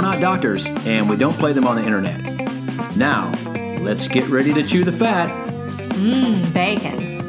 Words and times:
We're 0.00 0.06
not 0.06 0.20
doctors, 0.22 0.66
and 0.86 1.10
we 1.10 1.16
don't 1.16 1.34
play 1.34 1.52
them 1.52 1.66
on 1.66 1.76
the 1.76 1.84
internet. 1.84 2.18
Now, 2.96 3.30
let's 3.82 4.08
get 4.08 4.26
ready 4.28 4.50
to 4.54 4.62
chew 4.62 4.82
the 4.82 4.90
fat. 4.90 5.28
Mmm, 5.90 6.54
bacon. 6.54 7.20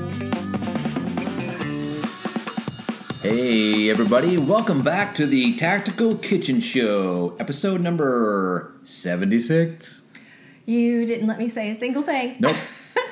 Hey, 3.22 3.90
everybody, 3.90 4.38
welcome 4.38 4.84
back 4.84 5.14
to 5.16 5.26
the 5.26 5.58
Tactical 5.58 6.16
Kitchen 6.16 6.62
Show, 6.62 7.36
episode 7.42 7.82
number 7.82 8.74
76. 8.84 10.00
You 10.66 11.06
didn't 11.06 11.28
let 11.28 11.40
me 11.40 11.50
say 11.50 11.72
a 11.72 11.76
single 11.78 12.04
thing. 12.04 12.38
Nope. 12.40 12.56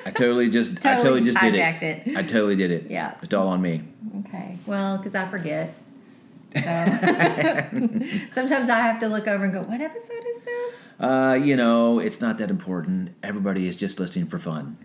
I 0.05 0.11
totally 0.11 0.49
just 0.51 0.77
Totally 0.77 0.93
I 0.93 0.99
totally 0.99 1.19
just 1.19 1.33
just, 1.33 1.41
did 1.41 1.55
hijacked 1.55 1.83
it. 1.83 2.07
it. 2.07 2.17
I 2.17 2.21
totally 2.21 2.55
did 2.55 2.71
it. 2.71 2.89
Yeah. 2.89 3.15
It's 3.21 3.33
all 3.33 3.49
on 3.49 3.61
me. 3.61 3.83
Okay. 4.21 4.57
Well, 4.65 4.95
because 4.99 5.15
I 5.15 5.27
forget. 5.27 5.73
So 6.53 6.61
sometimes 8.33 8.69
I 8.69 8.79
have 8.79 8.99
to 8.99 9.07
look 9.07 9.27
over 9.27 9.43
and 9.43 9.53
go, 9.53 9.61
"What 9.61 9.81
episode 9.81 10.23
is 10.29 10.41
this?" 10.41 10.73
Uh, 10.99 11.39
you 11.41 11.55
know, 11.55 11.99
it's 11.99 12.21
not 12.21 12.37
that 12.39 12.49
important. 12.49 13.15
Everybody 13.23 13.67
is 13.67 13.75
just 13.75 13.99
listening 13.99 14.27
for 14.27 14.39
fun. 14.39 14.77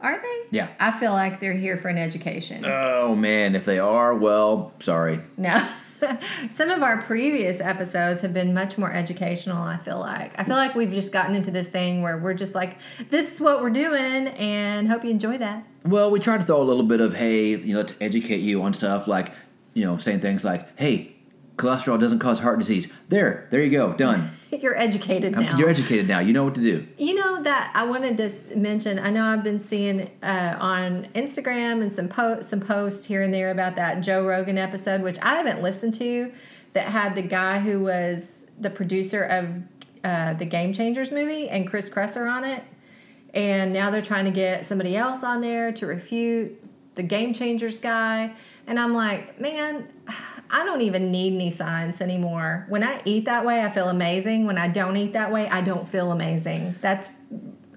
Are 0.00 0.20
they? 0.20 0.56
Yeah. 0.56 0.68
I 0.78 0.92
feel 0.92 1.12
like 1.12 1.40
they're 1.40 1.54
here 1.54 1.76
for 1.76 1.88
an 1.88 1.98
education. 1.98 2.64
Oh 2.64 3.14
man, 3.14 3.54
if 3.54 3.64
they 3.64 3.78
are, 3.78 4.14
well, 4.14 4.72
sorry. 4.80 5.20
No. 5.36 5.68
Some 6.50 6.70
of 6.70 6.82
our 6.82 7.02
previous 7.02 7.60
episodes 7.60 8.20
have 8.20 8.32
been 8.32 8.54
much 8.54 8.78
more 8.78 8.92
educational, 8.92 9.60
I 9.60 9.76
feel 9.78 9.98
like. 9.98 10.38
I 10.38 10.44
feel 10.44 10.54
like 10.54 10.76
we've 10.76 10.92
just 10.92 11.12
gotten 11.12 11.34
into 11.34 11.50
this 11.50 11.68
thing 11.68 12.02
where 12.02 12.16
we're 12.18 12.34
just 12.34 12.54
like, 12.54 12.78
this 13.10 13.34
is 13.34 13.40
what 13.40 13.60
we're 13.60 13.70
doing, 13.70 14.28
and 14.28 14.88
hope 14.88 15.04
you 15.04 15.10
enjoy 15.10 15.38
that. 15.38 15.66
Well, 15.84 16.10
we 16.12 16.20
try 16.20 16.38
to 16.38 16.44
throw 16.44 16.62
a 16.62 16.64
little 16.64 16.84
bit 16.84 17.00
of 17.00 17.14
hey, 17.14 17.56
you 17.56 17.74
know, 17.74 17.82
to 17.82 17.94
educate 18.00 18.38
you 18.38 18.62
on 18.62 18.74
stuff 18.74 19.08
like, 19.08 19.32
you 19.74 19.84
know, 19.84 19.96
saying 19.96 20.20
things 20.20 20.44
like, 20.44 20.78
hey, 20.78 21.16
cholesterol 21.58 22.00
doesn't 22.00 22.20
cause 22.20 22.38
heart 22.38 22.58
disease. 22.58 22.88
There, 23.08 23.46
there 23.50 23.60
you 23.60 23.70
go, 23.70 23.92
done. 23.92 24.30
You're 24.50 24.78
educated 24.78 25.32
now. 25.32 25.58
You're 25.58 25.68
educated 25.68 26.08
now. 26.08 26.20
You 26.20 26.32
know 26.32 26.44
what 26.44 26.54
to 26.54 26.62
do. 26.62 26.86
You 26.96 27.14
know 27.14 27.42
that 27.42 27.70
I 27.74 27.84
wanted 27.84 28.16
to 28.16 28.56
mention. 28.56 28.98
I 28.98 29.10
know 29.10 29.24
I've 29.24 29.44
been 29.44 29.60
seeing 29.60 30.10
uh, 30.22 30.56
on 30.58 31.08
Instagram 31.14 31.82
and 31.82 31.92
some 31.92 32.08
po- 32.08 32.40
some 32.40 32.60
posts 32.60 33.04
here 33.04 33.22
and 33.22 33.34
there 33.34 33.50
about 33.50 33.76
that 33.76 34.00
Joe 34.00 34.24
Rogan 34.24 34.56
episode, 34.56 35.02
which 35.02 35.18
I 35.20 35.34
haven't 35.34 35.62
listened 35.62 35.94
to, 35.96 36.32
that 36.72 36.84
had 36.84 37.14
the 37.14 37.22
guy 37.22 37.58
who 37.58 37.80
was 37.80 38.46
the 38.58 38.70
producer 38.70 39.22
of 39.22 39.48
uh, 40.02 40.32
the 40.34 40.46
Game 40.46 40.72
Changers 40.72 41.10
movie 41.10 41.48
and 41.50 41.68
Chris 41.68 41.90
Kresser 41.90 42.30
on 42.30 42.44
it, 42.44 42.62
and 43.34 43.72
now 43.72 43.90
they're 43.90 44.00
trying 44.00 44.24
to 44.24 44.30
get 44.30 44.66
somebody 44.66 44.96
else 44.96 45.22
on 45.22 45.42
there 45.42 45.72
to 45.72 45.86
refute 45.86 46.58
the 46.94 47.02
Game 47.02 47.34
Changers 47.34 47.78
guy, 47.78 48.32
and 48.66 48.78
I'm 48.78 48.94
like, 48.94 49.38
man. 49.38 49.88
I 50.50 50.64
don't 50.64 50.80
even 50.80 51.10
need 51.10 51.34
any 51.34 51.50
science 51.50 52.00
anymore. 52.00 52.66
When 52.68 52.82
I 52.82 53.02
eat 53.04 53.26
that 53.26 53.44
way, 53.44 53.62
I 53.62 53.70
feel 53.70 53.88
amazing. 53.88 54.46
When 54.46 54.58
I 54.58 54.68
don't 54.68 54.96
eat 54.96 55.12
that 55.12 55.30
way, 55.30 55.48
I 55.48 55.60
don't 55.60 55.86
feel 55.86 56.10
amazing. 56.10 56.76
That's 56.80 57.08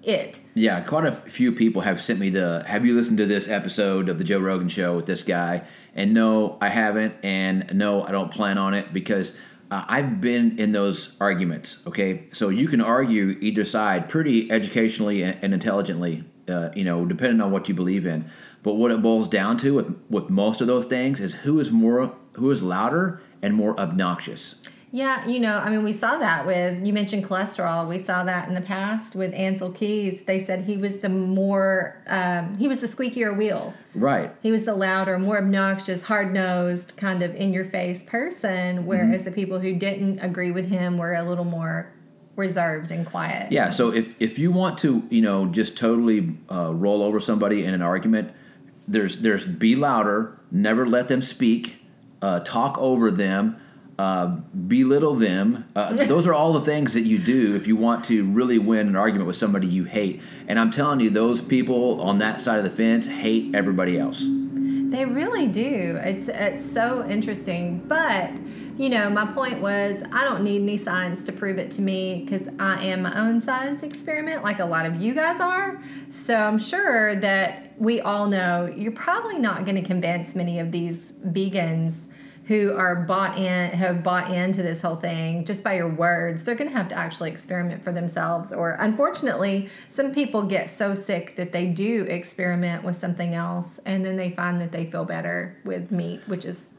it. 0.04 0.40
Yeah, 0.54 0.82
quite 0.82 1.06
a 1.06 1.12
few 1.12 1.52
people 1.52 1.82
have 1.82 2.02
sent 2.02 2.20
me 2.20 2.30
the. 2.30 2.64
Have 2.68 2.86
you 2.86 2.96
listened 2.96 3.18
to 3.20 3.26
this 3.26 3.48
episode 3.48 4.10
of 4.10 4.18
the 4.18 4.24
Joe 4.24 4.40
Rogan 4.40 4.70
Show 4.70 4.96
with 4.96 5.06
this 5.06 5.22
guy? 5.22 5.64
And 5.94 6.14
no, 6.14 6.58
I 6.62 6.70
haven't. 6.70 7.16
And 7.24 7.74
no, 7.74 8.04
I 8.04 8.12
don't 8.12 8.32
plan 8.32 8.58
on 8.58 8.74
it 8.74 8.94
because 8.94 9.36
uh, 9.70 9.86
I've 9.88 10.22
been 10.22 10.58
in 10.58 10.72
those 10.72 11.14
arguments. 11.20 11.80
Okay, 11.86 12.28
so 12.32 12.50
you 12.50 12.68
can 12.68 12.82
argue 12.82 13.38
either 13.42 13.66
side 13.66 14.10
pretty 14.10 14.52
educationally 14.52 15.24
and, 15.24 15.54
intelligently. 15.54 16.24
Uh, 16.50 16.70
you 16.76 16.84
know, 16.84 17.06
depending 17.06 17.40
on 17.40 17.52
what 17.52 17.70
you 17.70 17.76
believe 17.76 18.06
in. 18.06 18.30
But 18.64 18.74
what 18.74 18.92
it 18.92 19.02
boils 19.02 19.28
down 19.28 19.58
to 19.58 19.74
with, 19.76 19.96
with 20.10 20.30
most 20.30 20.60
of 20.60 20.68
those 20.68 20.86
things 20.86 21.20
is 21.22 21.34
who 21.36 21.60
is 21.60 21.72
more, 21.72 22.16
who 22.34 22.52
is 22.52 22.64
louder 22.64 23.22
and 23.42 23.56
more 23.56 23.80
obnoxious. 23.80 24.56
Yeah, 24.94 25.26
you 25.26 25.40
know, 25.40 25.58
I 25.58 25.70
mean, 25.70 25.86
we 25.86 25.94
saw 25.94 26.18
that 26.18 26.46
with, 26.46 26.86
you 26.86 26.92
mentioned 26.92 27.24
cholesterol. 27.24 27.88
We 27.88 27.98
saw 27.98 28.26
that 28.26 28.50
in 28.50 28.56
the 28.56 28.62
past 28.62 29.16
with 29.16 29.34
Ancel 29.34 29.74
Keys. 29.74 30.24
They 30.24 30.38
said 30.38 30.66
he 30.66 30.76
was 30.76 30.98
the 30.98 31.08
more, 31.08 32.02
um, 32.08 32.58
he 32.58 32.68
was 32.68 32.82
the 32.82 32.88
squeakier 32.88 33.36
wheel. 33.36 33.74
Right. 33.96 34.36
He 34.44 34.52
was 34.52 34.66
the 34.66 34.76
louder, 34.76 35.18
more 35.18 35.38
obnoxious, 35.38 36.04
hard 36.04 36.34
nosed, 36.34 36.98
kind 36.98 37.24
of 37.24 37.34
in 37.36 37.54
your 37.54 37.64
face 37.64 38.04
person, 38.04 38.86
whereas 38.86 39.24
the 39.24 39.32
people 39.32 39.60
who 39.60 39.74
didn't 39.74 40.20
agree 40.20 40.52
with 40.52 40.68
him 40.68 40.98
were 40.98 41.14
a 41.14 41.24
little 41.24 41.46
more 41.46 41.90
reserved 42.36 42.92
and 42.92 43.06
quiet. 43.06 43.52
Yeah. 43.52 43.70
So 43.70 43.94
if 43.94 44.16
if 44.20 44.40
you 44.40 44.52
want 44.52 44.78
to, 44.80 45.08
you 45.10 45.22
know, 45.22 45.46
just 45.46 45.78
totally 45.78 46.36
uh, 46.50 46.74
roll 46.74 47.02
over 47.02 47.20
somebody 47.20 47.64
in 47.64 47.74
an 47.74 47.82
argument, 47.82 48.34
there's 48.88 49.20
there's 49.20 49.48
be 49.48 49.76
louder, 49.76 50.38
never 50.50 50.86
let 50.86 51.08
them 51.08 51.22
speak, 51.22 51.81
uh, 52.22 52.40
talk 52.42 52.78
over 52.78 53.12
them, 53.12 53.60
uh, 53.98 54.28
belittle 54.68 55.16
them. 55.16 55.66
Uh, 55.76 55.94
those 56.06 56.28
are 56.28 56.34
all 56.34 56.54
the 56.54 56.62
things 56.62 56.94
that 56.94 57.02
you 57.04 57.18
do 57.18 57.56
if 57.56 57.68
you 57.68 57.76
want 57.76 58.04
to 58.06 58.24
really 58.26 58.58
win 58.58 58.88
an 58.88 58.96
argument 58.96 59.28
with 59.28 59.36
somebody 59.36 59.68
you 59.68 59.84
hate. 59.84 60.22
And 60.48 60.60
I'm 60.60 60.72
telling 60.72 61.00
you, 61.00 61.10
those 61.10 61.42
people 61.42 62.02
on 62.02 62.20
that 62.20 62.42
side 62.42 62.58
of 62.58 62.64
the 62.64 62.70
fence 62.70 63.08
hate 63.08 63.54
everybody 63.56 63.98
else. 63.98 64.26
They 64.92 65.06
really 65.06 65.48
do. 65.48 65.98
It's 66.04 66.28
it's 66.28 66.70
so 66.70 67.08
interesting. 67.08 67.80
But 67.88 68.32
you 68.82 68.90
know, 68.90 69.12
my 69.12 69.32
point 69.32 69.62
was 69.62 70.04
I 70.12 70.24
don't 70.24 70.44
need 70.44 70.64
any 70.64 70.76
science 70.76 71.22
to 71.26 71.32
prove 71.32 71.60
it 71.60 71.70
to 71.74 71.84
me 71.84 72.26
because 72.26 72.50
I 72.58 72.84
am 72.86 73.04
my 73.04 73.16
own 73.16 73.40
science 73.40 73.84
experiment, 73.84 74.44
like 74.44 74.58
a 74.58 74.66
lot 74.66 74.88
of 74.88 75.00
you 75.00 75.14
guys 75.14 75.40
are. 75.40 75.80
So 76.10 76.36
I'm 76.36 76.58
sure 76.58 77.16
that 77.18 77.74
we 77.78 78.02
all 78.02 78.26
know 78.26 78.66
you're 78.66 78.92
probably 78.92 79.38
not 79.38 79.66
going 79.66 79.76
to 79.76 79.84
convince 79.84 80.34
many 80.34 80.58
of 80.58 80.72
these 80.72 81.14
vegans 81.28 82.06
who 82.46 82.74
are 82.74 82.96
bought 82.96 83.38
in 83.38 83.70
have 83.70 84.02
bought 84.02 84.32
into 84.32 84.64
this 84.64 84.82
whole 84.82 84.96
thing 84.96 85.46
just 85.46 85.64
by 85.64 85.76
your 85.76 85.88
words 85.88 86.44
they're 86.44 86.56
going 86.56 86.70
to 86.70 86.76
have 86.76 86.90
to 86.90 86.96
actually 86.96 87.30
experiment 87.30 87.84
for 87.84 87.92
themselves 87.92 88.52
or 88.52 88.72
unfortunately 88.80 89.70
some 89.90 90.12
people 90.12 90.42
get 90.42 90.68
so 90.68 90.96
sick 90.96 91.36
that 91.36 91.52
they 91.52 91.68
do 91.68 92.02
experiment 92.10 92.84
with 92.84 92.96
something 92.96 93.36
else 93.36 93.80
and 93.86 94.04
then 94.04 94.18
they 94.18 94.32
find 94.32 94.60
that 94.60 94.72
they 94.72 94.90
feel 94.90 95.06
better 95.06 95.56
with 95.64 95.92
meat 95.92 96.20
which 96.26 96.44
is 96.44 96.72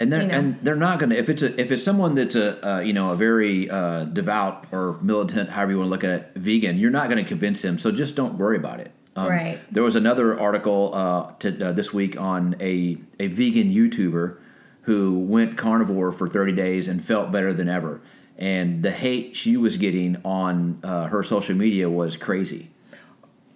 and 0.00 0.10
they're 0.12 0.22
you 0.22 0.28
know. 0.28 0.34
and 0.34 0.58
they're 0.62 0.74
not 0.76 0.98
going 0.98 1.10
to 1.10 1.16
if 1.18 1.28
it's 1.28 1.42
a 1.42 1.60
if 1.60 1.70
it's 1.70 1.84
someone 1.84 2.14
that's 2.14 2.34
a 2.34 2.48
uh, 2.66 2.80
you 2.80 2.92
know 2.92 3.12
a 3.12 3.16
very 3.16 3.68
uh, 3.70 4.04
devout 4.04 4.66
or 4.72 4.98
militant 5.02 5.50
however 5.50 5.72
you 5.72 5.78
want 5.78 5.86
to 5.88 5.90
look 5.90 6.04
at 6.04 6.10
it 6.10 6.30
vegan 6.36 6.78
you're 6.78 6.90
not 6.90 7.08
going 7.10 7.22
to 7.22 7.28
convince 7.28 7.62
them 7.62 7.78
so 7.78 7.92
just 7.92 8.16
don't 8.16 8.34
worry 8.38 8.56
about 8.56 8.80
it 8.80 8.90
Um, 9.16 9.28
Right. 9.28 9.58
there 9.70 9.82
was 9.82 9.96
another 9.96 10.38
article 10.40 10.92
uh, 10.94 11.32
to, 11.40 11.68
uh, 11.68 11.72
this 11.72 11.92
week 11.92 12.18
on 12.20 12.56
a 12.60 12.96
a 13.18 13.26
vegan 13.28 13.68
YouTuber 13.70 14.36
who 14.82 15.18
went 15.18 15.56
carnivore 15.58 16.10
for 16.12 16.26
30 16.26 16.52
days 16.52 16.88
and 16.88 17.04
felt 17.04 17.30
better 17.30 17.52
than 17.52 17.68
ever 17.68 18.00
and 18.38 18.82
the 18.82 18.90
hate 18.92 19.36
she 19.36 19.56
was 19.56 19.76
getting 19.76 20.16
on 20.24 20.80
uh, 20.82 21.06
her 21.08 21.22
social 21.22 21.54
media 21.54 21.90
was 21.90 22.16
crazy 22.16 22.70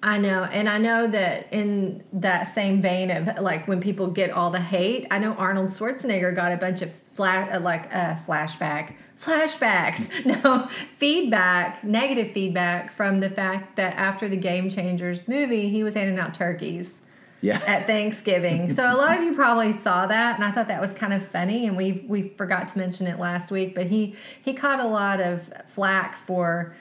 I 0.05 0.19
know, 0.19 0.45
and 0.45 0.69
I 0.69 0.77
know 0.77 1.07
that 1.07 1.51
in 1.51 2.05
that 2.13 2.55
same 2.55 2.83
vein 2.83 3.11
of 3.11 3.39
like 3.41 3.67
when 3.67 3.81
people 3.81 4.09
get 4.09 4.31
all 4.31 4.51
the 4.51 4.61
hate, 4.61 5.07
I 5.11 5.19
know 5.19 5.33
Arnold 5.33 5.71
Schwarzenegger 5.71 6.37
got 6.37 6.53
a 6.53 6.59
bunch 6.59 6.83
of 6.83 6.93
flat 6.93 7.51
uh, 7.51 7.61
like 7.61 7.87
uh, 7.93 8.17
flashback 8.17 8.95
flashbacks, 9.19 10.11
no 10.45 10.69
feedback, 10.97 11.83
negative 11.85 12.33
feedback 12.33 12.93
from 12.93 13.21
the 13.21 13.31
fact 13.31 13.77
that 13.77 13.95
after 13.97 14.29
the 14.29 14.37
Game 14.37 14.69
Changers 14.69 15.27
movie, 15.27 15.71
he 15.71 15.83
was 15.83 15.95
handing 15.95 16.19
out 16.19 16.35
turkeys 16.35 17.01
yeah 17.41 17.63
at 17.67 17.87
Thanksgiving. 17.87 18.75
so 18.75 18.85
a 18.85 18.97
lot 18.97 19.17
of 19.17 19.25
you 19.25 19.35
probably 19.35 19.73
saw 19.73 20.07
that, 20.07 20.37
and 20.37 20.45
I 20.45 20.51
thought 20.51 20.69
that 20.69 20.83
was 20.83 20.93
kind 20.93 21.15
of 21.15 21.27
funny. 21.27 21.67
And 21.67 21.79
we 21.79 22.05
we 22.07 22.29
forgot 22.37 22.69
to 22.69 22.79
mention 22.79 23.07
it 23.07 23.19
last 23.19 23.51
week, 23.51 23.75
but 23.75 23.87
he 23.87 24.17
he 24.43 24.53
caught 24.53 24.81
a 24.81 24.87
lot 24.87 25.23
of 25.23 25.51
flack 25.67 26.15
for 26.17 26.75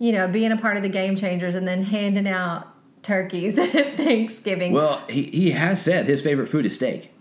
you 0.00 0.10
know 0.10 0.26
being 0.26 0.50
a 0.50 0.56
part 0.56 0.76
of 0.76 0.82
the 0.82 0.88
Game 0.88 1.14
Changers 1.14 1.54
and 1.54 1.68
then 1.68 1.84
handing 1.84 2.26
out 2.26 2.66
turkeys 3.04 3.56
at 3.58 3.96
Thanksgiving. 3.96 4.72
well 4.72 5.04
he, 5.08 5.22
he 5.26 5.50
has 5.52 5.80
said 5.80 6.06
his 6.06 6.20
favorite 6.20 6.48
food 6.48 6.66
is 6.66 6.74
steak 6.74 7.12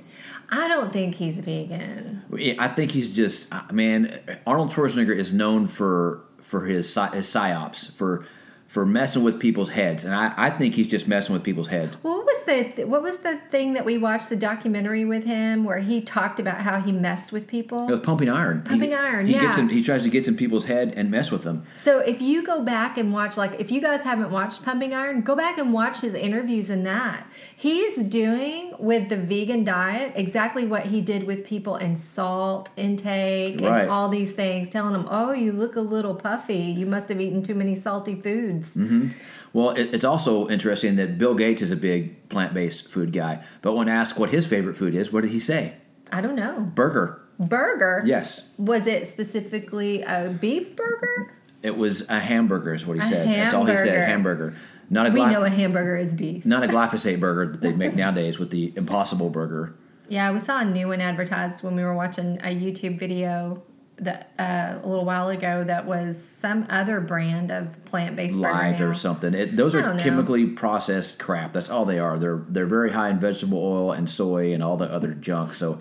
I 0.51 0.67
don't 0.67 0.91
think 0.91 1.15
he's 1.15 1.37
vegan. 1.39 2.23
I 2.57 2.69
think 2.69 2.91
he's 2.91 3.09
just 3.09 3.53
uh, 3.53 3.61
man. 3.71 4.19
Arnold 4.47 4.71
Schwarzenegger 4.71 5.15
is 5.15 5.31
known 5.31 5.67
for 5.67 6.23
for 6.41 6.65
his 6.65 6.87
his 6.87 7.27
psyops 7.27 7.91
for 7.91 8.25
for 8.69 8.85
messing 8.85 9.23
with 9.23 9.39
people's 9.39 9.69
heads, 9.71 10.05
and 10.05 10.13
I, 10.13 10.31
I 10.37 10.49
think 10.51 10.75
he's 10.75 10.87
just 10.87 11.07
messing 11.07 11.33
with 11.33 11.43
people's 11.43 11.69
heads. 11.69 11.97
Well, 12.03 12.17
what 12.17 12.25
was 12.27 12.43
the 12.45 12.85
what 12.85 13.01
was 13.01 13.17
the 13.17 13.37
thing 13.49 13.73
that 13.73 13.83
we 13.83 13.97
watched 13.97 14.29
the 14.29 14.35
documentary 14.35 15.05
with 15.05 15.23
him 15.23 15.63
where 15.63 15.79
he 15.79 16.01
talked 16.01 16.39
about 16.39 16.57
how 16.57 16.79
he 16.79 16.91
messed 16.91 17.31
with 17.31 17.47
people? 17.47 17.87
It 17.89 17.91
was 17.91 17.99
pumping 18.01 18.29
iron. 18.29 18.61
Pumping 18.61 18.89
he, 18.89 18.95
iron, 18.95 19.25
He 19.25 19.33
yeah. 19.33 19.41
gets 19.41 19.57
in, 19.57 19.69
he 19.69 19.81
tries 19.81 20.03
to 20.03 20.09
get 20.11 20.27
in 20.27 20.35
people's 20.37 20.65
head 20.65 20.93
and 20.95 21.09
mess 21.09 21.31
with 21.31 21.41
them. 21.43 21.65
So 21.77 21.97
if 21.99 22.21
you 22.21 22.45
go 22.45 22.63
back 22.63 22.95
and 22.99 23.11
watch, 23.11 23.37
like, 23.37 23.59
if 23.59 23.71
you 23.71 23.81
guys 23.81 24.03
haven't 24.03 24.29
watched 24.29 24.63
Pumping 24.63 24.93
Iron, 24.93 25.21
go 25.21 25.35
back 25.35 25.57
and 25.57 25.73
watch 25.73 26.01
his 26.01 26.13
interviews 26.13 26.69
in 26.69 26.83
that. 26.83 27.25
He's 27.55 27.97
doing 28.03 28.73
with 28.77 29.09
the 29.09 29.17
vegan 29.17 29.63
diet 29.63 30.13
exactly 30.15 30.65
what 30.65 30.83
he 30.85 31.01
did 31.01 31.23
with 31.25 31.43
people 31.45 31.75
in 31.75 31.95
salt 31.97 32.69
intake 32.77 33.59
Right. 33.61 33.81
and 33.81 33.89
all 33.89 34.09
these 34.09 34.31
things, 34.33 34.69
telling 34.69 34.93
them, 34.93 35.07
"Oh, 35.09 35.31
you 35.33 35.51
look 35.51 35.75
a 35.75 35.81
little 35.81 36.13
puffy. 36.13 36.55
You 36.79 36.85
must 36.85 37.09
have 37.09 37.19
eaten 37.19 37.41
too 37.41 37.55
many 37.55 37.73
salty 37.73 38.15
foods." 38.15 38.58
Mm-hmm. 38.67 39.09
Well, 39.53 39.71
it, 39.71 39.93
it's 39.93 40.05
also 40.05 40.47
interesting 40.49 40.95
that 40.97 41.17
Bill 41.17 41.33
Gates 41.33 41.61
is 41.61 41.71
a 41.71 41.75
big 41.75 42.29
plant 42.29 42.53
based 42.53 42.87
food 42.89 43.11
guy, 43.13 43.43
but 43.61 43.73
when 43.73 43.89
asked 43.89 44.17
what 44.19 44.29
his 44.29 44.45
favorite 44.45 44.75
food 44.77 44.93
is, 44.95 45.11
what 45.11 45.21
did 45.21 45.31
he 45.31 45.39
say? 45.39 45.73
I 46.11 46.21
don't 46.21 46.35
know. 46.35 46.59
Burger. 46.75 47.21
Burger. 47.39 48.03
Yes. 48.05 48.49
Was 48.57 48.85
it 48.87 49.07
specifically 49.07 50.01
a 50.03 50.29
beef 50.39 50.75
burger? 50.75 51.33
It 51.61 51.77
was 51.77 52.07
a 52.09 52.19
hamburger, 52.19 52.73
is 52.73 52.85
what 52.85 52.97
he 52.97 53.03
A 53.03 53.05
said. 53.05 53.27
That's 53.27 53.53
all 53.53 53.65
he 53.65 53.75
said. 53.75 53.87
hamburger. 53.87 54.05
Hamburger. 54.51 54.55
Not 54.91 55.07
a 55.07 55.11
We 55.11 55.25
know 55.25 55.43
a 55.43 55.49
hamburger 55.49 55.97
is 55.97 56.15
beef. 56.15 56.45
not 56.45 56.63
a 56.63 56.67
glyphosate 56.73 57.19
burger 57.19 57.51
that 57.51 57.61
they 57.61 57.73
make 57.73 57.95
nowadays 57.95 58.39
with 58.39 58.49
the 58.49 58.73
Impossible 58.75 59.29
Burger. 59.29 59.73
Yeah, 60.09 60.31
we 60.33 60.39
saw 60.39 60.61
a 60.61 60.65
new 60.65 60.87
one 60.87 61.01
advertised 61.01 61.61
when 61.63 61.75
we 61.75 61.83
were 61.83 61.93
watching 61.93 62.39
a 62.39 62.47
YouTube 62.55 62.97
video 62.99 63.61
that 63.99 64.31
uh, 64.39 64.79
a 64.83 64.87
little 64.87 65.05
while 65.05 65.29
ago 65.29 65.63
that 65.63 65.85
was 65.85 66.21
some 66.21 66.65
other 66.69 66.99
brand 67.01 67.51
of 67.51 67.83
plant-based 67.85 68.35
Light 68.35 68.79
now. 68.79 68.87
or 68.87 68.93
something. 68.93 69.33
It, 69.33 69.55
those 69.57 69.75
I 69.75 69.81
are 69.81 69.99
chemically 69.99 70.45
processed 70.47 71.19
crap. 71.19 71.53
That's 71.53 71.69
all 71.69 71.85
they 71.85 71.99
are. 71.99 72.17
They're 72.17 72.43
they're 72.47 72.65
very 72.65 72.91
high 72.91 73.09
in 73.09 73.19
vegetable 73.19 73.57
oil 73.57 73.91
and 73.91 74.09
soy 74.09 74.53
and 74.53 74.63
all 74.63 74.77
the 74.77 74.91
other 74.91 75.13
junk. 75.13 75.53
So 75.53 75.79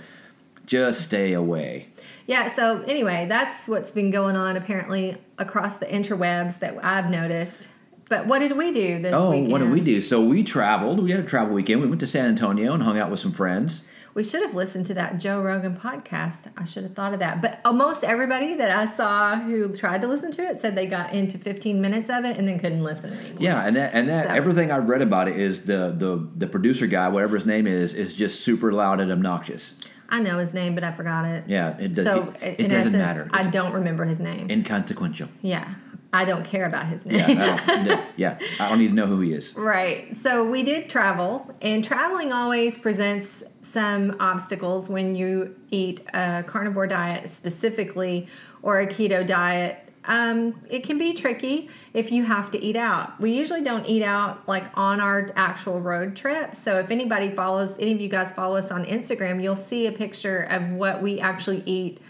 just 0.67 1.01
stay 1.03 1.33
away. 1.33 1.89
Yeah, 2.27 2.53
so 2.53 2.83
anyway, 2.83 3.25
that's 3.27 3.67
what's 3.69 3.91
been 3.93 4.11
going 4.11 4.37
on 4.37 4.57
apparently 4.57 5.17
across 5.39 5.79
the 5.79 5.87
interwebs 5.87 6.59
that 6.59 6.85
I've 6.85 7.09
noticed. 7.11 7.69
But 8.11 8.27
what 8.27 8.41
did 8.41 8.57
we 8.57 8.73
do 8.73 9.01
this 9.01 9.13
Oh, 9.15 9.31
weekend? 9.31 9.53
what 9.53 9.59
did 9.59 9.71
we 9.71 9.81
do? 9.81 10.01
So 10.01 10.23
we 10.23 10.43
traveled. 10.43 11.03
We 11.03 11.11
had 11.11 11.21
a 11.21 11.27
travel 11.27 11.55
weekend. 11.55 11.81
We 11.83 11.87
went 11.87 12.01
to 12.01 12.07
San 12.07 12.27
Antonio 12.27 12.73
and 12.75 12.83
hung 12.83 12.99
out 12.99 13.11
with 13.11 13.21
some 13.21 13.33
friends. 13.33 13.85
We 14.19 14.25
should 14.25 14.43
have 14.43 14.53
listened 14.53 14.85
to 14.87 14.95
that 14.95 15.19
Joe 15.19 15.41
Rogan 15.41 15.77
podcast. 15.77 16.49
I 16.57 16.65
should 16.65 16.83
have 16.83 16.93
thought 16.95 17.13
of 17.13 17.21
that. 17.21 17.41
But 17.41 17.61
almost 17.65 18.03
everybody 18.03 18.57
that 18.57 18.69
I 18.69 18.85
saw 18.85 19.39
who 19.39 19.73
tried 19.73 20.01
to 20.01 20.09
listen 20.09 20.33
to 20.33 20.43
it 20.43 20.61
said 20.61 20.75
they 20.75 20.89
got 20.89 21.13
into 21.13 21.39
15 21.39 21.81
minutes 21.81 22.11
of 22.11 22.25
it 22.25 22.37
and 22.37 22.49
then 22.49 22.59
couldn't 22.59 22.83
listen 22.83 23.13
anymore. 23.13 23.37
Yeah, 23.39 23.65
and 23.65 23.77
that 23.77 23.95
and 23.95 24.09
that 24.09 24.27
So- 24.27 24.35
everything 24.35 24.73
I've 24.73 24.89
read 24.89 25.03
about 25.03 25.29
it 25.29 25.37
is 25.39 25.67
the 25.67 25.95
the 25.97 26.29
the 26.37 26.49
producer 26.49 26.89
guy, 26.89 27.09
whatever 27.11 27.37
his 27.37 27.47
name 27.47 27.69
is, 27.69 27.95
is 27.95 28.13
just 28.13 28.41
super 28.41 28.73
loud 28.73 28.99
and 28.99 29.13
obnoxious. 29.13 29.77
I 30.09 30.21
know 30.21 30.39
his 30.41 30.53
name, 30.53 30.75
but 30.75 30.83
I 30.83 30.91
forgot 30.91 31.25
it. 31.25 31.45
Yeah, 31.47 31.79
it 31.79 31.95
does. 31.95 32.05
So 32.05 32.35
it, 32.43 32.59
in 32.59 32.67
it 32.67 32.69
doesn't 32.71 32.97
essence, 32.97 32.97
matter. 32.97 33.31
I 33.33 33.45
don't 33.45 33.73
remember 33.73 34.05
his 34.05 34.19
name. 34.19 34.51
inconsequential. 34.51 35.29
yeah, 35.43 35.75
I 36.13 36.25
don't 36.25 36.45
care 36.45 36.67
about 36.67 36.87
his 36.87 37.05
Yeah, 37.05 37.27
name. 37.27 37.39
I 37.39 37.57
don't, 37.67 37.85
no, 37.87 38.05
yeah, 38.17 38.39
I 38.59 38.69
don't 38.69 38.79
need 38.79 38.89
to 38.89 38.95
know 38.95 39.07
who 39.07 39.21
he 39.21 39.33
is. 39.33 39.55
right. 39.57 40.17
So 40.17 40.49
we 40.49 40.63
did 40.63 40.89
travel, 40.89 41.55
and 41.61 41.85
traveling 41.85 42.33
always 42.33 42.79
presents 42.79 43.45
some 43.63 44.17
obstacles 44.19 44.89
when 44.89 45.15
you 45.15 45.55
eat 45.71 46.01
a 46.15 46.43
carnivore 46.47 46.87
diet 46.87 47.29
specifically 47.29 48.27
or 48.63 48.81
a 48.81 48.87
keto 48.87 49.27
diet. 49.27 49.79
Um, 50.07 50.59
it 50.71 50.85
can 50.85 50.97
be 50.97 51.13
tricky 51.13 51.69
if 51.93 52.11
you 52.11 52.25
have 52.25 52.51
to 52.53 52.59
eat 52.65 52.77
out. 52.77 53.21
We 53.21 53.33
usually 53.33 53.63
don't 53.63 53.85
eat 53.85 54.03
out 54.03 54.49
like 54.49 54.65
on 54.75 55.01
our 55.03 55.31
actual 55.37 55.81
road 55.81 56.17
trip. 56.17 56.57
So 56.57 56.79
if 56.79 56.91
anybody 56.91 57.31
follows, 57.31 57.77
any 57.79 57.93
of 57.93 58.01
you 58.01 58.09
guys 58.09 58.33
follow 58.33 58.57
us 58.57 58.71
on 58.71 58.87
Instagram, 58.87 59.43
you'll 59.43 59.55
see 59.55 59.87
a 59.87 59.93
picture 59.93 60.39
of 60.45 60.71
what 60.71 61.03
we 61.03 61.21
actually 61.21 61.63
eat 61.67 62.01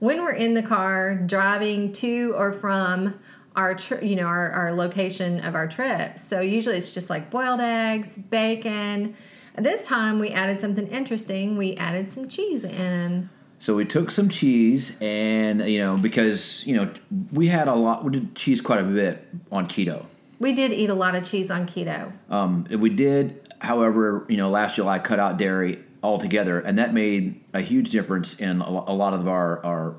when 0.00 0.22
we're 0.22 0.32
in 0.32 0.54
the 0.54 0.62
car 0.64 1.14
driving 1.14 1.92
to 1.92 2.34
or 2.36 2.52
from 2.52 3.20
our 3.56 3.74
tri- 3.74 4.00
you 4.00 4.16
know 4.16 4.26
our, 4.26 4.50
our 4.50 4.72
location 4.72 5.40
of 5.40 5.54
our 5.54 5.68
trip 5.68 6.18
so 6.18 6.40
usually 6.40 6.76
it's 6.76 6.92
just 6.94 7.08
like 7.08 7.30
boiled 7.30 7.60
eggs 7.60 8.16
bacon 8.16 9.14
this 9.56 9.86
time 9.86 10.18
we 10.18 10.30
added 10.30 10.58
something 10.58 10.86
interesting 10.88 11.56
we 11.56 11.76
added 11.76 12.10
some 12.10 12.28
cheese 12.28 12.64
in 12.64 13.28
So 13.58 13.74
we 13.76 13.84
took 13.86 14.10
some 14.10 14.28
cheese, 14.28 14.98
and 15.00 15.60
you 15.66 15.78
know, 15.78 15.96
because 15.96 16.66
you 16.66 16.74
know, 16.76 16.92
we 17.32 17.46
had 17.48 17.68
a 17.68 17.74
lot. 17.74 18.04
We 18.04 18.10
did 18.10 18.34
cheese 18.34 18.60
quite 18.60 18.80
a 18.80 18.82
bit 18.82 19.26
on 19.50 19.66
keto. 19.68 20.04
we 20.38 20.52
did 20.52 20.72
eat 20.72 20.90
a 20.90 20.94
lot 20.94 21.14
of 21.14 21.24
cheese 21.24 21.50
on 21.50 21.66
keto 21.66 22.12
Um, 22.28 22.66
we 22.68 22.90
did, 22.90 23.40
however, 23.60 24.26
you 24.28 24.36
know, 24.36 24.50
last 24.50 24.76
July 24.76 24.98
cut 24.98 25.18
out 25.18 25.38
dairy 25.38 25.78
altogether, 26.02 26.58
and 26.60 26.76
that 26.76 26.92
made 26.92 27.40
a 27.54 27.60
huge 27.62 27.88
difference 27.90 28.34
in 28.34 28.60
a, 28.60 28.68
a 28.68 28.94
lot 28.94 29.14
of 29.14 29.28
our 29.28 29.64
our 29.64 29.94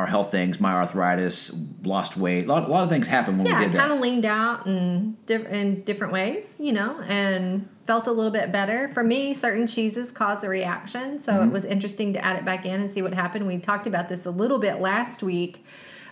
our 0.00 0.06
health 0.06 0.30
things. 0.30 0.58
My 0.58 0.72
arthritis, 0.72 1.50
lost 1.84 2.16
weight, 2.16 2.46
a 2.46 2.48
lot, 2.48 2.64
a 2.68 2.72
lot 2.72 2.82
of 2.82 2.88
things 2.88 3.06
happened 3.06 3.38
when 3.38 3.46
yeah 3.46 3.58
we 3.60 3.64
did 3.66 3.74
that 3.74 3.78
kind 3.78 3.92
of 3.92 4.00
leaned 4.00 4.24
out 4.26 4.66
in, 4.66 5.16
diff- 5.26 5.46
in 5.46 5.82
different 5.84 6.12
ways 6.12 6.56
you 6.58 6.72
know 6.72 7.00
and 7.02 7.68
felt 7.86 8.06
a 8.06 8.12
little 8.12 8.30
bit 8.30 8.50
better 8.52 8.88
for 8.88 9.02
me 9.02 9.32
certain 9.34 9.66
cheeses 9.66 10.10
cause 10.12 10.44
a 10.44 10.48
reaction 10.48 11.18
so 11.20 11.32
Mm-hmm. 11.32 11.48
it 11.48 11.52
was 11.52 11.64
interesting 11.64 12.12
to 12.14 12.24
add 12.24 12.36
it 12.36 12.44
back 12.44 12.66
in 12.66 12.80
and 12.80 12.90
see 12.90 13.02
what 13.02 13.14
happened 13.14 13.46
we 13.46 13.58
talked 13.58 13.86
about 13.86 14.08
this 14.08 14.26
a 14.26 14.30
little 14.30 14.58
bit 14.58 14.80
last 14.80 15.22
week 15.22 15.64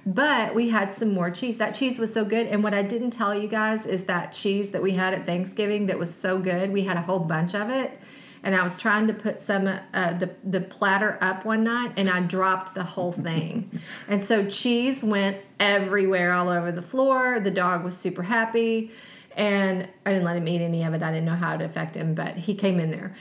but 0.07 0.55
we 0.55 0.71
had 0.71 0.93
some 0.93 1.13
more 1.13 1.31
cheese 1.31 1.59
that 1.59 1.75
cheese 1.75 1.99
was 1.99 2.13
so 2.13 2.25
good 2.25 2.47
and 2.47 2.63
what 2.65 2.73
i 2.75 2.83
didn't 2.83 3.11
tell 3.11 3.35
you 3.35 3.47
guys 3.49 3.85
is 3.87 4.05
that 4.05 4.33
cheese 4.33 4.71
that 4.71 4.83
we 4.83 4.93
had 4.93 5.13
at 5.13 5.27
thanksgiving 5.27 5.87
that 5.87 5.99
was 5.99 6.13
so 6.15 6.39
good 6.39 6.73
we 6.73 6.83
had 6.85 6.97
a 6.97 7.03
whole 7.03 7.19
bunch 7.21 7.55
of 7.55 7.69
it 7.69 7.99
and 8.43 8.55
I 8.55 8.63
was 8.63 8.77
trying 8.77 9.07
to 9.09 9.15
put 9.15 9.39
some 9.39 9.67
uh, 9.67 10.13
the 10.15 10.31
the 10.45 10.61
platter 10.61 11.19
up 11.21 11.45
one 11.45 11.65
night, 11.65 11.93
and 11.97 12.09
I 12.09 12.21
dropped 12.21 12.75
the 12.75 12.85
whole 12.85 13.13
thing, 13.13 13.81
and 14.09 14.23
so 14.23 14.47
cheese 14.47 15.03
went 15.03 15.39
everywhere, 15.61 16.33
all 16.33 16.49
over 16.49 16.73
the 16.73 16.83
floor. 16.83 17.41
The 17.41 17.51
dog 17.51 17.85
was 17.85 17.97
super 17.97 18.23
happy, 18.23 18.91
and 19.37 19.89
I 20.05 20.11
didn't 20.11 20.25
let 20.25 20.37
him 20.37 20.49
eat 20.49 20.61
any 20.61 20.85
of 20.85 20.95
it. 20.95 21.03
I 21.03 21.11
didn't 21.11 21.27
know 21.27 21.37
how 21.37 21.55
it 21.55 21.63
affected 21.63 22.01
him, 22.01 22.15
but 22.15 22.37
he 22.37 22.55
came 22.55 22.81
in 22.81 22.91
there. 22.91 23.15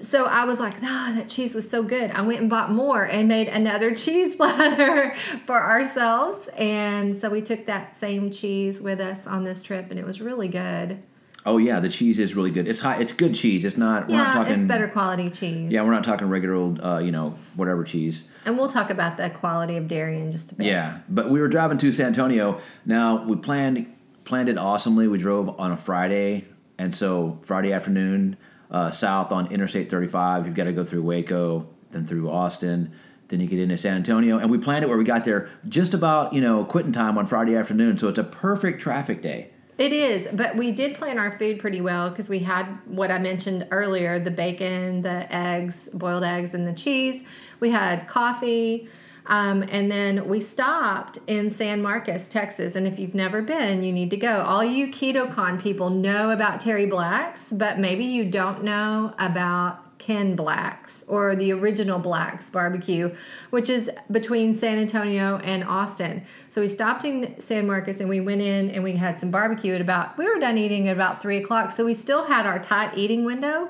So 0.00 0.26
I 0.26 0.44
was 0.44 0.58
like, 0.58 0.74
ah, 0.82 1.12
that 1.14 1.28
cheese 1.28 1.54
was 1.54 1.70
so 1.70 1.82
good. 1.84 2.10
I 2.10 2.20
went 2.22 2.40
and 2.40 2.50
bought 2.50 2.72
more 2.72 3.04
and 3.04 3.28
made 3.28 3.46
another 3.46 3.94
cheese 3.94 4.34
platter 4.34 5.14
for 5.44 5.62
ourselves, 5.62 6.48
and 6.56 7.16
so 7.16 7.30
we 7.30 7.42
took 7.42 7.66
that 7.66 7.96
same 7.96 8.30
cheese 8.30 8.80
with 8.80 9.00
us 9.00 9.26
on 9.26 9.44
this 9.44 9.62
trip, 9.62 9.90
and 9.90 9.98
it 9.98 10.04
was 10.04 10.20
really 10.20 10.48
good. 10.48 11.02
Oh 11.46 11.58
yeah, 11.58 11.78
the 11.78 11.88
cheese 11.88 12.18
is 12.18 12.34
really 12.34 12.50
good. 12.50 12.66
It's 12.66 12.80
high. 12.80 12.98
It's 13.00 13.12
good 13.12 13.34
cheese. 13.34 13.64
It's 13.64 13.76
not. 13.76 14.08
We're 14.08 14.16
Yeah, 14.16 14.24
not 14.24 14.32
talking. 14.34 14.54
it's 14.54 14.64
better 14.64 14.88
quality 14.88 15.30
cheese. 15.30 15.70
Yeah, 15.70 15.82
we're 15.82 15.92
not 15.92 16.02
talking 16.02 16.28
regular 16.28 16.56
old, 16.56 16.80
uh, 16.82 16.98
you 16.98 17.12
know, 17.12 17.36
whatever 17.54 17.84
cheese. 17.84 18.24
And 18.44 18.58
we'll 18.58 18.68
talk 18.68 18.90
about 18.90 19.16
the 19.16 19.30
quality 19.30 19.76
of 19.76 19.86
dairy 19.86 20.20
in 20.20 20.32
just 20.32 20.50
a 20.52 20.56
bit. 20.56 20.66
Yeah, 20.66 20.98
but 21.08 21.30
we 21.30 21.40
were 21.40 21.46
driving 21.48 21.78
to 21.78 21.92
San 21.92 22.06
Antonio. 22.08 22.60
Now 22.84 23.24
we 23.24 23.36
planned 23.36 23.86
planned 24.24 24.48
it 24.48 24.58
awesomely. 24.58 25.06
We 25.06 25.18
drove 25.18 25.48
on 25.60 25.70
a 25.70 25.76
Friday, 25.76 26.46
and 26.78 26.92
so 26.92 27.38
Friday 27.42 27.72
afternoon 27.72 28.36
uh, 28.70 28.90
south 28.90 29.30
on 29.30 29.46
Interstate 29.52 29.88
35. 29.88 30.46
You've 30.46 30.56
got 30.56 30.64
to 30.64 30.72
go 30.72 30.84
through 30.84 31.02
Waco, 31.02 31.68
then 31.92 32.04
through 32.08 32.28
Austin, 32.28 32.90
then 33.28 33.38
you 33.38 33.46
get 33.46 33.60
into 33.60 33.76
San 33.76 33.94
Antonio. 33.96 34.38
And 34.38 34.50
we 34.50 34.58
planned 34.58 34.84
it 34.84 34.88
where 34.88 34.98
we 34.98 35.04
got 35.04 35.24
there 35.24 35.48
just 35.68 35.94
about 35.94 36.32
you 36.32 36.40
know 36.40 36.64
quitting 36.64 36.90
time 36.90 37.16
on 37.16 37.24
Friday 37.26 37.54
afternoon. 37.54 37.98
So 37.98 38.08
it's 38.08 38.18
a 38.18 38.24
perfect 38.24 38.82
traffic 38.82 39.22
day. 39.22 39.50
It 39.78 39.92
is, 39.92 40.26
but 40.32 40.56
we 40.56 40.72
did 40.72 40.96
plan 40.96 41.18
our 41.18 41.30
food 41.30 41.58
pretty 41.58 41.82
well 41.82 42.08
because 42.08 42.30
we 42.30 42.38
had 42.38 42.66
what 42.86 43.10
I 43.10 43.18
mentioned 43.18 43.66
earlier 43.70 44.18
the 44.18 44.30
bacon, 44.30 45.02
the 45.02 45.34
eggs, 45.34 45.90
boiled 45.92 46.24
eggs, 46.24 46.54
and 46.54 46.66
the 46.66 46.72
cheese. 46.72 47.22
We 47.60 47.70
had 47.70 48.08
coffee. 48.08 48.88
Um, 49.26 49.64
and 49.68 49.90
then 49.90 50.28
we 50.28 50.40
stopped 50.40 51.18
in 51.26 51.50
San 51.50 51.82
Marcos, 51.82 52.28
Texas. 52.28 52.76
And 52.76 52.86
if 52.86 52.98
you've 52.98 53.14
never 53.14 53.42
been, 53.42 53.82
you 53.82 53.92
need 53.92 54.10
to 54.10 54.16
go. 54.16 54.42
All 54.42 54.64
you 54.64 54.86
KetoCon 54.86 55.60
people 55.60 55.90
know 55.90 56.30
about 56.30 56.60
Terry 56.60 56.86
Blacks, 56.86 57.52
but 57.52 57.78
maybe 57.78 58.04
you 58.04 58.30
don't 58.30 58.62
know 58.62 59.14
about 59.18 59.85
Kent 60.06 60.36
Blacks 60.36 61.04
or 61.08 61.34
the 61.34 61.52
original 61.52 61.98
Blacks 61.98 62.48
barbecue, 62.48 63.12
which 63.50 63.68
is 63.68 63.90
between 64.08 64.54
San 64.54 64.78
Antonio 64.78 65.38
and 65.38 65.64
Austin. 65.64 66.24
So 66.48 66.60
we 66.60 66.68
stopped 66.68 67.04
in 67.04 67.40
San 67.40 67.66
Marcos 67.66 67.98
and 67.98 68.08
we 68.08 68.20
went 68.20 68.40
in 68.40 68.70
and 68.70 68.84
we 68.84 68.92
had 68.92 69.18
some 69.18 69.32
barbecue 69.32 69.74
at 69.74 69.80
about, 69.80 70.16
we 70.16 70.28
were 70.32 70.38
done 70.38 70.58
eating 70.58 70.86
at 70.86 70.94
about 70.94 71.20
three 71.20 71.38
o'clock. 71.38 71.72
So 71.72 71.84
we 71.84 71.92
still 71.92 72.26
had 72.26 72.46
our 72.46 72.60
tight 72.60 72.96
eating 72.96 73.24
window 73.24 73.68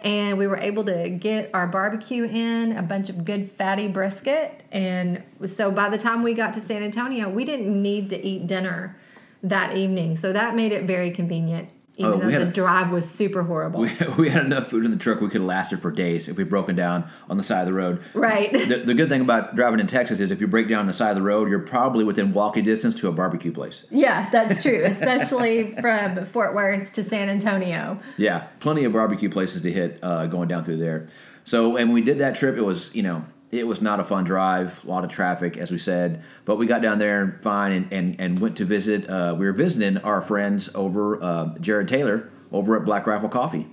and 0.00 0.36
we 0.36 0.46
were 0.46 0.58
able 0.58 0.84
to 0.84 1.08
get 1.08 1.50
our 1.54 1.66
barbecue 1.66 2.24
in, 2.24 2.76
a 2.76 2.82
bunch 2.82 3.08
of 3.08 3.24
good 3.24 3.50
fatty 3.50 3.88
brisket. 3.88 4.62
And 4.70 5.22
so 5.46 5.70
by 5.70 5.88
the 5.88 5.98
time 5.98 6.22
we 6.22 6.34
got 6.34 6.52
to 6.54 6.60
San 6.60 6.82
Antonio, 6.82 7.30
we 7.30 7.46
didn't 7.46 7.82
need 7.82 8.10
to 8.10 8.22
eat 8.22 8.46
dinner 8.46 8.94
that 9.42 9.74
evening. 9.74 10.16
So 10.16 10.34
that 10.34 10.54
made 10.54 10.72
it 10.72 10.84
very 10.84 11.12
convenient. 11.12 11.70
Even 11.98 12.12
Oh, 12.12 12.18
though 12.18 12.30
the 12.30 12.42
a- 12.48 12.52
drive 12.52 12.90
was 12.92 13.08
super 13.08 13.42
horrible. 13.42 13.80
We, 13.80 13.90
we 14.18 14.30
had 14.30 14.44
enough 14.46 14.68
food 14.68 14.84
in 14.84 14.90
the 14.90 14.96
truck 14.96 15.20
we 15.20 15.26
could 15.28 15.40
have 15.40 15.48
lasted 15.48 15.80
for 15.80 15.90
days 15.90 16.28
if 16.28 16.36
we 16.38 16.44
broken 16.44 16.74
down 16.76 17.10
on 17.28 17.36
the 17.36 17.42
side 17.42 17.60
of 17.60 17.66
the 17.66 17.72
road. 17.72 18.00
right. 18.14 18.50
The, 18.52 18.82
the 18.86 18.94
good 18.94 19.08
thing 19.08 19.20
about 19.20 19.56
driving 19.56 19.80
in 19.80 19.86
Texas 19.86 20.20
is 20.20 20.30
if 20.30 20.40
you 20.40 20.46
break 20.46 20.68
down 20.68 20.80
on 20.80 20.86
the 20.86 20.92
side 20.92 21.10
of 21.10 21.16
the 21.16 21.22
road, 21.22 21.48
you're 21.50 21.58
probably 21.58 22.04
within 22.04 22.32
walking 22.32 22.64
distance 22.64 22.94
to 22.96 23.08
a 23.08 23.12
barbecue 23.12 23.52
place. 23.52 23.84
yeah, 23.90 24.30
that's 24.30 24.62
true, 24.62 24.82
especially 24.84 25.72
from 25.80 26.24
Fort 26.24 26.54
Worth 26.54 26.92
to 26.92 27.02
San 27.04 27.28
Antonio. 27.28 27.98
Yeah, 28.16 28.46
plenty 28.60 28.84
of 28.84 28.92
barbecue 28.92 29.28
places 29.28 29.62
to 29.62 29.72
hit 29.72 29.98
uh, 30.02 30.26
going 30.26 30.48
down 30.48 30.64
through 30.64 30.76
there. 30.78 31.06
So, 31.44 31.76
and 31.76 31.88
when 31.88 31.94
we 31.94 32.02
did 32.02 32.18
that 32.18 32.34
trip, 32.36 32.56
it 32.56 32.62
was 32.62 32.94
you 32.94 33.02
know 33.02 33.24
it 33.50 33.66
was 33.66 33.80
not 33.80 33.98
a 34.00 34.04
fun 34.04 34.24
drive, 34.24 34.84
a 34.84 34.88
lot 34.88 35.04
of 35.04 35.10
traffic, 35.10 35.56
as 35.56 35.70
we 35.70 35.78
said. 35.78 36.22
But 36.44 36.56
we 36.56 36.66
got 36.66 36.82
down 36.82 36.98
there 36.98 37.22
and 37.22 37.42
fine 37.42 37.72
and 37.72 37.92
and, 37.92 38.16
and 38.20 38.38
went 38.40 38.56
to 38.58 38.64
visit. 38.64 39.08
Uh, 39.08 39.34
we 39.38 39.46
were 39.46 39.52
visiting 39.52 39.96
our 39.98 40.20
friends 40.20 40.68
over 40.74 41.22
uh, 41.22 41.54
Jared 41.58 41.88
Taylor 41.88 42.28
over 42.52 42.76
at 42.78 42.84
Black 42.84 43.06
Rifle 43.06 43.28
Coffee. 43.28 43.66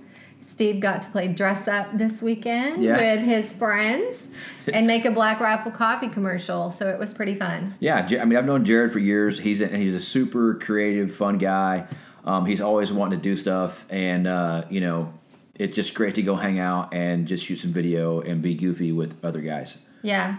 Steve 0.44 0.80
got 0.80 1.02
to 1.02 1.10
play 1.10 1.28
dress 1.28 1.66
up 1.68 1.98
this 1.98 2.22
weekend 2.22 2.82
Yeah. 2.82 2.96
with 2.96 3.20
his 3.24 3.52
friends 3.52 4.28
and 4.72 4.86
make 4.86 5.04
a 5.04 5.10
Black 5.10 5.40
Rifle 5.40 5.72
coffee 5.72 6.08
commercial, 6.08 6.70
so 6.70 6.88
it 6.88 6.98
was 6.98 7.12
pretty 7.12 7.34
fun. 7.34 7.74
Yeah, 7.80 8.06
I 8.20 8.24
mean 8.24 8.38
I've 8.38 8.44
known 8.46 8.64
Jared 8.64 8.92
for 8.92 9.00
years. 9.00 9.40
He's 9.40 9.60
a, 9.60 9.66
he's 9.66 9.94
a 9.94 10.00
super 10.00 10.54
creative, 10.54 11.14
fun 11.14 11.38
guy. 11.38 11.86
Um, 12.24 12.46
he's 12.46 12.60
always 12.60 12.92
wanting 12.92 13.18
to 13.18 13.22
do 13.22 13.36
stuff, 13.36 13.84
and 13.90 14.26
uh, 14.26 14.62
you 14.70 14.80
know 14.80 15.12
it's 15.58 15.76
just 15.76 15.94
great 15.94 16.14
to 16.16 16.22
go 16.22 16.36
hang 16.36 16.58
out 16.58 16.92
and 16.94 17.26
just 17.26 17.44
shoot 17.44 17.56
some 17.56 17.72
video 17.72 18.20
and 18.20 18.42
be 18.42 18.54
goofy 18.54 18.92
with 18.92 19.22
other 19.24 19.40
guys. 19.40 19.78
Yeah. 20.02 20.36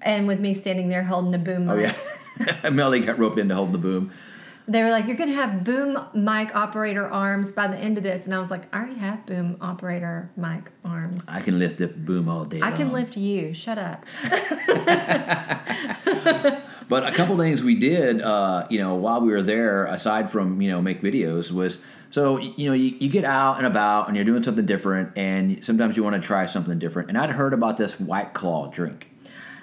And 0.00 0.26
with 0.26 0.40
me 0.40 0.54
standing 0.54 0.88
there 0.88 1.04
holding 1.04 1.34
a 1.34 1.38
boom 1.38 1.68
Oh 1.68 1.76
mic. 1.76 1.94
yeah, 2.62 2.70
Melly 2.70 3.00
got 3.00 3.18
roped 3.18 3.38
in 3.38 3.48
to 3.48 3.54
hold 3.54 3.72
the 3.72 3.78
boom. 3.78 4.10
They 4.66 4.82
were 4.82 4.90
like, 4.90 5.06
You're 5.06 5.16
going 5.16 5.30
to 5.30 5.36
have 5.36 5.64
boom 5.64 5.98
mic 6.14 6.54
operator 6.54 7.08
arms 7.08 7.52
by 7.52 7.68
the 7.68 7.76
end 7.78 7.96
of 7.96 8.04
this. 8.04 8.26
And 8.26 8.34
I 8.34 8.38
was 8.38 8.50
like, 8.50 8.72
I 8.72 8.78
already 8.80 9.00
have 9.00 9.24
boom 9.26 9.56
operator 9.60 10.30
mic 10.36 10.70
arms. 10.84 11.24
I 11.26 11.40
can 11.40 11.58
lift 11.58 11.78
the 11.78 11.88
boom 11.88 12.28
all 12.28 12.44
day. 12.44 12.60
I 12.62 12.72
can 12.72 12.92
lift 12.92 13.16
you. 13.16 13.54
Shut 13.54 13.78
up. 13.78 14.04
But 16.88 17.06
a 17.06 17.12
couple 17.12 17.36
things 17.36 17.62
we 17.62 17.74
did, 17.74 18.22
uh, 18.22 18.66
you 18.70 18.78
know, 18.78 18.94
while 18.94 19.20
we 19.20 19.30
were 19.30 19.42
there, 19.42 19.84
aside 19.84 20.30
from 20.30 20.62
you 20.62 20.70
know 20.70 20.80
make 20.80 21.02
videos, 21.02 21.52
was 21.52 21.80
so 22.10 22.38
you 22.38 22.68
know 22.68 22.74
you, 22.74 22.96
you 22.98 23.08
get 23.08 23.24
out 23.24 23.58
and 23.58 23.66
about 23.66 24.08
and 24.08 24.16
you're 24.16 24.24
doing 24.24 24.42
something 24.42 24.66
different, 24.66 25.16
and 25.16 25.64
sometimes 25.64 25.96
you 25.96 26.02
want 26.02 26.20
to 26.20 26.26
try 26.26 26.46
something 26.46 26.78
different. 26.78 27.08
And 27.08 27.18
I'd 27.18 27.30
heard 27.30 27.52
about 27.54 27.76
this 27.76 27.98
White 28.00 28.32
Claw 28.34 28.68
drink. 28.70 29.10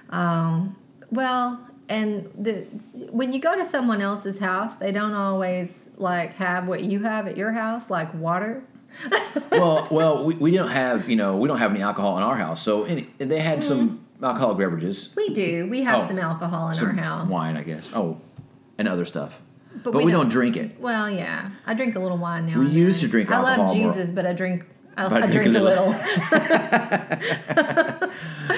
Um, 0.09 0.75
well, 1.11 1.59
and 1.89 2.29
the 2.37 2.63
when 3.11 3.33
you 3.33 3.39
go 3.39 3.55
to 3.55 3.65
someone 3.65 4.01
else's 4.01 4.39
house, 4.39 4.75
they 4.75 4.91
don't 4.91 5.13
always 5.13 5.89
like 5.97 6.33
have 6.35 6.67
what 6.67 6.83
you 6.83 6.99
have 7.03 7.27
at 7.27 7.37
your 7.37 7.51
house, 7.51 7.89
like 7.89 8.13
water. 8.13 8.63
well, 9.51 9.87
well, 9.91 10.23
we, 10.23 10.35
we 10.35 10.51
don't 10.51 10.69
have 10.71 11.09
you 11.09 11.15
know 11.15 11.35
we 11.37 11.47
don't 11.47 11.57
have 11.57 11.71
any 11.71 11.81
alcohol 11.81 12.17
in 12.17 12.23
our 12.23 12.37
house, 12.37 12.61
so 12.61 12.83
any, 12.85 13.07
they 13.17 13.39
had 13.39 13.63
some 13.63 14.05
alcoholic 14.23 14.57
beverages, 14.57 15.09
We 15.17 15.29
do. 15.29 15.67
We 15.69 15.81
have 15.83 16.03
Oh, 16.03 16.07
some 16.07 16.19
alcohol 16.19 16.69
in 16.69 16.75
some 16.75 16.87
our 16.87 16.93
house. 16.93 17.29
wine, 17.29 17.57
I 17.57 17.63
guess. 17.63 17.91
Oh, 17.93 18.21
and 18.77 18.87
other 18.87 19.03
stuff, 19.05 19.41
but, 19.83 19.93
we 19.93 20.05
we, 20.05 20.11
don't, 20.11 20.21
don't- 20.21 20.29
drink 20.31 20.57
it. 20.57 20.79
Well, 20.79 21.09
yeah. 21.09 21.51
I 21.65 21.73
drink 21.73 21.95
a 21.95 21.99
little 21.99 22.17
wine 22.17 22.47
now. 22.47 22.59
We 22.59 22.67
used 22.67 23.01
to 23.01 23.07
drink 23.07 23.29
I 23.31 23.39
love 23.39 23.47
alcohol 23.59 23.75
more. 23.75 23.93
Jesus, 23.93 24.11
but 24.11 24.25
I 24.25 24.33
drink. 24.33 24.65
I, 24.97 25.09
But 25.09 25.23
I 25.23 25.27
drink, 25.27 25.47
a 25.47 25.59
little. 25.59 25.93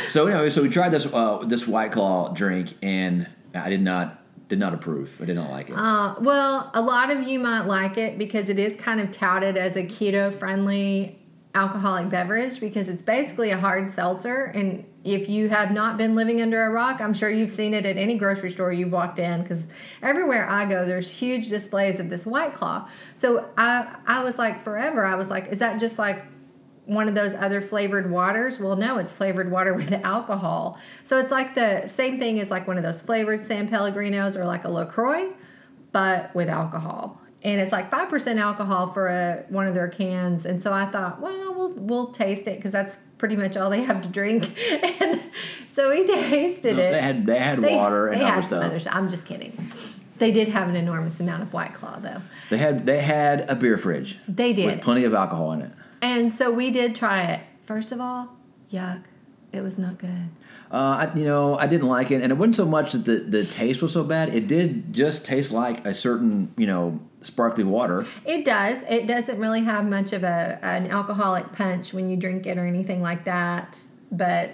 So 0.08 0.28
anyway, 0.28 0.50
so 0.50 0.62
we 0.62 0.70
tried 0.70 0.90
this 0.90 1.06
uh, 1.06 1.44
this 1.46 1.68
White 1.68 1.92
Claw 1.92 2.34
drink, 2.34 2.76
and 2.82 3.28
I 3.54 3.70
did 3.70 3.82
not 3.82 4.22
did 4.48 4.60
not 4.60 4.74
approve. 4.74 5.20
I 5.22 5.26
did 5.26 5.36
not 5.36 5.52
like 5.52 5.70
it. 5.70 5.76
Uh, 5.76 6.16
well, 6.20 6.72
a 6.74 6.82
lot 6.82 7.12
of 7.12 7.28
you 7.28 7.40
might 7.40 7.66
like 7.66 7.98
it 7.98 8.18
because 8.18 8.50
it 8.50 8.60
is 8.60 8.76
kind 8.78 9.02
of 9.02 9.12
touted 9.12 9.58
as 9.58 9.76
a 9.76 9.84
keto 9.84 10.34
friendly 10.34 11.20
alcoholic 11.56 12.10
beverage 12.10 12.60
because 12.60 12.88
it's 12.88 13.02
basically 13.02 13.52
a 13.52 13.58
hard 13.58 13.92
seltzer. 13.92 14.46
And 14.46 14.86
if 15.08 15.30
you 15.30 15.48
have 15.48 15.72
not 15.72 15.98
been 15.98 16.16
living 16.16 16.42
under 16.42 16.66
a 16.66 16.70
rock, 16.70 17.00
I'm 17.00 17.14
sure 17.14 17.30
you've 17.30 17.50
seen 17.50 17.74
it 17.74 17.86
at 17.86 17.96
any 17.96 18.18
grocery 18.18 18.50
store 18.50 18.74
you've 18.74 18.92
walked 18.92 19.20
in 19.20 19.42
because 19.42 19.64
everywhere 20.02 20.50
I 20.50 20.66
go, 20.66 20.86
there's 20.86 21.10
huge 21.10 21.48
displays 21.48 22.02
of 22.02 22.10
this 22.10 22.26
White 22.26 22.54
Claw. 22.54 22.90
So 23.16 23.50
I, 23.58 23.96
I 24.06 24.22
was 24.22 24.38
like, 24.38 24.62
forever, 24.62 25.06
I 25.06 25.16
was 25.16 25.30
like, 25.30 25.48
is 25.48 25.60
that 25.60 25.80
just 25.80 25.98
like 25.98 26.26
one 26.84 27.08
of 27.08 27.16
those 27.16 27.34
other 27.36 27.62
flavored 27.62 28.12
waters? 28.12 28.60
Well, 28.60 28.76
no, 28.76 28.98
it's 28.98 29.14
flavored 29.14 29.50
water 29.50 29.74
with 29.76 29.94
alcohol. 29.94 30.78
So 31.06 31.20
it's 31.20 31.32
like 31.32 31.56
the 31.56 31.88
same 31.88 32.20
thing 32.20 32.42
as 32.42 32.52
like 32.52 32.68
one 32.68 32.78
of 32.78 32.84
those 32.84 33.02
flavored 33.02 33.40
San 33.40 33.70
Pellegrinos 33.70 34.36
or 34.36 34.46
like 34.46 34.66
a 34.66 34.70
LaCroix, 34.70 35.32
but 35.94 36.36
with 36.36 36.50
alcohol. 36.50 37.22
And 37.44 37.62
it's 37.62 37.72
like 37.72 37.90
5% 37.90 38.42
alcohol 38.42 38.88
for 38.88 39.08
a, 39.08 39.46
one 39.48 39.68
of 39.68 39.74
their 39.74 39.88
cans. 39.88 40.46
And 40.46 40.62
so 40.62 40.74
I 40.74 40.86
thought, 40.86 41.22
well, 41.22 41.54
we'll, 41.54 41.74
we'll 41.76 42.12
taste 42.12 42.46
it 42.48 42.58
because 42.58 42.74
that's 42.74 42.98
pretty 43.18 43.36
much 43.36 43.58
all 43.58 43.70
they 43.70 43.84
have 43.84 44.02
to 44.04 44.10
drink. 44.10 44.50
and 45.02 45.22
so 45.72 45.90
we 45.90 46.06
tasted 46.06 46.78
No, 46.78 46.84
it. 46.84 46.92
they 46.92 47.02
had 47.02 47.26
they 47.26 47.38
had 47.40 47.62
They- 47.62 47.76
water 47.76 48.08
and 48.08 48.22
other 48.22 48.42
stuff. 48.42 48.64
other 48.64 48.80
stuff. 48.80 48.96
I'm 48.96 49.10
just 49.10 49.26
kidding. 49.26 49.72
They 50.18 50.32
did 50.32 50.48
have 50.48 50.68
an 50.68 50.76
enormous 50.76 51.20
amount 51.20 51.44
of 51.44 51.54
White 51.54 51.76
Claw, 51.76 52.00
though. 52.00 52.22
They 52.50 52.58
had 52.58 52.86
they 52.86 53.02
had 53.02 53.50
a 53.50 53.56
beer 53.56 53.78
fridge 53.78 54.18
They 54.28 54.52
did. 54.54 54.66
with 54.66 54.82
plenty 54.82 55.04
of 55.04 55.14
alcohol 55.14 55.52
in 55.52 55.62
it. 55.62 55.72
And 56.02 56.32
so 56.32 56.52
we 56.52 56.72
did 56.72 56.96
try 56.96 57.24
it. 57.24 57.42
First 57.62 57.92
of 57.92 58.00
all, 58.02 58.30
yuck. 58.72 59.04
It 59.52 59.62
was 59.62 59.78
not 59.78 59.98
good. 60.00 60.30
Uh, 60.72 61.08
I, 61.08 61.14
you 61.16 61.24
know, 61.24 61.58
I 61.58 61.66
didn't 61.68 61.88
like 61.88 62.12
it, 62.12 62.22
and 62.22 62.32
it 62.32 62.36
wasn't 62.36 62.58
so 62.58 62.66
much 62.66 62.92
that 62.92 63.06
the, 63.06 63.20
the 63.20 63.46
taste 63.46 63.82
was 63.82 63.94
so 63.94 64.04
bad. 64.04 64.34
It 64.36 64.48
did 64.48 64.94
just 64.94 65.26
taste 65.26 65.52
like 65.52 65.86
a 65.86 65.94
certain, 65.94 66.54
you 66.58 66.68
know, 66.68 67.00
sparkly 67.22 67.64
water. 67.64 68.06
It 68.26 68.44
does. 68.44 68.84
It 68.90 69.08
doesn't 69.08 69.40
really 69.40 69.64
have 69.64 69.86
much 69.86 70.12
of 70.12 70.24
a 70.24 70.60
an 70.62 70.88
alcoholic 70.88 71.54
punch 71.54 71.94
when 71.94 72.10
you 72.10 72.18
drink 72.18 72.46
it 72.46 72.58
or 72.58 72.66
anything 72.66 73.02
like 73.02 73.24
that. 73.26 73.80
But 74.12 74.52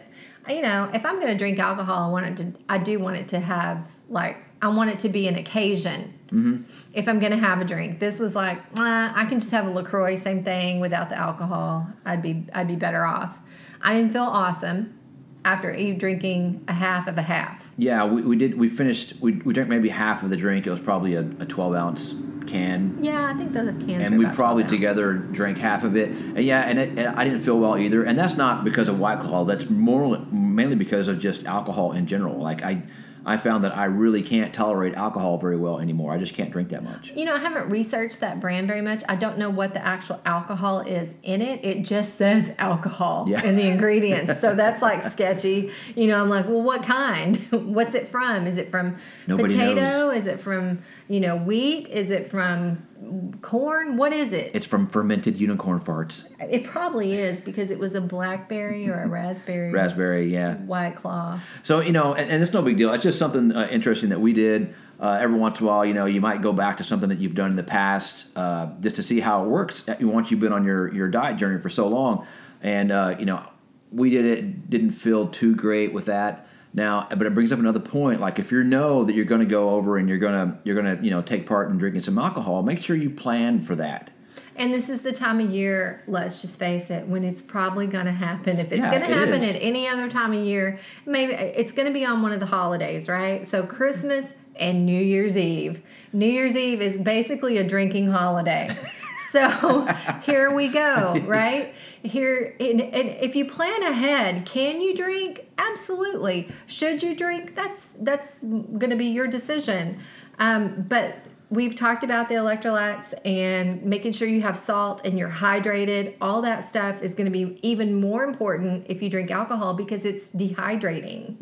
you 0.48 0.62
know, 0.62 0.90
if 0.94 1.06
I'm 1.06 1.16
going 1.16 1.32
to 1.32 1.38
drink 1.38 1.58
alcohol, 1.58 2.10
I 2.10 2.12
want 2.12 2.26
it 2.28 2.44
to. 2.44 2.60
I 2.70 2.78
do 2.78 3.00
want 3.00 3.18
it 3.18 3.30
to 3.30 3.40
have 3.40 3.90
like 4.08 4.38
I 4.62 4.68
want 4.68 4.92
it 4.92 5.00
to 5.00 5.10
be 5.10 5.28
an 5.28 5.36
occasion. 5.36 6.14
Mm-hmm. 6.28 6.64
If 6.94 7.08
I'm 7.08 7.20
going 7.20 7.32
to 7.32 7.38
have 7.38 7.60
a 7.60 7.66
drink, 7.66 8.00
this 8.00 8.20
was 8.20 8.36
like 8.36 8.60
uh, 8.78 9.12
I 9.16 9.26
can 9.28 9.40
just 9.40 9.52
have 9.52 9.66
a 9.66 9.72
Lacroix, 9.72 10.16
same 10.16 10.44
thing 10.44 10.80
without 10.80 11.10
the 11.10 11.16
alcohol. 11.16 11.88
I'd 12.06 12.22
be 12.22 12.46
I'd 12.54 12.68
be 12.68 12.76
better 12.76 13.04
off. 13.04 13.38
I 13.82 13.96
didn't 13.96 14.12
feel 14.12 14.24
awesome 14.24 15.00
after 15.46 15.74
e- 15.74 15.94
drinking 15.94 16.64
a 16.68 16.74
half 16.74 17.08
of 17.08 17.18
a 17.18 17.22
half. 17.22 17.74
Yeah, 17.78 18.06
we, 18.06 18.22
we 18.22 18.36
did. 18.36 18.58
We 18.58 18.70
finished. 18.70 19.14
We, 19.20 19.34
we 19.34 19.54
drank 19.54 19.70
maybe 19.70 19.90
half 19.90 20.24
of 20.24 20.30
the 20.30 20.38
drink. 20.38 20.66
It 20.68 20.72
was 20.72 20.80
probably 20.80 21.16
a, 21.16 21.22
a 21.40 21.46
twelve 21.46 21.74
ounce 21.76 22.14
can, 22.46 23.02
Yeah, 23.02 23.32
I 23.34 23.38
think 23.38 23.54
those 23.54 23.70
are 23.70 23.72
cans. 23.72 24.04
and 24.04 24.18
we 24.20 24.26
probably 24.26 24.64
12 24.64 24.66
ounce. 24.66 24.70
together 24.72 25.14
drank 25.14 25.58
half 25.58 25.86
of 25.86 25.96
it. 25.96 26.10
And 26.10 26.44
yeah, 26.44 26.60
and, 26.64 26.78
it, 26.78 26.90
and 27.00 27.08
I 27.16 27.24
didn't 27.24 27.40
feel 27.40 27.58
well 27.58 27.78
either. 27.78 28.04
And 28.04 28.20
that's 28.20 28.36
not 28.36 28.66
because 28.66 28.90
of 28.90 29.00
White 29.00 29.22
Claw. 29.22 29.46
That's 29.46 29.70
more 29.70 30.20
mainly 30.30 30.76
because 30.76 31.08
of 31.08 31.20
just 31.20 31.46
alcohol 31.46 31.94
in 31.94 32.06
general. 32.06 32.38
Like 32.42 32.62
I, 32.62 32.84
I 33.26 33.38
found 33.38 33.64
that 33.64 33.76
I 33.76 33.86
really 33.86 34.22
can't 34.22 34.54
tolerate 34.54 34.94
alcohol 34.96 35.38
very 35.38 35.58
well 35.58 35.80
anymore. 35.80 36.12
I 36.12 36.18
just 36.18 36.34
can't 36.34 36.52
drink 36.52 36.70
that 36.70 36.84
much. 36.84 37.12
You 37.16 37.26
know, 37.26 37.36
I 37.36 37.40
haven't 37.40 37.70
researched 37.70 38.20
that 38.20 38.40
brand 38.40 38.68
very 38.68 38.82
much. 38.82 39.04
I 39.08 39.16
don't 39.16 39.38
know 39.38 39.50
what 39.50 39.74
the 39.74 39.86
actual 39.86 40.20
alcohol 40.26 40.82
is 40.82 41.16
in 41.24 41.42
it. 41.42 41.64
It 41.64 41.84
just 41.84 42.16
says 42.16 42.54
alcohol 42.58 43.26
Yeah. 43.28 43.44
in 43.46 43.56
the 43.56 43.64
ingredients. 43.68 44.42
so 44.42 44.54
that's 44.64 44.82
like 44.82 45.04
sketchy. 45.04 45.72
You 45.96 46.08
know, 46.08 46.22
I'm 46.22 46.30
like, 46.30 46.48
well, 46.48 46.62
what 46.64 46.84
kind? 46.84 47.38
What's 47.52 47.96
it 47.96 48.08
from? 48.08 48.48
Is 48.48 48.58
it 48.58 48.70
from 48.70 48.98
Nobody 49.28 49.54
potato? 49.54 49.76
knows. 49.76 50.18
Is 50.18 50.28
it 50.28 50.40
from, 50.40 50.82
you 51.14 51.20
know, 51.20 51.36
wheat? 51.36 51.88
Is 51.90 52.10
it 52.10 52.28
from 52.28 53.38
corn? 53.44 53.98
What 53.98 54.14
is 54.14 54.34
it? 54.34 54.50
It's 54.56 54.66
from 54.66 54.88
fermented 54.88 55.40
unicorn 55.40 55.80
farts. 55.80 56.28
It 56.40 56.64
probably 56.64 57.14
is 57.14 57.40
because 57.40 57.70
it 57.70 57.78
was 57.78 57.94
a 57.94 58.02
blackberry 58.02 58.90
or 58.90 59.04
a 59.04 59.08
raspberry 59.08 59.72
Raspberry, 59.72 60.34
yeah. 60.34 60.56
white 60.56 60.96
claw. 60.96 61.40
So 61.62 61.82
you 61.82 61.92
know, 61.92 62.16
and, 62.16 62.32
and 62.32 62.42
it's 62.42 62.52
no 62.52 62.64
big 62.64 62.78
deal. 62.78 62.92
It's 62.92 63.04
just 63.04 63.20
something 63.20 63.56
uh, 63.56 63.68
interesting 63.70 64.10
that 64.10 64.22
we 64.22 64.34
did. 64.34 64.74
Uh, 65.00 65.20
every 65.22 65.38
once 65.38 65.60
in 65.60 65.68
a 65.68 65.70
while, 65.70 65.86
you 65.86 65.94
know, 65.94 66.06
you 66.06 66.20
might 66.20 66.42
go 66.42 66.52
back 66.52 66.78
to 66.78 66.84
something 66.84 67.10
that 67.10 67.20
you've 67.20 67.36
done 67.36 67.52
in 67.52 67.58
the 67.58 67.64
past 67.64 68.26
uh, 68.36 68.70
just 68.80 68.96
to 68.96 69.04
see 69.04 69.20
how 69.20 69.44
it 69.44 69.50
works. 69.50 69.88
uh, 69.88 69.96
Once 70.02 70.32
you've 70.32 70.40
been 70.40 70.54
on 70.54 70.64
your 70.64 70.92
your 70.96 71.10
diet 71.10 71.38
journey 71.38 71.62
for 71.62 71.70
so 71.70 71.88
long, 71.88 72.26
and 72.64 72.92
uh, 72.92 73.16
you 73.20 73.26
know, 73.26 73.44
we 73.92 74.10
did 74.10 74.26
it. 74.26 74.68
Didn't 74.68 74.92
feel 74.92 75.28
too 75.28 75.56
great 75.56 75.94
with 75.94 76.06
that. 76.06 76.48
Now, 76.74 77.08
but 77.10 77.24
it 77.24 77.34
brings 77.34 77.52
up 77.52 77.60
another 77.60 77.80
point. 77.80 78.20
Like 78.20 78.40
if 78.40 78.52
you 78.52 78.64
know 78.64 79.04
that 79.04 79.14
you're 79.14 79.26
going 79.26 79.42
to 79.42 79.46
go 79.48 79.72
over 79.72 79.98
and 79.98 80.10
you're 80.10 80.18
gonna 80.18 80.60
you're 80.64 80.76
gonna 80.76 80.98
you 81.02 81.12
know 81.12 81.22
take 81.22 81.46
part 81.46 81.70
in 81.70 81.78
drinking 81.78 82.02
some 82.02 82.18
alcohol, 82.18 82.64
make 82.64 82.82
sure 82.82 82.96
you 82.96 83.10
plan 83.10 83.62
for 83.62 83.76
that. 83.76 84.10
And 84.56 84.72
this 84.72 84.88
is 84.88 85.02
the 85.02 85.12
time 85.12 85.40
of 85.40 85.50
year, 85.50 86.04
let's 86.06 86.42
just 86.42 86.60
face 86.60 86.92
it, 86.92 87.08
when 87.08 87.24
it's 87.24 87.42
probably 87.42 87.88
going 87.88 88.06
to 88.06 88.12
happen. 88.12 88.60
If 88.60 88.72
it's 88.72 88.82
Yeah, 88.82 88.92
going 89.00 89.10
to 89.10 89.16
happen 89.18 89.42
at 89.44 89.56
any 89.56 89.88
other 89.88 90.08
time 90.10 90.32
of 90.32 90.44
year, 90.44 90.78
maybe 91.08 91.34
it's 91.34 91.72
going 91.72 91.88
to 91.88 91.94
be 91.94 92.06
on 92.06 92.22
one 92.22 92.32
of 92.32 92.40
the 92.40 92.46
holidays, 92.46 93.10
right? 93.10 93.48
So 93.48 93.66
Christmas 93.66 94.36
and 94.56 94.86
New 94.86 95.02
Year's 95.02 95.36
Eve. 95.38 95.82
New 96.12 96.28
Year's 96.28 96.56
Eve 96.56 96.82
is 96.84 97.00
basically 97.00 97.58
a 97.58 97.68
drinking 97.68 98.12
holiday. 98.12 98.70
so 99.34 99.88
here 100.24 100.54
we 100.54 100.70
go, 100.70 101.20
right? 101.26 101.74
Here, 102.04 102.58
and, 102.60 102.82
and 102.82 103.10
if 103.22 103.34
you 103.34 103.46
plan 103.46 103.82
ahead, 103.82 104.46
can 104.46 104.82
you 104.82 104.94
drink? 104.94 105.48
Absolutely. 105.58 106.52
Should 106.68 107.02
you 107.02 107.16
drink? 107.16 107.56
That's 107.56 107.92
that's 107.98 108.42
going 108.42 108.90
to 108.90 108.98
be 108.98 109.06
your 109.06 109.26
decision. 109.26 110.02
Um, 110.38 110.86
but 110.90 111.16
we've 111.50 111.78
talked 111.78 112.04
about 112.04 112.28
the 112.28 112.36
electrolytes 112.36 113.14
and 113.24 113.86
making 113.86 114.12
sure 114.12 114.28
you 114.28 114.42
have 114.42 114.58
salt 114.58 115.00
and 115.06 115.18
you're 115.18 115.30
hydrated. 115.30 116.16
All 116.20 116.42
that 116.42 116.68
stuff 116.68 117.02
is 117.02 117.16
going 117.16 117.24
to 117.24 117.32
be 117.32 117.58
even 117.62 118.02
more 118.02 118.26
important 118.26 118.88
if 118.90 119.02
you 119.02 119.10
drink 119.10 119.32
alcohol 119.32 119.74
because 119.74 120.04
it's 120.04 120.28
dehydrating. 120.28 121.38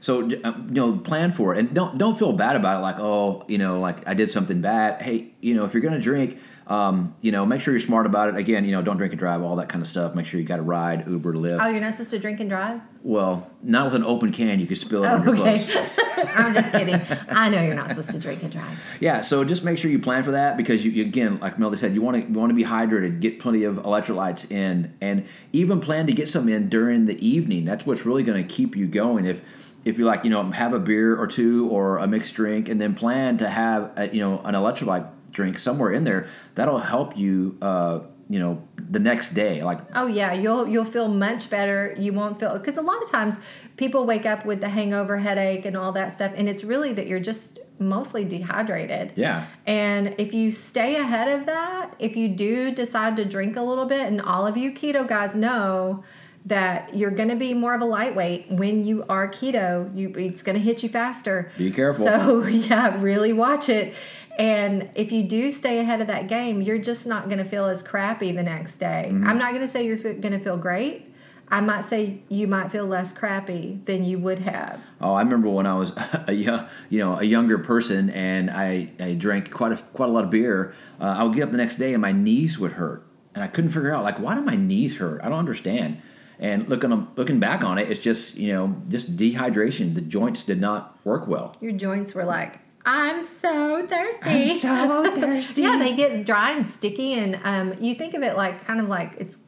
So 0.00 0.20
uh, 0.20 0.52
you 0.68 0.74
know, 0.74 0.96
plan 0.98 1.32
for 1.32 1.54
it, 1.54 1.58
and 1.58 1.74
don't 1.74 1.98
don't 1.98 2.16
feel 2.18 2.32
bad 2.32 2.56
about 2.56 2.78
it. 2.78 2.82
Like, 2.82 3.00
oh, 3.00 3.44
you 3.48 3.58
know, 3.58 3.80
like 3.80 4.06
I 4.06 4.14
did 4.14 4.30
something 4.30 4.60
bad. 4.60 5.02
Hey, 5.02 5.32
you 5.40 5.54
know, 5.54 5.64
if 5.64 5.74
you're 5.74 5.82
gonna 5.82 5.98
drink, 5.98 6.38
um, 6.68 7.14
you 7.22 7.32
know, 7.32 7.46
make 7.46 7.60
sure 7.62 7.72
you're 7.72 7.80
smart 7.80 8.04
about 8.06 8.28
it. 8.28 8.36
Again, 8.36 8.64
you 8.64 8.72
know, 8.72 8.82
don't 8.82 8.98
drink 8.98 9.12
and 9.12 9.18
drive, 9.18 9.42
all 9.42 9.56
that 9.56 9.68
kind 9.70 9.80
of 9.82 9.88
stuff. 9.88 10.14
Make 10.14 10.26
sure 10.26 10.38
you 10.38 10.46
got 10.46 10.58
a 10.58 10.62
ride, 10.62 11.08
Uber, 11.08 11.32
Lyft. 11.34 11.58
Oh, 11.60 11.68
you're 11.68 11.80
not 11.80 11.92
supposed 11.92 12.10
to 12.10 12.18
drink 12.18 12.40
and 12.40 12.50
drive? 12.50 12.80
well, 13.02 13.48
not 13.62 13.86
with 13.86 13.94
an 13.94 14.04
open 14.04 14.32
can. 14.32 14.60
You 14.60 14.66
could 14.66 14.76
spill 14.76 15.04
it 15.04 15.06
on 15.06 15.20
Oh, 15.26 15.32
your 15.32 15.40
okay. 15.46 15.64
clothes. 15.64 15.88
I'm 16.34 16.52
just 16.52 16.70
kidding. 16.72 17.00
I 17.30 17.48
know 17.48 17.62
you're 17.62 17.74
not 17.74 17.88
supposed 17.88 18.10
to 18.10 18.18
drink 18.18 18.42
and 18.42 18.52
drive. 18.52 18.76
Yeah, 19.00 19.20
so 19.22 19.44
just 19.44 19.62
make 19.64 19.78
sure 19.78 19.90
you 19.90 19.98
plan 20.00 20.22
for 20.24 20.32
that 20.32 20.56
because 20.56 20.84
you, 20.84 20.90
you- 20.90 21.04
again, 21.04 21.38
like 21.40 21.58
Melody 21.58 21.78
said, 21.78 21.94
you 21.94 22.02
want 22.02 22.16
to 22.26 22.32
want 22.38 22.50
to 22.50 22.54
be 22.54 22.64
hydrated, 22.64 23.20
get 23.20 23.40
plenty 23.40 23.62
of 23.64 23.76
electrolytes 23.76 24.50
in, 24.50 24.94
and 25.00 25.26
even 25.52 25.80
plan 25.80 26.06
to 26.08 26.12
get 26.12 26.28
some 26.28 26.48
in 26.48 26.68
during 26.68 27.06
the 27.06 27.24
evening. 27.26 27.64
That's 27.64 27.86
what's 27.86 28.04
really 28.04 28.22
going 28.24 28.46
to 28.46 28.54
keep 28.54 28.76
you 28.76 28.86
going. 28.86 29.24
If 29.24 29.40
if 29.84 29.96
you 29.98 30.04
like, 30.04 30.24
you 30.24 30.30
know, 30.30 30.50
have 30.50 30.74
a 30.74 30.78
beer 30.80 31.16
or 31.18 31.26
two 31.28 31.68
or 31.70 31.98
a 31.98 32.06
mixed 32.06 32.34
drink, 32.34 32.68
and 32.68 32.78
then 32.80 32.94
plan 32.94 33.38
to 33.38 33.48
have 33.48 33.92
a, 33.96 34.08
you 34.08 34.20
know 34.20 34.40
an 34.40 34.54
electrolyte 34.54 35.08
drink 35.38 35.56
somewhere 35.56 35.92
in 35.92 36.02
there, 36.02 36.26
that'll 36.56 36.78
help 36.78 37.16
you. 37.16 37.56
Uh, 37.62 38.00
you 38.30 38.38
know, 38.38 38.62
the 38.90 38.98
next 38.98 39.30
day, 39.30 39.62
like 39.62 39.78
Oh 39.94 40.06
yeah, 40.06 40.34
you'll 40.34 40.66
you'll 40.68 40.84
feel 40.96 41.08
much 41.08 41.48
better. 41.48 41.94
You 41.96 42.12
won't 42.12 42.38
feel 42.38 42.58
because 42.58 42.76
a 42.76 42.82
lot 42.82 43.02
of 43.02 43.10
times 43.10 43.36
people 43.76 44.04
wake 44.04 44.26
up 44.26 44.44
with 44.44 44.60
the 44.60 44.68
hangover, 44.68 45.16
headache, 45.16 45.64
and 45.64 45.76
all 45.76 45.92
that 45.92 46.12
stuff, 46.12 46.32
and 46.36 46.46
it's 46.46 46.62
really 46.62 46.92
that 46.92 47.06
you're 47.06 47.20
just 47.20 47.60
mostly 47.78 48.24
dehydrated. 48.24 49.12
yeah, 49.14 49.46
And 49.64 50.16
if 50.18 50.34
you 50.34 50.50
stay 50.50 50.96
ahead 50.96 51.28
of 51.38 51.46
that, 51.46 51.94
if 52.00 52.16
you 52.16 52.28
do 52.28 52.74
decide 52.74 53.14
to 53.16 53.24
drink 53.24 53.56
a 53.56 53.62
little 53.62 53.86
bit, 53.86 54.06
and 54.08 54.20
all 54.20 54.48
of 54.48 54.56
you 54.56 54.72
keto 54.72 55.06
guys 55.06 55.36
know 55.36 56.02
that 56.46 56.94
you're 56.94 57.10
going 57.10 57.28
to 57.28 57.36
be 57.36 57.54
more 57.54 57.74
of 57.74 57.80
a 57.80 57.84
lightweight 57.84 58.50
when 58.50 58.84
you 58.84 59.04
are 59.08 59.28
keto, 59.28 59.94
you 59.96 60.12
it's 60.16 60.42
going 60.42 60.56
to 60.56 60.62
hit 60.62 60.82
you 60.82 60.88
faster. 60.88 61.50
Be 61.56 61.70
careful. 61.70 62.06
So 62.06 62.46
yeah, 62.70 63.00
really 63.00 63.32
watch 63.32 63.68
it. 63.68 63.94
And 64.38 64.88
if 64.94 65.10
you 65.10 65.24
do 65.24 65.50
stay 65.50 65.80
ahead 65.80 66.00
of 66.00 66.06
that 66.06 66.28
game, 66.28 66.62
you're 66.62 66.78
just 66.78 67.06
not 67.06 67.24
going 67.24 67.38
to 67.38 67.44
feel 67.44 67.66
as 67.66 67.82
crappy 67.82 68.30
the 68.30 68.44
next 68.44 68.78
day. 68.78 69.08
Mm-hmm. 69.10 69.26
I'm 69.26 69.36
not 69.36 69.50
going 69.50 69.62
to 69.62 69.68
say 69.68 69.84
you're 69.84 69.96
going 69.96 70.32
to 70.32 70.38
feel 70.38 70.56
great. 70.56 71.06
I 71.50 71.60
might 71.60 71.84
say 71.84 72.20
you 72.28 72.46
might 72.46 72.70
feel 72.70 72.86
less 72.86 73.12
crappy 73.12 73.80
than 73.86 74.04
you 74.04 74.18
would 74.18 74.40
have. 74.40 74.86
Oh, 75.00 75.14
I 75.14 75.22
remember 75.22 75.48
when 75.48 75.66
I 75.66 75.74
was 75.74 75.92
a 76.28 76.32
young, 76.32 76.68
you 76.90 77.00
know, 77.00 77.18
a 77.18 77.24
younger 77.24 77.58
person, 77.58 78.10
and 78.10 78.50
I, 78.50 78.90
I 79.00 79.14
drank 79.14 79.50
quite 79.50 79.72
a 79.72 79.76
quite 79.76 80.10
a 80.10 80.12
lot 80.12 80.24
of 80.24 80.30
beer. 80.30 80.74
Uh, 81.00 81.04
I 81.04 81.22
would 81.22 81.34
get 81.34 81.44
up 81.44 81.50
the 81.50 81.56
next 81.56 81.76
day, 81.76 81.94
and 81.94 82.02
my 82.02 82.12
knees 82.12 82.58
would 82.58 82.72
hurt, 82.72 83.06
and 83.34 83.42
I 83.42 83.48
couldn't 83.48 83.70
figure 83.70 83.92
out 83.94 84.04
like 84.04 84.20
why 84.20 84.34
do 84.34 84.42
my 84.42 84.56
knees 84.56 84.98
hurt? 84.98 85.20
I 85.22 85.30
don't 85.30 85.38
understand. 85.38 86.02
And 86.38 86.68
looking 86.68 87.08
looking 87.16 87.40
back 87.40 87.64
on 87.64 87.78
it, 87.78 87.90
it's 87.90 87.98
just 87.98 88.36
you 88.36 88.52
know 88.52 88.82
just 88.88 89.16
dehydration. 89.16 89.94
The 89.94 90.02
joints 90.02 90.42
did 90.42 90.60
not 90.60 90.98
work 91.02 91.26
well. 91.26 91.56
Your 91.60 91.72
joints 91.72 92.14
were 92.14 92.26
like, 92.26 92.60
I'm 92.90 93.26
so 93.26 93.86
thirsty. 93.86 94.54
so 94.54 95.14
thirsty. 95.20 95.60
yeah, 95.62 95.76
they 95.78 95.94
get 95.94 96.24
dry 96.24 96.52
and 96.52 96.66
sticky, 96.66 97.12
and 97.14 97.38
um, 97.44 97.74
you 97.82 97.94
think 97.94 98.14
of 98.14 98.22
it 98.22 98.34
like 98.34 98.64
kind 98.64 98.80
of 98.80 98.88
like 98.88 99.12
it's 99.18 99.38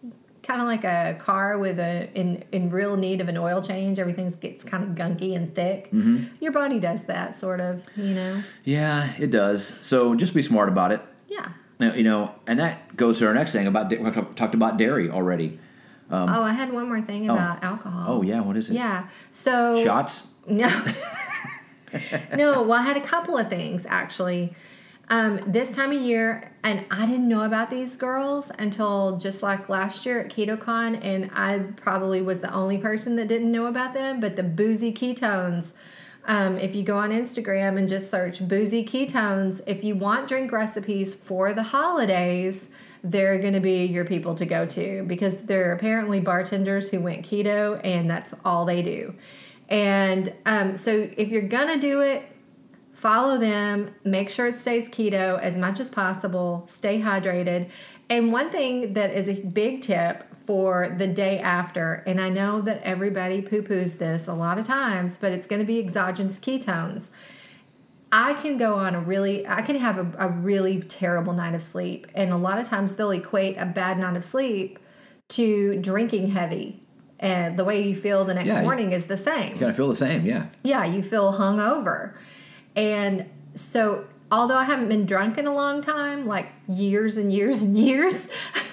kind 0.42 0.61
of 0.61 0.66
like 0.66 0.85
a 0.85 1.16
car 1.18 1.56
with 1.59 1.78
a 1.78 2.11
in 2.14 2.44
in 2.52 2.68
real 2.68 2.97
need 2.99 3.23
of 3.23 3.28
an 3.28 3.38
oil 3.38 3.62
change. 3.62 3.99
Everything 3.99 4.28
gets 4.40 4.62
kind 4.62 4.85
of 4.85 4.90
gunky 4.90 5.35
and 5.35 5.54
thick. 5.54 5.88
Your 6.40 6.52
body 6.52 6.78
does 6.80 7.04
that 7.04 7.35
sort 7.35 7.61
of, 7.61 7.87
you 7.97 8.14
know. 8.14 8.42
Yeah, 8.64 9.14
it 9.18 9.30
does. 9.30 9.64
So 9.66 10.14
just 10.14 10.35
be 10.35 10.42
smart 10.42 10.68
about 10.68 10.92
it. 10.92 11.00
Yeah. 11.26 11.49
You 11.78 12.02
know, 12.02 12.35
and 12.47 12.59
that 12.59 12.94
goes 12.94 13.18
to 13.20 13.26
our 13.26 13.32
next 13.32 13.52
thing 13.52 13.66
about 13.66 13.88
we 13.88 14.11
talked 14.11 14.54
about 14.54 14.76
dairy 14.76 15.09
already. 15.09 15.59
oh, 16.11 16.42
I 16.42 16.52
had 16.52 16.75
one 16.75 16.88
more 16.88 17.00
thing 17.00 17.25
about 17.30 17.64
alcohol. 17.64 18.02
Um, 18.02 18.18
Oh 18.18 18.23
yeah, 18.23 18.40
what 18.42 18.59
is 18.59 18.68
it? 18.68 18.75
Yeah. 18.75 19.09
So 19.30 19.82
Shots. 19.82 20.26
No. 20.47 20.68
no, 22.37 22.62
well, 22.62 22.78
I 22.78 22.82
had 22.82 22.97
a 22.97 23.00
couple 23.00 23.37
of 23.37 23.49
things 23.49 23.87
actually. 23.88 24.54
Um, 25.11 25.40
this 25.44 25.75
time 25.75 25.90
of 25.90 26.00
year, 26.00 26.52
and 26.62 26.87
I 26.88 27.04
didn't 27.04 27.26
know 27.26 27.42
about 27.42 27.68
these 27.68 27.97
girls 27.97 28.52
until 28.61 29.18
just 29.18 29.42
like 29.42 29.68
last 29.68 30.06
year 30.06 30.20
at 30.20 30.30
KetoCon, 30.30 31.04
and 31.04 31.32
I 31.35 31.59
probably 31.75 32.23
was 32.23 32.38
the 32.38 32.54
only 32.54 32.78
person 32.78 33.16
that 33.16 33.26
didn't 33.26 33.50
know 33.50 33.66
about 33.66 33.92
them. 33.92 34.20
But 34.20 34.37
the 34.37 34.44
boozy 34.44 34.92
ketones, 34.92 35.73
um, 36.26 36.59
if 36.59 36.76
you 36.76 36.85
go 36.85 36.97
on 36.97 37.11
Instagram 37.11 37.76
and 37.76 37.88
just 37.88 38.09
search 38.09 38.47
boozy 38.47 38.87
ketones, 38.87 39.61
if 39.66 39.83
you 39.83 39.96
want 39.96 40.29
drink 40.29 40.53
recipes 40.53 41.12
for 41.12 41.53
the 41.55 41.64
holidays, 41.64 42.68
they're 43.03 43.40
going 43.40 43.55
to 43.55 43.61
be 43.61 43.87
your 43.87 44.05
people 44.05 44.37
to 44.37 44.46
go 44.46 44.64
to 44.66 45.03
because 45.09 45.38
they're 45.38 45.72
apparently 45.72 46.20
bartenders 46.20 46.88
who 46.88 47.00
went 47.00 47.26
keto, 47.26 47.81
and 47.83 48.09
that's 48.09 48.33
all 48.44 48.64
they 48.64 48.81
do. 48.81 49.12
And 49.70 50.35
um, 50.46 50.76
so 50.76 51.09
if 51.16 51.28
you're 51.28 51.48
gonna 51.48 51.78
do 51.78 52.00
it, 52.00 52.24
follow 52.92 53.38
them, 53.38 53.94
make 54.04 54.28
sure 54.28 54.48
it 54.48 54.56
stays 54.56 54.88
keto 54.88 55.40
as 55.40 55.56
much 55.56 55.80
as 55.80 55.88
possible, 55.88 56.66
stay 56.68 57.00
hydrated. 57.00 57.70
And 58.11 58.33
one 58.33 58.50
thing 58.50 58.94
that 58.94 59.12
is 59.14 59.28
a 59.28 59.35
big 59.35 59.83
tip 59.83 60.24
for 60.37 60.94
the 60.98 61.06
day 61.06 61.38
after, 61.38 62.02
and 62.06 62.20
I 62.20 62.28
know 62.28 62.61
that 62.62 62.83
everybody 62.83 63.40
poo 63.40 63.62
poos 63.62 63.98
this 63.98 64.26
a 64.26 64.35
lot 64.35 64.59
of 64.59 64.66
times, 64.66 65.16
but 65.18 65.30
it's 65.33 65.46
gonna 65.46 65.64
be 65.64 65.78
exogenous 65.78 66.40
ketones. 66.40 67.11
I 68.12 68.35
can 68.35 68.59
go 68.59 68.74
on 68.74 68.96
a 68.96 69.00
really, 69.00 69.46
I 69.46 69.62
can 69.62 69.76
have 69.76 69.96
a, 69.96 70.26
a 70.26 70.28
really 70.28 70.80
terrible 70.83 71.33
night 71.33 71.54
of 71.54 71.62
sleep. 71.62 72.09
And 72.14 72.33
a 72.33 72.37
lot 72.37 72.59
of 72.59 72.66
times 72.66 72.94
they'll 72.94 73.12
equate 73.12 73.56
a 73.56 73.66
bad 73.66 73.98
night 73.98 74.16
of 74.16 74.24
sleep 74.24 74.80
to 75.28 75.76
drinking 75.80 76.30
heavy. 76.30 76.80
And 77.20 77.59
the 77.59 77.64
way 77.64 77.83
you 77.87 77.94
feel 77.94 78.24
the 78.24 78.33
next 78.35 78.48
Yeah, 78.48 78.62
morning 78.62 78.92
is 78.92 79.04
the 79.04 79.16
same 79.16 79.52
You 79.52 79.59
Kind 79.59 79.70
of 79.70 79.76
feel 79.76 79.88
the 79.88 79.94
same. 79.94 80.24
Yeah. 80.24 80.46
yeah, 80.62 80.85
you 80.87 81.02
feel 81.02 81.35
hungover. 81.35 82.14
And 82.74 83.28
so, 83.54 84.06
although 84.33 84.56
I 84.56 84.64
haven't 84.64 84.88
been 84.88 85.04
drunk 85.04 85.37
in 85.37 85.46
a 85.46 85.52
long 85.54 85.83
time, 85.83 86.26
like 86.26 86.46
years 86.66 87.16
and 87.18 87.30
years 87.33 87.62
and 87.62 87.76
years, 87.76 88.28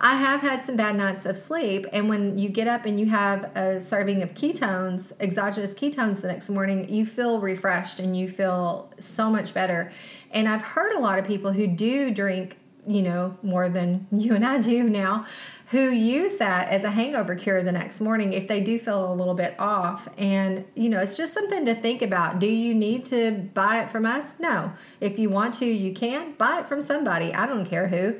I 0.00 0.16
have 0.16 0.40
had 0.40 0.64
some 0.64 0.76
bad 0.76 0.96
nights 0.96 1.26
of 1.26 1.38
sleep. 1.38 1.86
And 1.92 2.08
when 2.08 2.38
you 2.38 2.48
get 2.48 2.66
up 2.68 2.84
and 2.84 2.98
you 2.98 3.06
have 3.06 3.44
a 3.56 3.80
serving 3.80 4.22
of 4.22 4.34
ketones, 4.34 5.12
exogenous 5.20 5.74
ketones, 5.74 6.20
the 6.20 6.28
next 6.28 6.50
morning, 6.50 6.88
you 6.88 7.06
feel 7.06 7.40
refreshed 7.40 7.98
and 8.00 8.16
you 8.16 8.28
feel 8.28 8.92
so 8.98 9.30
much 9.30 9.54
better. 9.54 9.90
And 10.30 10.48
I've 10.48 10.62
heard 10.62 10.92
a 10.92 10.98
lot 11.00 11.18
of 11.18 11.26
people 11.26 11.52
who 11.52 11.66
do 11.66 12.12
drink, 12.12 12.56
you 12.86 13.02
know, 13.02 13.36
more 13.42 13.68
than 13.68 14.06
you 14.10 14.34
and 14.34 14.44
I 14.44 14.58
do 14.58 14.82
now, 14.84 15.26
who 15.70 15.90
use 15.90 16.38
that 16.38 16.68
as 16.68 16.82
a 16.82 16.90
hangover 16.90 17.34
cure 17.34 17.62
the 17.62 17.72
next 17.72 18.00
morning 18.00 18.32
if 18.32 18.48
they 18.48 18.60
do 18.62 18.78
feel 18.78 19.12
a 19.12 19.14
little 19.14 19.34
bit 19.34 19.54
off. 19.58 20.08
And, 20.16 20.64
you 20.74 20.88
know, 20.88 21.00
it's 21.00 21.16
just 21.16 21.34
something 21.34 21.66
to 21.66 21.74
think 21.74 22.00
about. 22.00 22.38
Do 22.38 22.46
you 22.46 22.74
need 22.74 23.04
to 23.06 23.50
buy 23.52 23.82
it 23.82 23.90
from 23.90 24.06
us? 24.06 24.38
No. 24.38 24.72
If 25.00 25.18
you 25.18 25.28
want 25.28 25.54
to, 25.54 25.66
you 25.66 25.92
can 25.92 26.32
buy 26.38 26.60
it 26.60 26.68
from 26.68 26.80
somebody. 26.80 27.34
I 27.34 27.46
don't 27.46 27.66
care 27.66 27.88
who. 27.88 28.18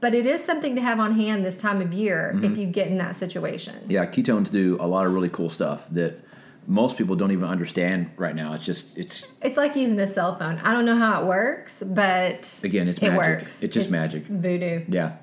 But 0.00 0.14
it 0.14 0.26
is 0.26 0.42
something 0.42 0.74
to 0.76 0.82
have 0.82 0.98
on 0.98 1.18
hand 1.18 1.44
this 1.44 1.58
time 1.58 1.82
of 1.82 1.92
year 1.92 2.32
if 2.36 2.40
mm-hmm. 2.40 2.60
you 2.60 2.66
get 2.66 2.88
in 2.88 2.98
that 2.98 3.16
situation. 3.16 3.74
Yeah, 3.88 4.06
ketones 4.06 4.50
do 4.50 4.78
a 4.80 4.86
lot 4.86 5.06
of 5.06 5.12
really 5.12 5.30
cool 5.30 5.50
stuff 5.50 5.86
that 5.90 6.22
most 6.66 6.98
people 6.98 7.16
don't 7.16 7.30
even 7.30 7.48
understand 7.48 8.10
right 8.16 8.34
now. 8.34 8.52
It's 8.52 8.64
just 8.64 8.96
it's 8.96 9.24
It's 9.40 9.56
like 9.56 9.74
using 9.76 9.98
a 10.00 10.06
cell 10.06 10.36
phone. 10.36 10.58
I 10.58 10.72
don't 10.72 10.84
know 10.84 10.96
how 10.96 11.22
it 11.22 11.26
works, 11.26 11.82
but 11.84 12.58
again, 12.62 12.88
it's 12.88 12.98
it 12.98 13.10
magic. 13.10 13.18
works. 13.18 13.62
It's 13.62 13.72
just 13.72 13.90
magic. 13.90 14.26
Voodoo. 14.26 14.84
Yeah. 14.88 15.16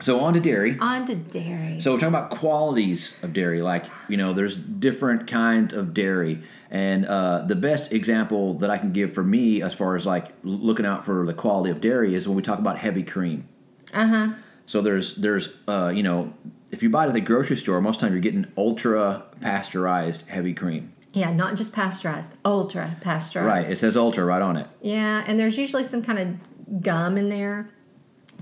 So 0.00 0.20
on 0.20 0.34
to 0.34 0.40
dairy. 0.40 0.78
On 0.80 1.06
to 1.06 1.14
dairy. 1.14 1.78
So 1.78 1.92
we're 1.92 1.98
talking 1.98 2.14
about 2.14 2.30
qualities 2.30 3.14
of 3.22 3.32
dairy. 3.32 3.62
Like 3.62 3.84
you 4.08 4.16
know, 4.16 4.32
there's 4.32 4.56
different 4.56 5.26
kinds 5.26 5.74
of 5.74 5.94
dairy, 5.94 6.42
and 6.70 7.06
uh, 7.06 7.44
the 7.46 7.54
best 7.54 7.92
example 7.92 8.54
that 8.58 8.70
I 8.70 8.78
can 8.78 8.92
give 8.92 9.12
for 9.12 9.22
me, 9.22 9.62
as 9.62 9.74
far 9.74 9.96
as 9.96 10.06
like 10.06 10.32
looking 10.42 10.86
out 10.86 11.04
for 11.04 11.26
the 11.26 11.34
quality 11.34 11.70
of 11.70 11.80
dairy, 11.80 12.14
is 12.14 12.26
when 12.26 12.36
we 12.36 12.42
talk 12.42 12.58
about 12.58 12.78
heavy 12.78 13.02
cream. 13.02 13.46
Uh 13.92 14.06
huh. 14.06 14.28
So 14.66 14.80
there's 14.80 15.16
there's 15.16 15.48
uh, 15.68 15.92
you 15.94 16.02
know, 16.02 16.32
if 16.70 16.82
you 16.82 16.90
buy 16.90 17.04
it 17.04 17.08
at 17.08 17.14
the 17.14 17.20
grocery 17.20 17.56
store, 17.56 17.80
most 17.80 17.96
of 17.96 18.00
the 18.00 18.06
time 18.06 18.12
you're 18.14 18.22
getting 18.22 18.46
ultra 18.56 19.24
pasteurized 19.40 20.28
heavy 20.28 20.54
cream. 20.54 20.92
Yeah, 21.12 21.32
not 21.32 21.56
just 21.56 21.72
pasteurized, 21.72 22.34
ultra 22.44 22.96
pasteurized. 23.00 23.64
Right. 23.64 23.72
It 23.72 23.76
says 23.76 23.96
ultra 23.96 24.24
right 24.24 24.40
on 24.40 24.56
it. 24.56 24.68
Yeah, 24.80 25.24
and 25.26 25.38
there's 25.38 25.58
usually 25.58 25.84
some 25.84 26.02
kind 26.02 26.18
of 26.18 26.82
gum 26.82 27.18
in 27.18 27.28
there 27.28 27.68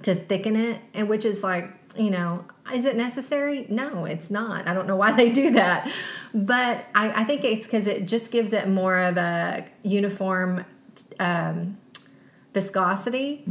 to 0.02 0.14
thicken 0.14 0.56
it, 0.56 0.80
and 0.94 1.08
which 1.08 1.24
is 1.24 1.42
like, 1.42 1.70
you 1.96 2.11
know, 2.11 2.44
is 2.72 2.84
it 2.84 2.96
necessary? 2.96 3.66
No, 3.68 4.04
it's 4.04 4.30
not. 4.30 4.68
I 4.68 4.74
don't 4.74 4.87
know 4.87 4.96
why 4.96 5.12
they 5.16 5.30
do 5.30 5.52
that, 5.52 5.90
but 6.34 6.84
I, 6.94 7.22
I 7.22 7.24
think 7.24 7.44
it's 7.44 7.66
because 7.66 7.87
it 7.87 8.06
just 8.06 8.30
gives 8.30 8.52
it 8.52 8.68
more 8.68 8.98
of 8.98 9.16
a 9.16 9.66
uniform 9.82 10.64
um, 11.18 11.78
viscosity. 12.54 13.44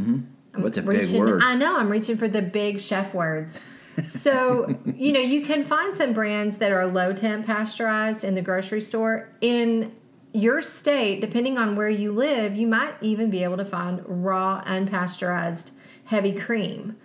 What's 0.55 0.77
a 0.77 0.81
big 0.81 0.99
reaching, 0.99 1.19
word? 1.19 1.43
I 1.43 1.55
know 1.55 1.77
I'm 1.77 1.89
reaching 1.89 2.17
for 2.17 2.27
the 2.27 2.41
big 2.41 2.79
chef 2.79 3.13
words. 3.13 3.59
So, 4.03 4.77
you 4.85 5.11
know, 5.11 5.19
you 5.19 5.43
can 5.43 5.63
find 5.63 5.97
some 5.97 6.13
brands 6.13 6.57
that 6.57 6.71
are 6.71 6.85
low 6.85 7.13
temp 7.13 7.47
pasteurized 7.47 8.23
in 8.23 8.35
the 8.35 8.43
grocery 8.43 8.79
store 8.79 9.29
in 9.41 9.91
your 10.33 10.61
state, 10.61 11.19
depending 11.19 11.57
on 11.57 11.75
where 11.75 11.89
you 11.89 12.11
live, 12.11 12.55
you 12.55 12.67
might 12.67 12.93
even 13.01 13.31
be 13.31 13.43
able 13.43 13.57
to 13.57 13.65
find 13.65 14.03
raw, 14.05 14.63
unpasteurized 14.65 15.71
heavy 16.07 16.33
cream. 16.33 16.97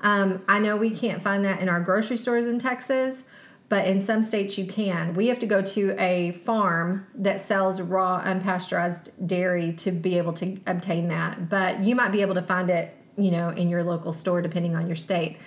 Um, 0.00 0.42
I 0.48 0.58
know 0.58 0.76
we 0.76 0.90
can't 0.90 1.22
find 1.22 1.44
that 1.44 1.60
in 1.60 1.68
our 1.68 1.80
grocery 1.80 2.16
stores 2.16 2.46
in 2.46 2.58
Texas, 2.58 3.24
but 3.68 3.86
in 3.86 4.00
some 4.00 4.22
states 4.22 4.58
you 4.58 4.66
can. 4.66 5.14
We 5.14 5.28
have 5.28 5.38
to 5.40 5.46
go 5.46 5.62
to 5.62 5.96
a 5.98 6.32
farm 6.32 7.06
that 7.14 7.40
sells 7.40 7.80
raw, 7.80 8.22
unpasteurized 8.22 9.10
dairy 9.26 9.72
to 9.74 9.90
be 9.90 10.18
able 10.18 10.34
to 10.34 10.58
obtain 10.66 11.08
that. 11.08 11.48
But 11.48 11.82
you 11.82 11.94
might 11.94 12.12
be 12.12 12.20
able 12.20 12.34
to 12.34 12.42
find 12.42 12.68
it, 12.68 12.94
you 13.16 13.30
know, 13.30 13.48
in 13.50 13.68
your 13.68 13.82
local 13.82 14.12
store 14.12 14.42
depending 14.42 14.76
on 14.76 14.86
your 14.86 14.96
state. 14.96 15.38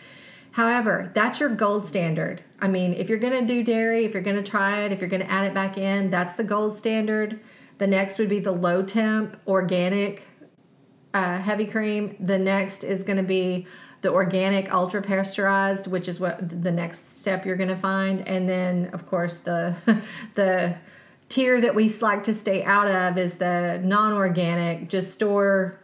However, 0.52 1.12
that's 1.14 1.40
your 1.40 1.50
gold 1.50 1.86
standard. 1.86 2.42
I 2.60 2.70
mean, 2.70 2.94
if 2.94 3.10
you're 3.10 3.20
going 3.20 3.46
to 3.46 3.46
do 3.46 3.62
dairy, 3.62 4.06
if 4.06 4.14
you're 4.14 4.24
going 4.24 4.42
to 4.42 4.52
try 4.52 4.84
it, 4.84 4.94
if 4.94 5.02
you're 5.02 5.10
going 5.10 5.22
to 5.22 5.30
add 5.30 5.46
it 5.46 5.54
back 5.54 5.78
in, 5.78 6.10
that's 6.10 6.34
the 6.34 6.46
gold 6.46 6.78
standard. 6.78 7.42
The 7.78 7.88
next 7.88 8.18
would 8.18 8.30
be 8.30 8.40
the 8.40 8.54
low 8.54 8.82
temp 8.82 9.38
organic 9.46 10.24
uh, 11.16 11.40
heavy 11.40 11.66
cream. 11.66 12.16
The 12.20 12.38
next 12.38 12.84
is 12.84 13.04
going 13.04 13.18
to 13.18 13.24
be 13.24 13.68
the 14.02 14.12
organic 14.12 14.72
ultra 14.72 15.02
pasteurized, 15.02 15.88
which 15.88 16.10
is 16.10 16.20
what 16.20 16.62
the 16.62 16.72
next 16.72 17.20
step 17.20 17.46
you're 17.46 17.56
going 17.56 17.70
to 17.70 17.78
find. 17.78 18.28
And 18.28 18.50
then, 18.50 18.90
of 18.92 19.08
course, 19.08 19.40
the 19.40 19.76
the 20.36 20.76
tier 21.30 21.62
that 21.62 21.74
we 21.74 21.90
like 22.02 22.26
to 22.26 22.34
stay 22.34 22.64
out 22.66 22.90
of 22.90 23.18
is 23.18 23.36
the 23.36 23.82
non-organic, 23.84 24.90
just 24.90 25.14
store 25.14 25.80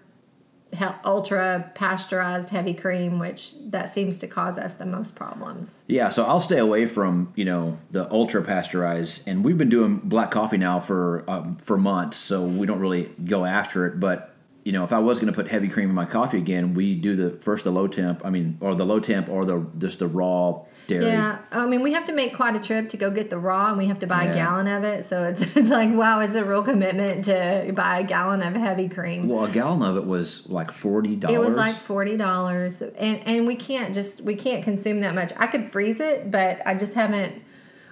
ultra 1.03 1.69
pasteurized 1.75 2.49
heavy 2.49 2.73
cream 2.73 3.19
which 3.19 3.55
that 3.71 3.93
seems 3.93 4.17
to 4.19 4.25
cause 4.25 4.57
us 4.57 4.75
the 4.75 4.85
most 4.85 5.15
problems 5.15 5.83
yeah 5.87 6.07
so 6.07 6.23
i'll 6.23 6.39
stay 6.39 6.59
away 6.59 6.85
from 6.85 7.31
you 7.35 7.43
know 7.43 7.77
the 7.91 8.09
ultra 8.09 8.41
pasteurized 8.41 9.27
and 9.27 9.43
we've 9.43 9.57
been 9.57 9.67
doing 9.67 9.97
black 9.97 10.31
coffee 10.31 10.55
now 10.55 10.79
for 10.79 11.29
um, 11.29 11.57
for 11.57 11.77
months 11.77 12.15
so 12.15 12.41
we 12.43 12.65
don't 12.65 12.79
really 12.79 13.11
go 13.25 13.43
after 13.43 13.85
it 13.85 13.99
but 13.99 14.30
you 14.63 14.71
know, 14.71 14.83
if 14.83 14.93
I 14.93 14.99
was 14.99 15.17
going 15.17 15.31
to 15.31 15.35
put 15.35 15.49
heavy 15.49 15.67
cream 15.67 15.89
in 15.89 15.95
my 15.95 16.05
coffee 16.05 16.37
again, 16.37 16.73
we 16.73 16.95
do 16.95 17.15
the 17.15 17.31
first 17.37 17.63
the 17.63 17.71
low 17.71 17.87
temp. 17.87 18.23
I 18.23 18.29
mean, 18.29 18.57
or 18.61 18.75
the 18.75 18.85
low 18.85 18.99
temp, 18.99 19.27
or 19.29 19.43
the 19.43 19.65
just 19.79 19.99
the 19.99 20.07
raw 20.07 20.63
dairy. 20.87 21.05
Yeah, 21.05 21.39
I 21.51 21.65
mean, 21.65 21.81
we 21.81 21.93
have 21.93 22.05
to 22.05 22.13
make 22.13 22.35
quite 22.35 22.55
a 22.55 22.59
trip 22.59 22.89
to 22.89 22.97
go 22.97 23.09
get 23.09 23.29
the 23.29 23.39
raw, 23.39 23.69
and 23.69 23.77
we 23.77 23.87
have 23.87 23.99
to 23.99 24.07
buy 24.07 24.25
yeah. 24.25 24.31
a 24.31 24.35
gallon 24.35 24.67
of 24.67 24.83
it. 24.83 25.05
So 25.05 25.23
it's 25.23 25.41
it's 25.55 25.69
like 25.69 25.91
wow, 25.93 26.19
it's 26.19 26.35
a 26.35 26.45
real 26.45 26.63
commitment 26.63 27.25
to 27.25 27.71
buy 27.75 27.99
a 27.99 28.03
gallon 28.03 28.43
of 28.43 28.53
heavy 28.53 28.87
cream. 28.87 29.27
Well, 29.27 29.45
a 29.45 29.49
gallon 29.49 29.81
of 29.81 29.97
it 29.97 30.05
was 30.05 30.47
like 30.47 30.71
forty 30.71 31.15
dollars. 31.15 31.35
It 31.35 31.39
was 31.39 31.55
like 31.55 31.75
forty 31.75 32.17
dollars, 32.17 32.81
and 32.81 33.19
and 33.25 33.47
we 33.47 33.55
can't 33.55 33.95
just 33.95 34.21
we 34.21 34.35
can't 34.35 34.63
consume 34.63 35.01
that 35.01 35.15
much. 35.15 35.33
I 35.37 35.47
could 35.47 35.63
freeze 35.63 35.99
it, 35.99 36.29
but 36.29 36.61
I 36.67 36.75
just 36.75 36.93
haven't 36.93 37.41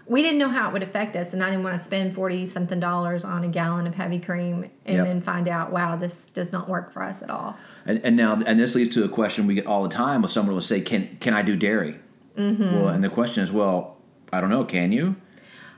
we 0.09 0.21
didn't 0.21 0.39
know 0.39 0.49
how 0.49 0.67
it 0.67 0.73
would 0.73 0.83
affect 0.83 1.15
us 1.15 1.33
and 1.33 1.41
i 1.41 1.49
didn't 1.49 1.63
want 1.63 1.77
to 1.77 1.83
spend 1.83 2.13
40 2.13 2.45
something 2.47 2.79
dollars 2.79 3.23
on 3.23 3.43
a 3.45 3.47
gallon 3.47 3.87
of 3.87 3.95
heavy 3.95 4.19
cream 4.19 4.69
and 4.85 4.97
yep. 4.97 5.05
then 5.05 5.21
find 5.21 5.47
out 5.47 5.71
wow 5.71 5.95
this 5.95 6.25
does 6.25 6.51
not 6.51 6.67
work 6.67 6.91
for 6.91 7.01
us 7.03 7.21
at 7.21 7.29
all 7.29 7.57
and, 7.85 8.01
and 8.03 8.17
now 8.17 8.33
and 8.45 8.59
this 8.59 8.75
leads 8.75 8.93
to 8.95 9.05
a 9.05 9.09
question 9.09 9.47
we 9.47 9.55
get 9.55 9.65
all 9.65 9.83
the 9.83 9.89
time 9.89 10.21
when 10.21 10.29
someone 10.29 10.53
will 10.53 10.61
say 10.61 10.81
can 10.81 11.15
can 11.21 11.33
i 11.33 11.41
do 11.41 11.55
dairy 11.55 11.97
mm-hmm. 12.35 12.75
well 12.75 12.89
and 12.89 13.03
the 13.03 13.09
question 13.09 13.43
is 13.43 13.51
well 13.51 13.97
i 14.33 14.41
don't 14.41 14.49
know 14.49 14.65
can 14.65 14.91
you 14.91 15.15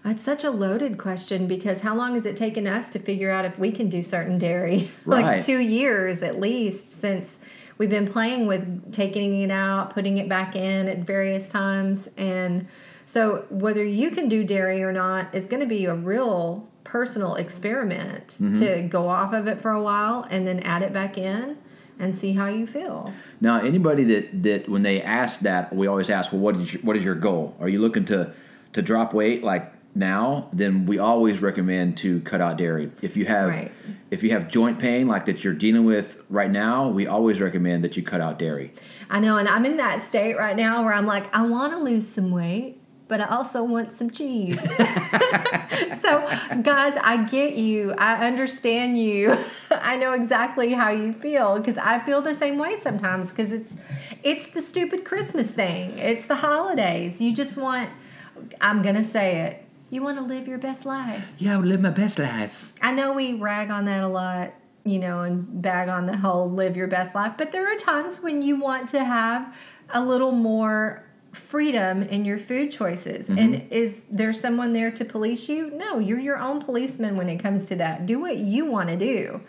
it's 0.03 0.23
such 0.23 0.43
a 0.43 0.49
loaded 0.49 0.97
question 0.97 1.47
because 1.47 1.81
how 1.81 1.93
long 1.93 2.15
has 2.15 2.25
it 2.25 2.35
taken 2.35 2.65
us 2.65 2.89
to 2.91 2.99
figure 2.99 3.29
out 3.29 3.45
if 3.45 3.59
we 3.59 3.71
can 3.71 3.87
do 3.87 4.01
certain 4.01 4.39
dairy? 4.39 4.89
Right. 5.05 5.23
like 5.23 5.45
two 5.45 5.59
years 5.59 6.23
at 6.23 6.39
least 6.39 6.89
since 6.89 7.37
we've 7.77 7.89
been 7.89 8.07
playing 8.07 8.47
with 8.47 8.93
taking 8.93 9.41
it 9.41 9.51
out, 9.51 9.91
putting 9.91 10.17
it 10.17 10.29
back 10.29 10.55
in 10.55 10.87
at 10.87 10.99
various 10.99 11.49
times, 11.49 12.07
and 12.17 12.67
so 13.11 13.45
whether 13.49 13.83
you 13.83 14.09
can 14.11 14.29
do 14.29 14.41
dairy 14.45 14.81
or 14.81 14.93
not 14.93 15.35
is 15.35 15.45
going 15.45 15.59
to 15.59 15.67
be 15.67 15.83
a 15.83 15.93
real 15.93 16.65
personal 16.85 17.35
experiment 17.35 18.37
mm-hmm. 18.39 18.53
to 18.53 18.83
go 18.83 19.09
off 19.09 19.33
of 19.33 19.47
it 19.47 19.59
for 19.59 19.71
a 19.71 19.83
while 19.83 20.25
and 20.29 20.47
then 20.47 20.61
add 20.61 20.81
it 20.81 20.93
back 20.93 21.17
in 21.17 21.57
and 21.99 22.17
see 22.17 22.31
how 22.31 22.47
you 22.47 22.65
feel. 22.65 23.13
Now, 23.41 23.59
anybody 23.59 24.05
that 24.05 24.43
that 24.43 24.69
when 24.69 24.83
they 24.83 25.01
ask 25.01 25.41
that, 25.41 25.75
we 25.75 25.87
always 25.87 26.09
ask, 26.09 26.31
well, 26.31 26.39
what 26.39 26.55
is 26.55 26.73
your, 26.73 26.83
what 26.83 26.95
is 26.95 27.03
your 27.03 27.15
goal? 27.15 27.57
Are 27.59 27.67
you 27.67 27.79
looking 27.79 28.05
to 28.05 28.33
to 28.71 28.81
drop 28.81 29.13
weight 29.13 29.43
like 29.43 29.73
now? 29.93 30.47
Then 30.53 30.85
we 30.85 30.97
always 30.97 31.39
recommend 31.39 31.97
to 31.97 32.21
cut 32.21 32.39
out 32.39 32.57
dairy. 32.57 32.91
If 33.01 33.17
you 33.17 33.25
have 33.25 33.49
right. 33.49 33.73
if 34.09 34.23
you 34.23 34.29
have 34.29 34.47
joint 34.47 34.79
pain 34.79 35.09
like 35.09 35.25
that 35.25 35.43
you're 35.43 35.53
dealing 35.53 35.83
with 35.83 36.17
right 36.29 36.49
now, 36.49 36.87
we 36.87 37.07
always 37.07 37.41
recommend 37.41 37.83
that 37.83 37.97
you 37.97 38.03
cut 38.03 38.21
out 38.21 38.39
dairy. 38.39 38.71
I 39.09 39.19
know, 39.19 39.37
and 39.37 39.49
I'm 39.49 39.65
in 39.65 39.75
that 39.75 40.01
state 40.01 40.37
right 40.37 40.55
now 40.55 40.85
where 40.85 40.93
I'm 40.93 41.05
like, 41.05 41.35
I 41.35 41.41
want 41.41 41.73
to 41.73 41.79
lose 41.79 42.07
some 42.07 42.31
weight 42.31 42.80
but 43.11 43.19
I 43.19 43.25
also 43.25 43.61
want 43.61 43.91
some 43.91 44.09
cheese. 44.09 44.57
so, 45.99 46.29
guys, 46.61 46.93
I 47.03 47.27
get 47.29 47.55
you. 47.55 47.91
I 47.97 48.25
understand 48.25 48.97
you. 48.97 49.37
I 49.69 49.97
know 49.97 50.13
exactly 50.13 50.71
how 50.71 50.91
you 50.91 51.11
feel 51.11 51.59
because 51.59 51.77
I 51.77 51.99
feel 51.99 52.21
the 52.21 52.33
same 52.33 52.57
way 52.57 52.77
sometimes 52.77 53.31
because 53.31 53.51
it's 53.51 53.75
it's 54.23 54.47
the 54.47 54.61
stupid 54.61 55.03
Christmas 55.03 55.51
thing. 55.51 55.99
It's 55.99 56.25
the 56.25 56.37
holidays. 56.37 57.19
You 57.19 57.35
just 57.35 57.57
want 57.57 57.89
I'm 58.61 58.81
going 58.81 58.95
to 58.95 59.03
say 59.03 59.41
it. 59.41 59.65
You 59.89 60.01
want 60.03 60.17
to 60.17 60.23
live 60.23 60.47
your 60.47 60.57
best 60.57 60.85
life. 60.85 61.27
Yeah, 61.37 61.55
I 61.55 61.57
would 61.57 61.67
live 61.67 61.81
my 61.81 61.89
best 61.89 62.17
life. 62.17 62.71
I 62.81 62.93
know 62.93 63.11
we 63.11 63.33
rag 63.33 63.71
on 63.71 63.83
that 63.85 64.05
a 64.05 64.07
lot, 64.07 64.53
you 64.85 64.99
know, 64.99 65.23
and 65.23 65.61
bag 65.61 65.89
on 65.89 66.05
the 66.05 66.15
whole 66.15 66.49
live 66.49 66.77
your 66.77 66.87
best 66.87 67.13
life, 67.13 67.33
but 67.37 67.51
there 67.51 67.69
are 67.69 67.75
times 67.75 68.21
when 68.21 68.41
you 68.41 68.57
want 68.57 68.87
to 68.89 69.03
have 69.03 69.53
a 69.89 70.01
little 70.01 70.31
more 70.31 71.03
freedom 71.31 72.03
in 72.03 72.25
your 72.25 72.39
food 72.39 72.71
choices. 72.71 73.29
Mm-hmm. 73.29 73.37
And 73.37 73.71
is 73.71 74.03
there 74.09 74.33
someone 74.33 74.73
there 74.73 74.91
to 74.91 75.05
police 75.05 75.47
you? 75.47 75.71
No, 75.71 75.99
you're 75.99 76.19
your 76.19 76.37
own 76.37 76.61
policeman 76.61 77.17
when 77.17 77.29
it 77.29 77.37
comes 77.37 77.65
to 77.67 77.75
that. 77.77 78.05
Do 78.05 78.19
what 78.19 78.37
you 78.37 78.65
want 78.65 78.89
to 78.89 78.97
do. 78.97 79.41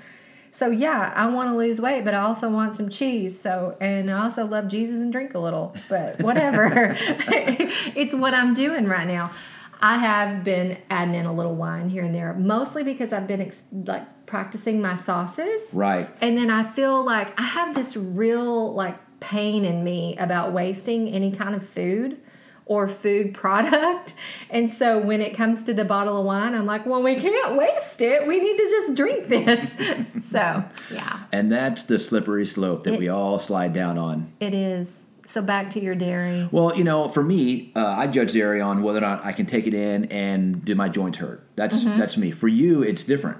So 0.55 0.69
yeah, 0.69 1.13
I 1.17 1.27
want 1.27 1.49
to 1.49 1.57
lose 1.57 1.81
weight, 1.81 2.05
but 2.05 2.13
I 2.13 2.21
also 2.21 2.51
want 2.51 2.75
some 2.75 2.91
cheese. 2.91 3.41
So 3.41 3.77
and 3.81 4.11
I 4.11 4.23
also 4.23 4.47
love 4.47 4.69
Jesus 4.69 5.03
and 5.03 5.11
drink 5.11 5.35
a 5.35 5.39
little. 5.39 5.75
But 5.89 6.21
whatever. 6.23 6.95
it's 6.99 8.15
what 8.15 8.35
I'm 8.35 8.55
doing 8.55 8.87
right 8.87 9.07
now. 9.07 9.33
I 9.81 9.97
have 9.97 10.45
been 10.45 10.79
adding 10.91 11.17
in 11.17 11.27
a 11.27 11.33
little 11.33 11.57
wine 11.57 11.89
here 11.89 12.05
and 12.05 12.15
there, 12.15 12.33
mostly 12.35 12.85
because 12.85 13.13
I've 13.13 13.27
been 13.27 13.41
ex- 13.41 13.65
like 13.73 14.27
practicing 14.27 14.81
my 14.81 14.95
sauces. 14.95 15.71
Right. 15.73 16.09
And 16.21 16.37
then 16.37 16.51
I 16.51 16.63
feel 16.63 17.05
like 17.05 17.39
I 17.41 17.43
have 17.43 17.75
this 17.75 17.97
real 17.97 18.73
like 18.75 18.97
pain 19.23 19.65
in 19.65 19.83
me 19.85 20.17
about 20.19 20.53
wasting 20.53 21.09
any 21.09 21.31
kind 21.31 21.55
of 21.55 21.67
food 21.67 22.19
or 22.67 22.89
food 22.89 23.33
product. 23.43 24.15
And 24.51 24.71
so 24.71 24.99
when 24.99 25.21
it 25.21 25.35
comes 25.35 25.65
to 25.65 25.75
the 25.75 25.85
bottle 25.85 26.19
of 26.19 26.27
wine, 26.27 26.55
I'm 26.55 26.67
like, 26.67 26.85
well, 26.85 27.03
we 27.03 27.15
can't 27.17 27.57
waste 27.57 28.03
it. 28.03 28.27
We 28.27 28.41
need 28.41 28.57
to 28.57 28.65
just 28.65 28.95
drink 28.95 29.29
this. 29.29 29.77
so, 30.29 30.65
yeah. 30.93 31.21
And 31.33 31.51
that's 31.51 31.85
the 31.85 31.99
slippery 31.99 32.47
slope 32.47 32.85
that 32.85 32.95
it, 32.95 32.99
we 32.99 33.09
all 33.09 33.39
slide 33.39 33.73
down 33.73 33.97
on. 33.97 34.33
It 34.41 34.55
is. 34.55 35.01
So 35.25 35.41
back 35.41 35.71
to 35.71 35.81
your 35.81 35.95
dairy. 35.95 36.49
Well, 36.51 36.77
you 36.77 36.85
know, 36.85 37.09
for 37.09 37.23
me, 37.23 37.73
uh, 37.75 37.87
I 37.87 38.07
judge 38.07 38.33
dairy 38.33 38.61
on 38.61 38.83
whether 38.83 38.99
or 38.99 39.03
not 39.03 39.25
I 39.25 39.33
can 39.33 39.47
take 39.47 39.67
it 39.67 39.73
in 39.73 40.07
and 40.07 40.63
do 40.63 40.75
my 40.75 40.89
joints 40.89 41.19
hurt. 41.19 41.49
That's 41.57 41.77
mm-hmm. 41.77 41.99
that's 41.99 42.19
me. 42.19 42.33
For 42.33 42.49
you, 42.49 42.83
it's 42.83 43.05
different. 43.05 43.39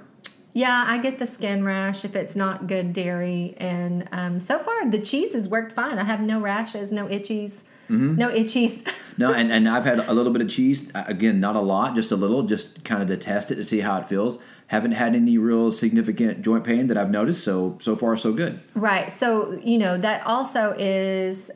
Yeah, 0.53 0.83
I 0.87 0.99
get 0.99 1.17
the 1.17 1.25
skin 1.25 1.63
rash 1.63 2.05
if 2.05 2.15
it's 2.15 2.35
not 2.35 2.67
good 2.67 2.93
dairy, 2.93 3.55
and 3.57 4.07
um, 4.11 4.39
so 4.39 4.59
far 4.59 4.87
the 4.89 5.01
cheese 5.01 5.33
has 5.33 5.49
worked 5.49 5.73
fine. 5.73 5.97
I 5.97 6.03
have 6.03 6.21
no 6.21 6.39
rashes, 6.39 6.91
no 6.91 7.07
itchies, 7.07 7.63
mm-hmm. 7.89 8.15
no 8.15 8.29
itchies. 8.29 8.87
no, 9.17 9.33
and, 9.33 9.51
and 9.51 9.67
I've 9.67 9.83
had 9.83 9.99
a 9.99 10.13
little 10.13 10.31
bit 10.31 10.43
of 10.43 10.49
cheese. 10.49 10.91
Again, 10.93 11.39
not 11.39 11.55
a 11.55 11.59
lot, 11.59 11.95
just 11.95 12.11
a 12.11 12.15
little, 12.15 12.43
just 12.43 12.83
kind 12.83 13.01
of 13.01 13.07
to 13.07 13.17
test 13.17 13.49
it 13.49 13.55
to 13.55 13.63
see 13.63 13.79
how 13.79 13.97
it 13.97 14.07
feels. 14.07 14.37
Haven't 14.67 14.91
had 14.91 15.15
any 15.15 15.39
real 15.39 15.71
significant 15.71 16.43
joint 16.43 16.63
pain 16.63 16.85
that 16.87 16.97
I've 16.97 17.11
noticed. 17.11 17.43
So 17.43 17.77
so 17.81 17.95
far 17.95 18.15
so 18.15 18.31
good. 18.31 18.59
Right. 18.75 19.11
So 19.11 19.59
you 19.63 19.79
know 19.79 19.97
that 19.97 20.25
also 20.25 20.75
is 20.77 21.49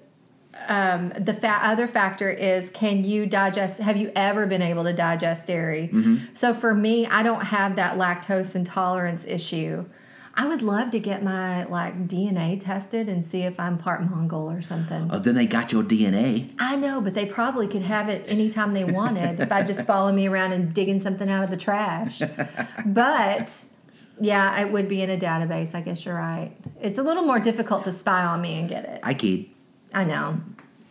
um, 0.67 1.10
the 1.17 1.34
fa- 1.34 1.60
other 1.63 1.88
factor 1.88 2.30
is 2.30 2.70
can 2.70 3.04
you 3.04 3.26
digest 3.26 3.80
have 3.80 3.98
you 3.98 4.12
ever 4.15 4.46
been 4.48 4.62
able 4.62 4.84
to 4.84 4.93
digest 4.93 5.48
dairy? 5.48 5.89
Mm-hmm. 5.93 6.34
so 6.34 6.54
for 6.54 6.74
me 6.74 7.06
i 7.08 7.24
don't 7.24 7.46
have 7.46 7.76
that 7.78 7.98
lactose 7.98 8.56
intolerance 8.56 9.26
issue. 9.26 9.86
I 10.39 10.46
would 10.46 10.62
love 10.62 10.91
to 10.91 11.00
get 11.00 11.24
my 11.24 11.63
like 11.65 12.08
dna 12.08 12.60
tested 12.63 13.10
and 13.10 13.26
see 13.26 13.41
if 13.41 13.60
i'm 13.60 13.78
part 13.78 14.02
mongol 14.04 14.50
or 14.52 14.62
something. 14.62 15.10
Oh 15.12 15.20
then 15.20 15.36
they 15.36 15.46
got 15.48 15.72
your 15.72 15.84
dna 15.84 16.52
i 16.60 16.76
know 16.76 17.02
but 17.02 17.13
they 17.13 17.26
probably 17.26 17.67
could 17.67 17.82
have 17.82 18.08
it 18.10 18.24
anytime 18.28 18.74
they 18.74 18.84
wanted 18.84 19.39
if 19.46 19.52
i 19.52 19.63
just 19.63 19.82
follow 19.88 20.12
me 20.12 20.28
around 20.28 20.52
and 20.52 20.74
digging 20.74 21.00
something 21.00 21.30
out 21.30 21.43
of 21.43 21.50
the 21.50 21.58
trash. 21.58 22.22
But 22.86 23.52
yeah 24.20 24.60
it 24.62 24.72
would 24.72 24.88
be 24.89 25.02
in 25.02 25.10
a 25.12 25.17
database 25.17 25.74
i 25.76 25.82
guess 25.82 26.04
you're 26.06 26.15
right. 26.15 26.52
It's 26.82 27.00
a 27.00 27.04
little 27.04 27.24
more 27.24 27.39
difficult 27.39 27.84
to 27.86 27.91
spy 27.91 28.24
on 28.24 28.41
me 28.41 28.60
and 28.60 28.67
get 28.70 28.84
it. 28.86 29.00
I 29.04 29.13
kid 29.13 29.46
I 29.93 30.04
know. 30.04 30.39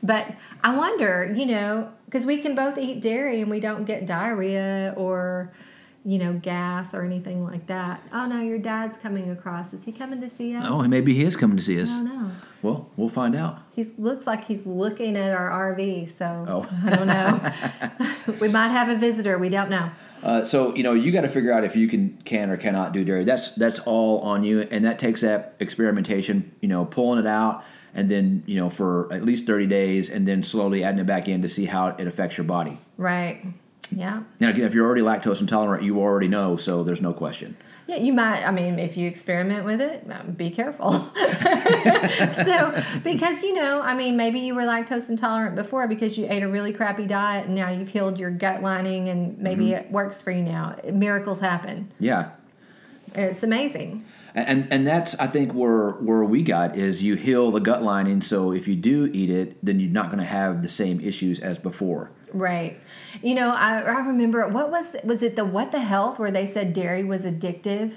But 0.03 0.35
I 0.63 0.77
wonder, 0.77 1.33
you 1.35 1.47
know, 1.47 1.91
because 2.05 2.27
we 2.27 2.41
can 2.41 2.55
both 2.55 2.79
eat 2.79 3.01
dairy 3.01 3.41
and 3.41 3.51
we 3.51 3.61
don't 3.61 3.85
get 3.85 4.07
diarrhea 4.07 4.95
or, 4.97 5.53
you 6.05 6.19
know, 6.19 6.35
gas 6.35 6.95
or 6.95 7.03
anything 7.03 7.45
like 7.45 7.67
that. 7.67 8.01
Oh 8.13 8.27
no, 8.27 8.41
your 8.41 8.59
dad's 8.59 8.97
coming 8.97 9.31
across. 9.31 9.73
Is 9.73 9.85
he 9.85 9.93
coming 9.93 10.21
to 10.21 10.29
see 10.29 10.55
us? 10.55 10.65
Oh, 10.67 10.83
maybe 10.83 11.15
he 11.15 11.25
is 11.25 11.37
coming 11.37 11.57
to 11.57 11.63
see 11.63 11.81
us. 11.81 11.91
I 11.91 11.97
don't 11.97 12.05
know. 12.05 12.31
Well, 12.63 12.91
we'll 12.97 13.09
find 13.09 13.35
out. 13.35 13.61
He 13.75 13.85
looks 13.99 14.27
like 14.27 14.45
he's 14.45 14.65
looking 14.67 15.17
at 15.17 15.35
our 15.35 15.75
RV, 15.75 16.09
so 16.11 16.45
oh. 16.49 16.81
I 16.85 16.97
don't 16.97 17.07
know. 17.07 18.35
we 18.41 18.49
might 18.49 18.69
have 18.69 18.89
a 18.89 18.97
visitor. 18.97 19.39
We 19.39 19.49
don't 19.49 19.71
know. 19.71 19.91
Uh, 20.23 20.45
so 20.45 20.75
you 20.75 20.83
know 20.83 20.93
you 20.93 21.13
got 21.13 21.21
to 21.23 21.29
figure 21.29 21.53
out 21.53 21.65
if 21.65 21.77
you 21.77 21.89
can 21.89 22.21
can 22.25 22.51
or 22.51 22.57
cannot 22.57 22.93
do 22.93 23.05
dairy. 23.05 23.25
That's 23.25 23.51
that's 23.51 23.79
all 23.81 24.21
on 24.21 24.45
you, 24.45 24.61
and 24.71 24.85
that 24.85 24.99
takes 24.99 25.21
that 25.21 25.55
experimentation. 25.61 26.55
You 26.61 26.69
know, 26.69 26.85
pulling 26.85 27.19
it 27.19 27.27
out, 27.27 27.65
and 27.97 28.09
then 28.09 28.45
you 28.47 28.55
know 28.55 28.71
for 28.71 29.13
at 29.13 29.25
least 29.25 29.45
thirty 29.47 29.67
days, 29.67 30.09
and 30.09 30.29
then 30.29 30.45
slowly 30.45 30.85
adding 30.85 31.01
it 31.01 31.07
back 31.07 31.27
in 31.29 31.43
to 31.43 31.49
see 31.49 31.65
how 31.65 31.89
it 31.89 32.07
affects 32.07 32.37
your 32.39 32.47
body. 32.47 32.79
Right. 32.97 33.45
Yeah. 33.91 34.23
Now, 34.41 34.49
if 34.51 34.75
you're 34.75 34.85
already 34.87 35.03
lactose 35.03 35.41
intolerant, 35.41 35.83
you 35.85 36.01
already 36.01 36.27
know, 36.29 36.57
so 36.57 36.83
there's 36.83 37.01
no 37.01 37.13
question. 37.13 37.57
Yeah, 37.87 37.99
you 37.99 38.13
might. 38.13 38.43
I 38.45 38.51
mean, 38.51 38.81
if 38.81 38.97
you 38.97 39.07
experiment 39.07 39.65
with 39.65 39.81
it, 39.81 40.05
um, 40.11 40.33
be 40.33 40.51
careful. 40.51 40.91
so, 42.45 42.83
because 43.05 43.43
you 43.43 43.55
know, 43.55 43.81
I 43.81 43.95
mean, 43.95 44.17
maybe 44.17 44.41
you 44.41 44.57
were 44.57 44.63
lactose 44.63 45.09
intolerant 45.09 45.55
before 45.55 45.87
because 45.87 46.19
you 46.19 46.27
ate 46.29 46.43
a 46.43 46.49
really 46.49 46.73
crappy 46.73 47.07
diet, 47.07 47.47
and 47.47 47.55
now 47.55 47.71
you've 47.71 47.89
healed 47.91 48.19
your 48.19 48.31
gut 48.31 48.61
lining, 48.63 49.09
and 49.09 49.39
maybe 49.39 49.67
Mm-hmm. 49.67 49.87
it 49.87 49.91
works 49.93 50.21
for 50.21 50.33
you 50.33 50.43
now. 50.43 50.77
Miracles 50.93 51.41
happen. 51.41 51.93
Yeah, 51.99 52.31
It's 53.15 53.43
amazing. 53.43 54.05
And 54.37 54.69
and 54.71 54.87
that's 54.87 55.15
I 55.15 55.27
think 55.27 55.53
where 55.53 55.93
where 55.93 56.23
we 56.23 56.43
got 56.43 56.77
is 56.77 57.03
you 57.03 57.15
heal 57.15 57.51
the 57.51 57.61
gut 57.61 57.83
lining. 57.83 58.21
So 58.21 58.53
if 58.53 58.69
you 58.69 58.77
do 58.77 59.11
eat 59.13 59.31
it, 59.31 59.57
then 59.65 59.81
you're 59.81 59.91
not 59.91 60.07
going 60.07 60.19
to 60.19 60.25
have 60.25 60.61
the 60.63 60.69
same 60.69 61.01
issues 61.01 61.41
as 61.41 61.59
before. 61.59 62.11
Right. 62.35 62.79
You 63.23 63.35
know, 63.35 63.51
I, 63.51 63.81
I 63.81 64.01
remember 64.01 64.47
what 64.49 64.71
was 64.71 64.95
was 65.05 65.23
it 65.23 65.37
the 65.37 65.45
what 65.45 65.73
the 65.73 65.81
health 65.81 66.19
where 66.19 66.31
they 66.31 66.45
said 66.45 66.75
dairy 66.75 67.03
was 67.03 67.25
addictive. 67.25 67.95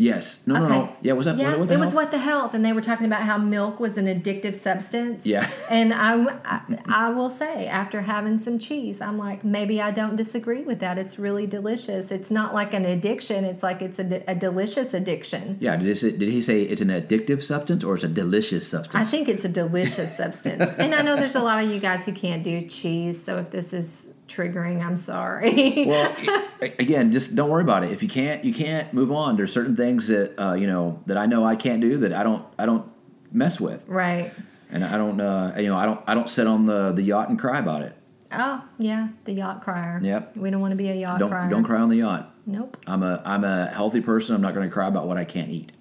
Yes. 0.00 0.40
No, 0.46 0.54
no, 0.54 0.68
no. 0.68 0.96
Yeah. 1.02 1.12
Was 1.12 1.26
that? 1.26 1.36
Yeah, 1.36 1.48
was 1.48 1.54
it, 1.54 1.58
what 1.58 1.68
the 1.68 1.74
it 1.74 1.78
was 1.78 1.88
hell? 1.88 1.96
what 1.96 2.10
the 2.10 2.18
health, 2.18 2.54
and 2.54 2.64
they 2.64 2.72
were 2.72 2.80
talking 2.80 3.04
about 3.04 3.20
how 3.22 3.36
milk 3.36 3.78
was 3.78 3.98
an 3.98 4.06
addictive 4.06 4.56
substance. 4.56 5.26
Yeah. 5.26 5.48
And 5.70 5.94
I, 5.94 6.40
I, 6.44 6.60
I 6.88 7.10
will 7.10 7.30
say, 7.30 7.66
after 7.68 8.00
having 8.00 8.38
some 8.38 8.58
cheese, 8.58 9.00
I'm 9.00 9.18
like, 9.18 9.44
maybe 9.44 9.80
I 9.80 9.92
don't 9.92 10.16
disagree 10.16 10.62
with 10.62 10.80
that. 10.80 10.98
It's 10.98 11.18
really 11.18 11.46
delicious. 11.46 12.10
It's 12.10 12.30
not 12.30 12.54
like 12.54 12.74
an 12.74 12.84
addiction. 12.84 13.44
It's 13.44 13.62
like 13.62 13.82
it's 13.82 13.98
a, 13.98 14.22
a 14.26 14.34
delicious 14.34 14.92
addiction. 14.94 15.58
Yeah. 15.60 15.76
Did 15.76 15.86
he, 15.86 15.94
say, 15.94 16.10
did 16.16 16.28
he 16.28 16.42
say 16.42 16.62
it's 16.62 16.80
an 16.80 16.88
addictive 16.88 17.42
substance 17.42 17.84
or 17.84 17.94
it's 17.94 18.04
a 18.04 18.08
delicious 18.08 18.66
substance? 18.66 18.96
I 18.96 19.04
think 19.04 19.28
it's 19.28 19.44
a 19.44 19.48
delicious 19.48 20.16
substance. 20.16 20.70
And 20.78 20.94
I 20.94 21.02
know 21.02 21.16
there's 21.16 21.36
a 21.36 21.42
lot 21.42 21.62
of 21.62 21.70
you 21.70 21.78
guys 21.78 22.04
who 22.06 22.12
can't 22.12 22.42
do 22.42 22.66
cheese, 22.66 23.22
so 23.22 23.38
if 23.38 23.50
this 23.50 23.72
is 23.72 24.06
triggering, 24.30 24.84
I'm 24.84 24.96
sorry. 24.96 25.84
well, 25.86 26.14
again, 26.78 27.12
just 27.12 27.34
don't 27.34 27.50
worry 27.50 27.62
about 27.62 27.84
it. 27.84 27.92
If 27.92 28.02
you 28.02 28.08
can't, 28.08 28.44
you 28.44 28.54
can't 28.54 28.92
move 28.94 29.10
on. 29.12 29.36
There's 29.36 29.52
certain 29.52 29.76
things 29.76 30.08
that 30.08 30.40
uh, 30.42 30.54
you 30.54 30.66
know 30.66 31.02
that 31.06 31.16
I 31.18 31.26
know 31.26 31.44
I 31.44 31.56
can't 31.56 31.80
do 31.80 31.98
that 31.98 32.12
I 32.12 32.22
don't 32.22 32.44
I 32.58 32.66
don't 32.66 32.90
mess 33.32 33.60
with, 33.60 33.84
right. 33.86 34.32
and 34.70 34.84
I 34.84 34.96
don't 34.96 35.20
uh, 35.20 35.54
you 35.58 35.66
know 35.66 35.76
I 35.76 35.84
don't 35.86 36.00
I 36.06 36.14
don't 36.14 36.28
sit 36.28 36.46
on 36.46 36.64
the 36.66 36.92
the 36.92 37.02
yacht 37.02 37.28
and 37.28 37.38
cry 37.38 37.58
about 37.58 37.82
it. 37.82 37.96
Oh, 38.32 38.64
yeah, 38.78 39.08
the 39.24 39.32
yacht 39.32 39.60
crier. 39.60 39.98
Yep. 40.00 40.36
We 40.36 40.50
don't 40.50 40.60
want 40.60 40.70
to 40.70 40.76
be 40.76 40.88
a 40.88 40.94
yacht 40.94 41.18
Don't 41.18 41.30
crier. 41.30 41.50
don't 41.50 41.64
cry 41.64 41.80
on 41.80 41.88
the 41.88 41.96
yacht. 41.96 42.32
Nope. 42.46 42.76
I'm 42.86 43.02
a 43.02 43.20
I'm 43.24 43.42
a 43.44 43.66
healthy 43.66 44.00
person. 44.00 44.36
I'm 44.36 44.40
not 44.40 44.54
going 44.54 44.68
to 44.68 44.72
cry 44.72 44.86
about 44.86 45.08
what 45.08 45.16
I 45.16 45.24
can't 45.24 45.50
eat. 45.50 45.72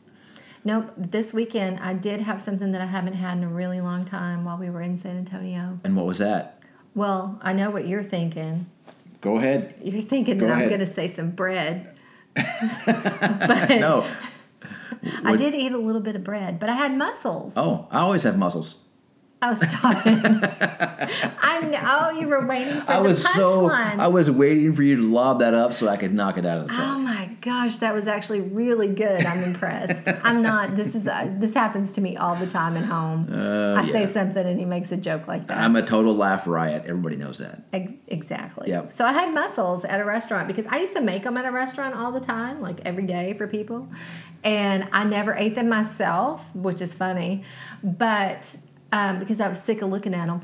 Nope. 0.65 0.91
This 0.97 1.33
weekend, 1.33 1.79
I 1.79 1.93
did 1.93 2.21
have 2.21 2.41
something 2.41 2.71
that 2.73 2.81
I 2.81 2.85
haven't 2.85 3.13
had 3.13 3.37
in 3.37 3.43
a 3.43 3.47
really 3.47 3.81
long 3.81 4.03
time 4.03 4.45
while 4.45 4.57
we 4.57 4.69
were 4.69 4.81
in 4.81 4.97
San 4.97 5.17
Antonio. 5.17 5.77
And 5.83 5.95
what 5.95 6.05
was 6.05 6.17
that? 6.17 6.58
Well, 6.99 7.39
I 7.41 7.53
know 7.53 7.69
what 7.69 7.87
you're 7.87 8.03
thinking. 8.03 8.65
Go 9.21 9.37
ahead. 9.37 9.73
You're 9.81 10.01
thinking 10.01 10.37
Go 10.37 10.47
that 10.47 10.57
I'm 10.57 10.67
going 10.67 10.81
to 10.81 10.85
say 10.85 11.07
some 11.07 11.31
bread. 11.31 11.95
but 12.35 13.69
No. 13.69 14.05
I 15.23 15.37
did 15.37 15.55
eat 15.55 15.71
a 15.71 15.77
little 15.77 16.01
bit 16.01 16.17
of 16.17 16.25
bread, 16.25 16.59
but 16.59 16.67
I 16.67 16.73
had 16.73 16.97
mussels. 16.97 17.53
Oh, 17.55 17.87
I 17.89 17.99
always 17.99 18.23
have 18.23 18.37
muscles. 18.37 18.79
Oh, 19.41 19.47
I 19.47 19.49
was 19.51 19.59
talking. 19.61 20.19
I 21.41 21.61
know 21.61 21.79
oh, 21.81 22.19
you 22.19 22.27
were 22.27 22.45
waiting 22.45 22.81
for 22.81 22.91
I 22.91 22.97
the 22.97 23.03
was 23.03 23.23
so. 23.33 23.69
I 23.71 24.07
was 24.07 24.29
waiting 24.29 24.73
for 24.73 24.83
you 24.83 24.97
to 24.97 25.03
lob 25.03 25.39
that 25.39 25.53
up 25.53 25.73
so 25.73 25.87
I 25.87 25.95
could 25.95 26.13
knock 26.13 26.37
it 26.37 26.45
out 26.45 26.59
of 26.63 26.67
the 26.67 26.73
Oh 26.73 26.77
park. 26.77 26.99
my 26.99 27.08
gosh, 27.41 27.77
that 27.77 27.93
was 27.93 28.07
actually 28.07 28.41
really 28.41 28.87
good. 28.87 29.25
I'm 29.25 29.43
impressed. 29.43 30.07
I'm 30.23 30.41
not. 30.41 30.75
This 30.75 30.95
is 30.95 31.07
uh, 31.07 31.33
this 31.37 31.53
happens 31.53 31.91
to 31.93 32.01
me 32.01 32.17
all 32.17 32.35
the 32.35 32.47
time 32.47 32.77
at 32.77 32.85
home. 32.85 33.27
I 33.31 33.89
say 33.89 34.05
something 34.05 34.45
and 34.45 34.59
he 34.59 34.65
makes 34.65 34.91
a 34.91 34.97
joke 34.97 35.27
like 35.27 35.47
that. 35.47 35.57
I'm 35.57 35.75
a 35.75 35.85
total 35.85 36.15
laugh 36.15 36.47
riot. 36.47 36.83
Everybody 36.85 37.15
knows 37.15 37.39
that. 37.39 37.63
Ex- 37.73 37.93
exactly. 38.07 38.69
Yep. 38.69 38.91
So 38.93 39.05
I 39.05 39.13
had 39.13 39.33
mussels 39.33 39.85
at 39.85 39.99
a 39.99 40.05
restaurant 40.05 40.47
because 40.47 40.65
I 40.67 40.77
used 40.77 40.93
to 40.93 41.01
make 41.01 41.23
them 41.23 41.37
at 41.37 41.45
a 41.45 41.51
restaurant 41.51 41.95
all 41.95 42.11
the 42.11 42.19
time, 42.19 42.61
like 42.61 42.81
every 42.85 43.05
day 43.05 43.33
for 43.33 43.47
people. 43.47 43.89
And 44.43 44.87
I 44.91 45.03
never 45.03 45.33
ate 45.33 45.55
them 45.55 45.69
myself, 45.69 46.53
which 46.55 46.81
is 46.81 46.93
funny, 46.93 47.43
but 47.83 48.55
um, 48.91 49.19
because 49.19 49.39
I 49.39 49.47
was 49.47 49.61
sick 49.61 49.81
of 49.81 49.89
looking 49.89 50.13
at 50.13 50.27
them. 50.27 50.41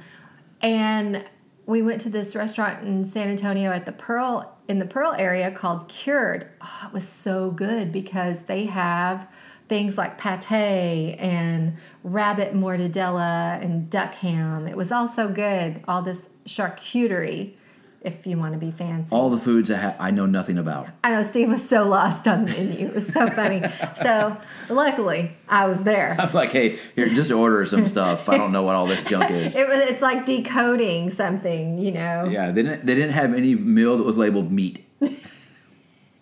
And 0.61 1.23
we 1.65 1.81
went 1.81 2.01
to 2.01 2.09
this 2.09 2.35
restaurant 2.35 2.85
in 2.85 3.03
San 3.03 3.27
Antonio 3.29 3.71
at 3.71 3.85
the 3.85 3.91
Pearl 3.91 4.54
in 4.67 4.79
the 4.79 4.85
Pearl 4.85 5.13
area 5.13 5.51
called 5.51 5.87
Cured. 5.87 6.49
Oh, 6.61 6.83
it 6.87 6.93
was 6.93 7.07
so 7.07 7.51
good 7.51 7.91
because 7.91 8.43
they 8.43 8.65
have 8.65 9.27
things 9.67 9.97
like 9.97 10.17
pate 10.17 11.17
and 11.19 11.77
rabbit 12.03 12.53
mortadella 12.53 13.61
and 13.63 13.89
duck 13.89 14.13
ham. 14.15 14.67
It 14.67 14.77
was 14.77 14.91
all 14.91 15.07
so 15.07 15.27
good. 15.27 15.83
All 15.87 16.01
this 16.01 16.29
charcuterie, 16.45 17.57
if 18.05 18.27
you 18.27 18.37
want 18.37 18.53
to 18.53 18.59
be 18.59 18.71
fancy. 18.71 19.09
All 19.13 19.29
the 19.29 19.39
foods 19.39 19.71
I, 19.71 19.77
ha- 19.77 19.95
I 19.99 20.11
know 20.11 20.25
nothing 20.25 20.57
about. 20.57 20.87
I 21.03 21.11
know 21.11 21.23
Steve 21.23 21.49
was 21.49 21.67
so 21.67 21.83
lost 21.87 22.27
on 22.27 22.45
the 22.45 22.51
menu. 22.51 22.87
It 22.87 22.93
was 22.95 23.07
so 23.07 23.27
funny. 23.29 23.63
so 24.01 24.37
luckily, 24.69 25.31
I 25.49 25.65
was 25.65 25.83
there. 25.83 26.15
I'm 26.19 26.31
like, 26.31 26.51
hey, 26.51 26.79
here, 26.95 27.09
just 27.09 27.31
order 27.31 27.65
some 27.65 27.87
stuff. 27.87 28.29
I 28.29 28.37
don't 28.37 28.51
know 28.51 28.63
what 28.63 28.75
all 28.75 28.87
this 28.87 29.03
junk 29.03 29.31
is. 29.31 29.55
It 29.65 29.67
was. 29.67 29.79
It's 29.79 30.01
like 30.01 30.25
decoding 30.25 31.09
something, 31.09 31.79
you 31.79 31.91
know. 31.91 32.25
Yeah, 32.25 32.51
they 32.51 32.61
didn't. 32.61 32.85
They 32.85 32.93
didn't 32.95 33.13
have 33.13 33.33
any 33.33 33.55
meal 33.55 33.97
that 33.97 34.03
was 34.03 34.17
labeled 34.17 34.51
meat. 34.51 34.85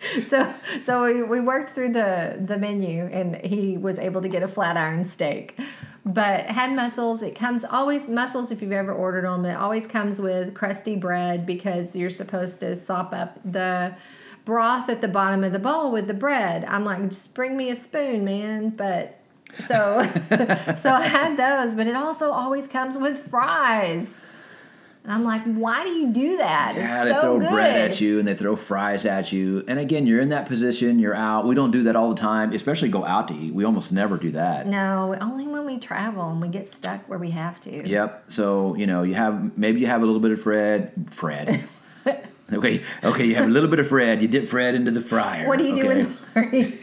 So 0.28 0.54
so 0.84 1.04
we, 1.04 1.24
we 1.24 1.42
worked 1.42 1.72
through 1.72 1.94
the 1.94 2.38
the 2.40 2.58
menu, 2.58 3.06
and 3.06 3.36
he 3.38 3.78
was 3.78 4.00
able 4.00 4.22
to 4.22 4.30
get 4.30 4.44
a 4.44 4.48
flat 4.48 4.78
iron 4.78 5.06
steak. 5.06 5.58
But 6.06 6.48
had 6.48 6.76
mussels. 6.76 7.22
It 7.22 7.36
comes 7.36 7.64
always 7.64 8.10
mussels 8.10 8.52
if 8.52 8.62
you've 8.62 8.74
ever 8.74 8.92
ordered 8.92 9.24
them. 9.24 9.46
It 9.46 9.54
always 9.54 9.88
comes 9.88 10.20
with 10.20 10.54
crusty 10.54 10.98
bread 10.98 11.46
because 11.46 11.96
you're 11.96 12.10
supposed 12.10 12.60
to 12.60 12.76
sop 12.76 13.14
up 13.14 13.40
the 13.46 13.96
broth 14.44 14.90
at 14.90 15.00
the 15.00 15.08
bottom 15.08 15.44
of 15.44 15.54
the 15.54 15.60
bowl 15.60 15.92
with 15.92 16.08
the 16.08 16.14
bread. 16.14 16.66
I'm 16.66 16.84
like, 16.84 17.02
just 17.10 17.34
bring 17.34 17.56
me 17.56 17.70
a 17.70 17.76
spoon, 17.76 18.26
man. 18.26 18.70
But 18.72 19.18
so 19.68 20.04
so 20.78 20.92
I 20.92 21.08
had 21.08 21.38
those, 21.38 21.76
but 21.76 21.88
it 21.88 21.96
also 21.96 22.32
always 22.32 22.68
comes 22.68 22.98
with 22.98 23.30
fries. 23.30 24.22
And 25.04 25.12
I'm 25.12 25.26
like, 25.26 25.44
why 25.44 25.84
do 25.84 25.90
you 25.90 26.14
do 26.14 26.38
that? 26.38 26.76
Yeah, 26.78 27.02
it's 27.04 27.10
they 27.10 27.16
so 27.16 27.22
throw 27.22 27.40
good. 27.40 27.50
bread 27.50 27.92
at 27.92 28.00
you 28.00 28.20
and 28.20 28.28
they 28.28 28.36
throw 28.36 28.56
fries 28.56 29.06
at 29.06 29.34
you. 29.34 29.66
And 29.68 29.78
again, 29.78 30.08
you're 30.08 30.22
in 30.22 30.30
that 30.30 30.48
position. 30.48 30.98
You're 30.98 31.14
out. 31.16 31.46
We 31.46 31.56
don't 31.56 31.72
do 31.72 31.84
that 31.84 31.98
all 31.98 32.08
the 32.08 32.16
time, 32.16 32.54
especially 32.54 32.88
go 32.88 33.04
out 33.04 33.28
to 33.28 33.34
eat. 33.36 33.54
We 33.54 33.66
almost 33.66 33.92
never 33.92 34.16
do 34.16 34.32
that. 34.32 34.66
No, 34.66 35.14
only 35.20 35.46
when 35.46 35.66
we 35.66 35.78
travel 35.78 36.30
and 36.30 36.40
we 36.40 36.48
get 36.48 36.74
stuck 36.74 37.02
where 37.10 37.20
we 37.20 37.32
have 37.32 37.60
to. 37.62 37.86
Yep. 37.86 38.24
So 38.30 38.76
you 38.76 38.88
know, 38.88 39.04
you 39.04 39.16
have 39.16 39.58
maybe 39.58 39.82
you 39.82 39.88
have 39.88 40.04
a 40.04 40.06
little 40.06 40.22
bit 40.22 40.32
of 40.32 40.42
Fred. 40.42 40.94
Fred. 41.12 41.66
okay. 42.54 42.82
Okay. 43.04 43.26
You 43.26 43.36
have 43.36 43.48
a 43.48 43.52
little 43.52 43.70
bit 43.70 43.80
of 43.80 43.88
Fred. 43.90 44.22
You 44.22 44.30
dip 44.30 44.48
Fred 44.48 44.74
into 44.74 44.92
the 44.92 45.02
fryer. 45.02 45.50
What 45.50 45.60
do 45.60 45.66
you 45.66 45.76
do 45.76 45.90
okay? 45.92 46.00
in 46.00 46.16
the 46.34 46.42
morning? 46.42 46.74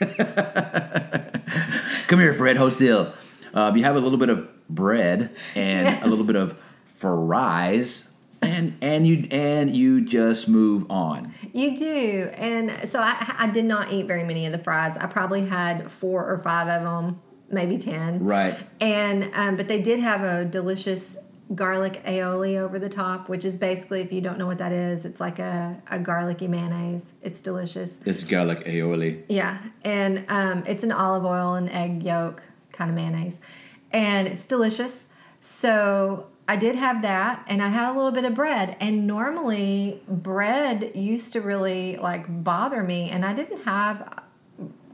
Come 2.08 2.18
here, 2.20 2.34
Fred. 2.34 2.58
Hold 2.58 2.74
still. 2.74 3.14
Uh, 3.54 3.72
you 3.74 3.84
have 3.84 3.96
a 3.96 4.00
little 4.00 4.18
bit 4.18 4.28
of 4.28 4.46
bread 4.68 5.34
and 5.54 5.86
Yes. 5.86 6.04
a 6.04 6.08
little 6.08 6.26
bit 6.26 6.36
of 6.36 6.60
fries, 7.00 8.10
and 8.42 8.76
and 8.82 9.06
you 9.06 9.26
and 9.30 9.74
you 9.74 10.02
just 10.02 10.48
move 10.48 10.90
on. 10.90 11.34
You 11.52 11.76
do. 11.76 12.30
And 12.34 12.88
so 12.88 13.00
I, 13.00 13.34
I 13.38 13.50
did 13.50 13.64
not 13.64 13.92
eat 13.92 14.06
very 14.06 14.24
many 14.24 14.46
of 14.46 14.52
the 14.52 14.58
fries. 14.58 14.96
I 14.96 15.06
probably 15.06 15.46
had 15.46 15.90
four 15.90 16.26
or 16.26 16.38
five 16.38 16.68
of 16.68 16.82
them, 16.84 17.20
maybe 17.50 17.78
10. 17.78 18.24
Right. 18.24 18.58
And, 18.80 19.30
um, 19.34 19.56
but 19.56 19.66
they 19.66 19.82
did 19.82 20.00
have 20.00 20.22
a 20.22 20.44
delicious 20.44 21.16
garlic 21.54 22.04
aioli 22.04 22.56
over 22.56 22.78
the 22.78 22.88
top, 22.88 23.28
which 23.28 23.44
is 23.44 23.56
basically, 23.56 24.00
if 24.02 24.12
you 24.12 24.20
don't 24.20 24.38
know 24.38 24.46
what 24.46 24.58
that 24.58 24.70
is, 24.70 25.04
it's 25.04 25.20
like 25.20 25.40
a, 25.40 25.82
a 25.90 25.98
garlicky 25.98 26.46
mayonnaise. 26.46 27.12
It's 27.22 27.40
delicious. 27.40 27.98
It's 28.06 28.22
garlic 28.22 28.64
aioli. 28.64 29.24
Yeah, 29.28 29.58
and 29.82 30.24
um, 30.28 30.62
it's 30.66 30.84
an 30.84 30.92
olive 30.92 31.24
oil 31.24 31.54
and 31.54 31.68
egg 31.70 32.04
yolk 32.04 32.42
kind 32.70 32.88
of 32.90 32.94
mayonnaise, 32.94 33.40
and 33.90 34.28
it's 34.28 34.44
delicious. 34.44 35.06
So 35.40 36.29
I 36.50 36.56
did 36.56 36.74
have 36.74 37.02
that, 37.02 37.44
and 37.46 37.62
I 37.62 37.68
had 37.68 37.92
a 37.92 37.94
little 37.94 38.10
bit 38.10 38.24
of 38.24 38.34
bread. 38.34 38.76
And 38.80 39.06
normally, 39.06 40.02
bread 40.08 40.90
used 40.96 41.32
to 41.34 41.40
really 41.40 41.96
like 41.96 42.24
bother 42.42 42.82
me, 42.82 43.08
and 43.08 43.24
I 43.24 43.34
didn't 43.34 43.62
have. 43.62 44.24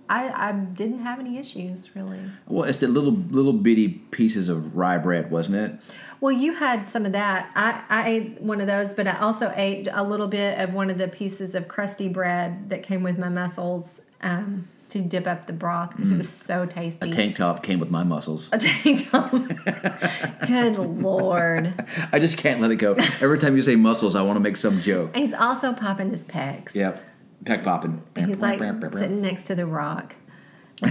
I, 0.07 0.51
I 0.51 0.53
didn't 0.53 0.99
have 0.99 1.19
any 1.19 1.39
issues 1.39 1.97
really. 1.97 2.21
Well, 2.47 2.69
it's 2.69 2.79
the 2.79 2.89
little 2.89 3.15
little 3.15 3.55
bitty 3.55 3.89
pieces 3.89 4.51
of 4.51 4.77
rye 4.77 4.99
bread, 4.99 5.31
wasn't 5.31 5.57
it? 5.57 5.83
Well, 6.21 6.31
you 6.31 6.53
had 6.57 6.91
some 6.91 7.07
of 7.07 7.13
that. 7.13 7.51
I, 7.55 7.83
I 7.89 8.09
ate 8.11 8.43
one 8.43 8.61
of 8.61 8.67
those, 8.67 8.93
but 8.93 9.07
I 9.07 9.19
also 9.19 9.51
ate 9.57 9.89
a 9.91 10.05
little 10.05 10.29
bit 10.29 10.59
of 10.59 10.75
one 10.75 10.91
of 10.91 10.99
the 10.99 11.09
pieces 11.09 11.55
of 11.55 11.69
crusty 11.69 12.11
bread 12.11 12.69
that 12.69 12.83
came 12.83 13.03
with 13.03 13.19
my 13.19 13.31
mussels. 13.31 14.03
Um, 14.21 14.69
to 14.91 15.01
dip 15.01 15.27
up 15.27 15.47
the 15.47 15.53
broth 15.53 15.91
because 15.91 16.13
it 16.13 16.17
was 16.17 16.29
so 16.29 16.65
tasty. 16.67 17.09
A 17.09 17.13
tank 17.13 17.37
top 17.37 17.63
came 17.63 17.81
with 17.81 17.91
my 17.91 18.05
muscles. 18.05 18.49
A 18.53 18.59
tank 18.59 19.11
top. 19.11 19.31
Good 20.47 20.79
lord. 20.79 21.75
I 22.13 22.19
just 22.19 22.37
can't 22.39 22.61
let 22.61 22.71
it 22.71 22.77
go. 22.77 22.95
Every 23.21 23.39
time 23.39 23.57
you 23.57 23.63
say 23.63 23.77
muscles, 23.77 24.15
I 24.15 24.23
want 24.23 24.37
to 24.37 24.41
make 24.41 24.57
some 24.57 24.81
joke. 24.81 25.17
He's 25.17 25.35
also 25.35 25.73
popping 25.73 26.11
his 26.11 26.25
pecs. 26.25 26.75
Yep. 26.75 27.03
Peck 27.45 27.65
popping. 27.65 28.03
He's 28.17 28.39
like 28.39 28.61
sitting 28.93 29.21
next 29.21 29.45
to 29.45 29.55
the 29.55 29.67
rock. 29.67 30.15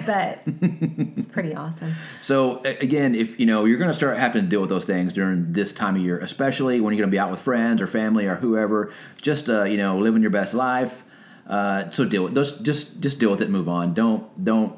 But 0.05 0.39
it's 0.47 1.27
pretty 1.27 1.53
awesome. 1.53 1.93
So 2.21 2.62
a- 2.65 2.77
again, 2.79 3.13
if 3.13 3.39
you 3.39 3.45
know 3.45 3.65
you're 3.65 3.77
going 3.77 3.89
to 3.89 3.93
start 3.93 4.17
having 4.17 4.41
to 4.41 4.47
deal 4.47 4.62
with 4.62 4.69
those 4.69 4.86
things 4.86 5.13
during 5.13 5.51
this 5.51 5.71
time 5.71 5.95
of 5.95 6.01
year, 6.01 6.17
especially 6.19 6.81
when 6.81 6.93
you're 6.93 7.01
going 7.03 7.12
to 7.12 7.15
be 7.15 7.19
out 7.19 7.29
with 7.29 7.39
friends 7.39 7.84
or 7.84 7.88
family 7.88 8.25
or 8.25 8.36
whoever, 8.36 8.91
just 9.21 9.47
uh, 9.47 9.63
you 9.63 9.77
know 9.77 9.99
living 9.99 10.21
your 10.23 10.31
best 10.31 10.55
life. 10.55 11.04
Uh, 11.47 11.89
so 11.91 12.05
deal 12.05 12.23
with 12.23 12.34
those. 12.34 12.53
Just 12.60 12.99
just 12.99 13.19
deal 13.19 13.31
with 13.31 13.41
it. 13.41 13.49
Move 13.49 13.69
on. 13.69 13.93
Don't 13.93 14.43
don't 14.43 14.77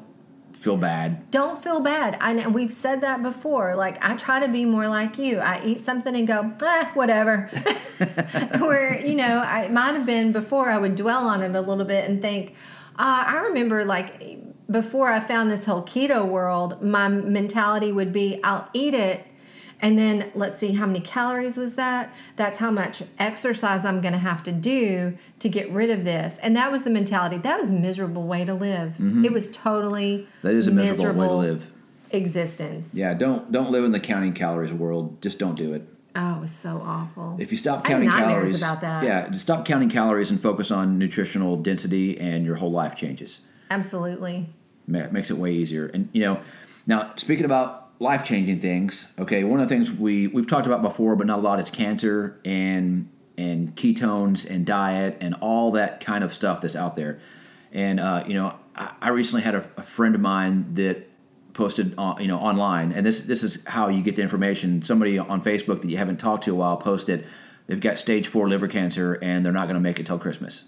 feel 0.52 0.76
bad. 0.76 1.30
Don't 1.30 1.62
feel 1.62 1.80
bad. 1.80 2.18
I 2.20 2.32
know 2.32 2.48
we've 2.50 2.72
said 2.72 3.00
that 3.00 3.22
before. 3.22 3.74
Like 3.74 4.04
I 4.04 4.16
try 4.16 4.40
to 4.40 4.48
be 4.48 4.64
more 4.64 4.88
like 4.88 5.18
you. 5.18 5.38
I 5.38 5.64
eat 5.64 5.80
something 5.80 6.14
and 6.14 6.26
go, 6.26 6.52
ah, 6.62 6.90
whatever. 6.94 7.50
Where 8.58 8.98
you 9.00 9.14
know, 9.14 9.38
I 9.38 9.68
might 9.68 9.94
have 9.94 10.04
been 10.04 10.32
before. 10.32 10.68
I 10.68 10.78
would 10.78 10.94
dwell 10.96 11.26
on 11.26 11.42
it 11.42 11.54
a 11.54 11.60
little 11.60 11.84
bit 11.84 12.08
and 12.08 12.20
think. 12.20 12.54
Uh, 12.98 13.24
I 13.26 13.36
remember 13.46 13.84
like 13.84 14.40
before 14.70 15.10
I 15.10 15.20
found 15.20 15.50
this 15.50 15.64
whole 15.64 15.82
keto 15.82 16.26
world, 16.26 16.82
my 16.82 17.08
mentality 17.08 17.90
would 17.90 18.12
be, 18.12 18.40
I'll 18.44 18.68
eat 18.74 18.94
it. 18.94 19.24
And 19.80 19.96
then 19.96 20.32
let's 20.34 20.58
see 20.58 20.72
how 20.72 20.86
many 20.86 21.00
calories 21.00 21.56
was 21.56 21.76
that? 21.76 22.12
That's 22.36 22.58
how 22.58 22.70
much 22.70 23.02
exercise 23.18 23.84
I'm 23.84 24.00
going 24.00 24.12
to 24.12 24.18
have 24.18 24.42
to 24.44 24.52
do 24.52 25.16
to 25.38 25.48
get 25.48 25.70
rid 25.70 25.90
of 25.90 26.04
this. 26.04 26.36
And 26.42 26.56
that 26.56 26.72
was 26.72 26.82
the 26.82 26.90
mentality. 26.90 27.36
That 27.38 27.60
was 27.60 27.68
a 27.70 27.72
miserable 27.72 28.24
way 28.26 28.44
to 28.44 28.54
live. 28.54 28.94
Mm-hmm. 28.98 29.24
It 29.24 29.32
was 29.32 29.50
totally 29.50 30.26
That 30.42 30.54
is 30.54 30.66
a 30.66 30.72
miserable, 30.72 31.20
way 31.20 31.28
to 31.28 31.34
live. 31.52 31.70
existence. 32.10 32.92
Yeah, 32.94 33.14
don't 33.14 33.52
don't 33.52 33.70
live 33.70 33.84
in 33.84 33.92
the 33.92 34.00
counting 34.00 34.32
calories 34.32 34.72
world. 34.72 35.20
Just 35.22 35.38
don't 35.38 35.54
do 35.54 35.72
it. 35.74 35.82
Oh, 36.16 36.38
it 36.38 36.40
was 36.40 36.50
so 36.50 36.82
awful. 36.84 37.36
If 37.38 37.52
you 37.52 37.56
stop 37.58 37.84
counting 37.84 38.08
calories, 38.10 38.56
about 38.56 38.80
that. 38.80 39.04
yeah, 39.04 39.28
just 39.28 39.42
stop 39.42 39.64
counting 39.64 39.88
calories 39.90 40.30
and 40.30 40.40
focus 40.42 40.72
on 40.72 40.98
nutritional 40.98 41.56
density, 41.56 42.18
and 42.18 42.44
your 42.44 42.56
whole 42.56 42.72
life 42.72 42.96
changes. 42.96 43.40
Absolutely. 43.70 44.48
Ma- 44.88 45.06
makes 45.12 45.30
it 45.30 45.36
way 45.38 45.52
easier. 45.52 45.86
And 45.86 46.08
you 46.12 46.22
know, 46.22 46.40
now 46.86 47.12
speaking 47.16 47.44
about 47.44 47.87
life 48.00 48.24
changing 48.24 48.60
things, 48.60 49.06
okay, 49.18 49.44
one 49.44 49.60
of 49.60 49.68
the 49.68 49.74
things 49.74 49.90
we 49.90 50.26
we've 50.26 50.46
talked 50.46 50.66
about 50.66 50.82
before, 50.82 51.16
but 51.16 51.26
not 51.26 51.40
a 51.40 51.42
lot, 51.42 51.60
is 51.60 51.70
cancer 51.70 52.40
and 52.44 53.08
and 53.36 53.76
ketones 53.76 54.48
and 54.48 54.66
diet 54.66 55.16
and 55.20 55.34
all 55.40 55.72
that 55.72 56.00
kind 56.00 56.24
of 56.24 56.34
stuff 56.34 56.60
that's 56.60 56.76
out 56.76 56.96
there. 56.96 57.20
And 57.72 58.00
uh, 58.00 58.24
you 58.26 58.34
know, 58.34 58.54
I, 58.74 58.90
I 59.00 59.08
recently 59.10 59.42
had 59.42 59.54
a, 59.54 59.68
a 59.76 59.82
friend 59.82 60.14
of 60.14 60.20
mine 60.20 60.74
that 60.74 61.08
posted 61.52 61.94
on, 61.98 62.20
you 62.20 62.28
know 62.28 62.38
online, 62.38 62.92
and 62.92 63.04
this 63.04 63.22
this 63.22 63.42
is 63.42 63.64
how 63.66 63.88
you 63.88 64.02
get 64.02 64.16
the 64.16 64.22
information. 64.22 64.82
Somebody 64.82 65.18
on 65.18 65.42
Facebook 65.42 65.82
that 65.82 65.88
you 65.88 65.96
haven't 65.96 66.18
talked 66.18 66.44
to 66.44 66.52
a 66.52 66.54
while 66.54 66.76
posted 66.76 67.26
they've 67.68 67.80
got 67.80 67.98
stage 67.98 68.26
four 68.26 68.48
liver 68.48 68.66
cancer 68.66 69.14
and 69.14 69.44
they're 69.44 69.52
not 69.52 69.64
going 69.64 69.74
to 69.74 69.80
make 69.80 70.00
it 70.00 70.06
till 70.06 70.18
Christmas. 70.18 70.64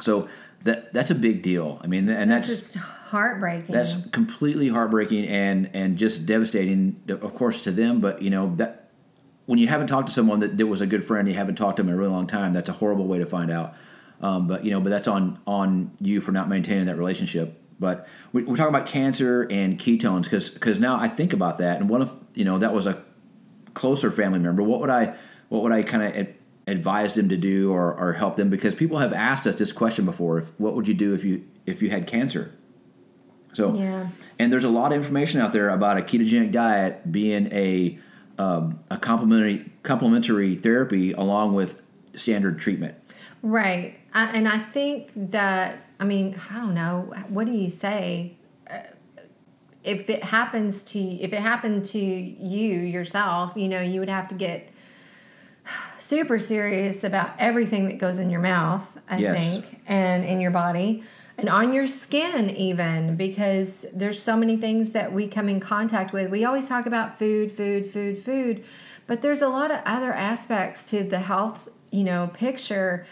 So 0.00 0.28
that 0.62 0.92
that's 0.94 1.10
a 1.10 1.14
big 1.14 1.42
deal. 1.42 1.78
I 1.82 1.86
mean, 1.86 2.08
and 2.08 2.30
It's 2.30 2.46
that's 2.46 2.72
just 2.72 2.84
heartbreaking. 3.04 3.74
that's 3.74 4.06
completely 4.08 4.68
heartbreaking 4.68 5.26
and 5.26 5.70
and 5.74 5.96
just 5.96 6.26
devastating, 6.26 7.00
of 7.08 7.34
course, 7.34 7.62
to 7.62 7.70
them. 7.70 8.00
But 8.00 8.22
you 8.22 8.30
know 8.30 8.54
that 8.56 8.90
when 9.46 9.58
you 9.58 9.68
haven't 9.68 9.88
talked 9.88 10.08
to 10.08 10.14
someone 10.14 10.38
that, 10.40 10.56
that 10.56 10.66
was 10.66 10.80
a 10.80 10.86
good 10.86 11.04
friend, 11.04 11.28
you 11.28 11.34
haven't 11.34 11.56
talked 11.56 11.76
to 11.76 11.82
them 11.82 11.90
in 11.90 11.94
a 11.94 11.98
really 11.98 12.10
long 12.10 12.26
time. 12.26 12.52
That's 12.52 12.68
a 12.68 12.72
horrible 12.72 13.06
way 13.06 13.18
to 13.18 13.26
find 13.26 13.50
out. 13.50 13.74
Um, 14.20 14.46
but 14.46 14.64
you 14.64 14.70
know, 14.70 14.80
but 14.80 14.90
that's 14.90 15.08
on 15.08 15.38
on 15.46 15.92
you 16.00 16.20
for 16.20 16.32
not 16.32 16.48
maintaining 16.48 16.86
that 16.86 16.96
relationship. 16.96 17.60
But 17.78 18.08
we, 18.32 18.44
we're 18.44 18.56
talking 18.56 18.74
about 18.74 18.86
cancer 18.86 19.42
and 19.50 19.78
ketones 19.78 20.24
because 20.24 20.50
because 20.50 20.80
now 20.80 20.98
I 20.98 21.08
think 21.08 21.32
about 21.32 21.58
that, 21.58 21.80
and 21.80 21.88
one 21.88 22.02
of 22.02 22.16
you 22.34 22.44
know 22.44 22.58
that 22.58 22.72
was 22.72 22.86
a 22.86 23.02
closer 23.74 24.10
family 24.10 24.38
member. 24.38 24.62
What 24.62 24.80
would 24.80 24.90
I 24.90 25.14
what 25.48 25.62
would 25.62 25.72
I 25.72 25.82
kind 25.82 26.02
of 26.02 26.16
ad- 26.16 26.34
advise 26.66 27.14
them 27.14 27.28
to 27.28 27.36
do 27.36 27.72
or, 27.72 27.94
or 27.94 28.14
help 28.14 28.36
them? 28.36 28.48
Because 28.48 28.74
people 28.74 28.98
have 28.98 29.12
asked 29.12 29.46
us 29.46 29.56
this 29.56 29.72
question 29.72 30.04
before: 30.04 30.38
if, 30.38 30.58
What 30.58 30.74
would 30.74 30.88
you 30.88 30.94
do 30.94 31.12
if 31.12 31.24
you 31.24 31.44
if 31.66 31.82
you 31.82 31.90
had 31.90 32.06
cancer? 32.06 32.52
So 33.54 33.74
Yeah. 33.74 34.08
and 34.38 34.52
there's 34.52 34.64
a 34.64 34.68
lot 34.68 34.92
of 34.92 34.98
information 34.98 35.40
out 35.40 35.52
there 35.52 35.70
about 35.70 35.96
a 35.96 36.02
ketogenic 36.02 36.52
diet 36.52 37.10
being 37.10 37.50
a 37.52 37.98
um, 38.36 38.80
a 38.90 38.96
complementary 38.98 39.70
complementary 39.82 40.56
therapy 40.56 41.12
along 41.12 41.54
with 41.54 41.80
standard 42.14 42.58
treatment. 42.58 42.94
Right. 43.42 43.94
I, 44.12 44.26
and 44.36 44.48
I 44.48 44.58
think 44.58 45.10
that, 45.30 45.78
I 46.00 46.04
mean, 46.04 46.40
I 46.50 46.54
don't 46.54 46.74
know. 46.74 47.12
What 47.28 47.46
do 47.46 47.52
you 47.52 47.70
say? 47.70 48.36
Uh, 48.68 48.78
If 49.84 50.08
it 50.10 50.24
happens 50.24 50.82
to 50.84 50.98
if 50.98 51.32
it 51.32 51.40
happened 51.40 51.84
to 51.86 51.98
you 51.98 52.78
yourself, 52.80 53.52
you 53.56 53.68
know, 53.68 53.80
you 53.80 54.00
would 54.00 54.08
have 54.08 54.28
to 54.28 54.34
get 54.34 54.68
super 55.98 56.38
serious 56.38 57.04
about 57.04 57.30
everything 57.38 57.86
that 57.88 57.98
goes 57.98 58.18
in 58.18 58.30
your 58.30 58.40
mouth, 58.40 58.86
I 59.08 59.18
Yes. 59.18 59.38
think, 59.38 59.80
and 59.86 60.24
in 60.24 60.40
your 60.40 60.50
body 60.50 61.04
and 61.36 61.48
on 61.48 61.72
your 61.72 61.86
skin 61.86 62.50
even 62.50 63.16
because 63.16 63.86
there's 63.92 64.22
so 64.22 64.36
many 64.36 64.56
things 64.56 64.90
that 64.90 65.12
we 65.12 65.26
come 65.26 65.48
in 65.48 65.60
contact 65.60 66.12
with. 66.12 66.30
We 66.30 66.44
always 66.44 66.68
talk 66.68 66.86
about 66.86 67.18
food, 67.18 67.50
food, 67.50 67.86
food, 67.86 68.18
food, 68.18 68.64
but 69.06 69.22
there's 69.22 69.42
a 69.42 69.48
lot 69.48 69.70
of 69.70 69.80
other 69.84 70.12
aspects 70.12 70.86
to 70.86 71.02
the 71.02 71.18
health, 71.18 71.68
you 71.90 72.04
know, 72.04 72.30
picture. 72.32 73.06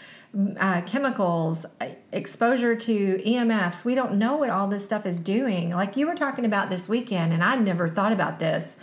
Uh, 0.59 0.81
chemicals, 0.81 1.63
uh, 1.79 1.89
exposure 2.11 2.75
to 2.75 3.21
EMFs. 3.23 3.85
We 3.85 3.93
don't 3.93 4.15
know 4.15 4.35
what 4.37 4.49
all 4.49 4.67
this 4.67 4.83
stuff 4.83 5.05
is 5.05 5.19
doing. 5.19 5.69
Like 5.69 5.95
you 5.95 6.07
were 6.07 6.15
talking 6.15 6.43
about 6.43 6.71
this 6.71 6.89
weekend, 6.89 7.33
and 7.33 7.43
I 7.43 7.55
never 7.55 7.87
thought 7.87 8.11
about 8.11 8.39
this 8.39 8.75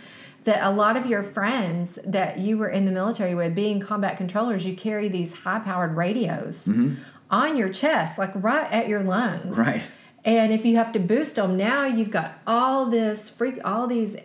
that 0.45 0.65
a 0.65 0.71
lot 0.71 0.95
of 0.97 1.05
your 1.05 1.23
friends 1.23 1.99
that 2.05 2.39
you 2.39 2.57
were 2.57 2.69
in 2.69 2.85
the 2.85 2.91
military 2.91 3.35
with, 3.35 3.53
being 3.53 3.79
combat 3.79 4.17
controllers, 4.17 4.65
you 4.65 4.75
carry 4.75 5.09
these 5.09 5.33
high 5.33 5.59
powered 5.59 5.95
radios 5.97 6.69
on 7.31 7.57
your 7.57 7.69
chest, 7.69 8.17
like 8.19 8.31
right 8.35 8.71
at 8.71 8.87
your 8.87 9.01
lungs. 9.01 9.57
Right. 9.57 9.81
And 10.23 10.53
if 10.53 10.65
you 10.65 10.75
have 10.75 10.91
to 10.91 10.99
boost 10.99 11.37
them, 11.37 11.57
now 11.57 11.85
you've 11.85 12.11
got 12.11 12.33
all 12.45 12.85
this 12.89 13.29
freak, 13.29 13.57
all 13.65 13.87
these 13.87 14.15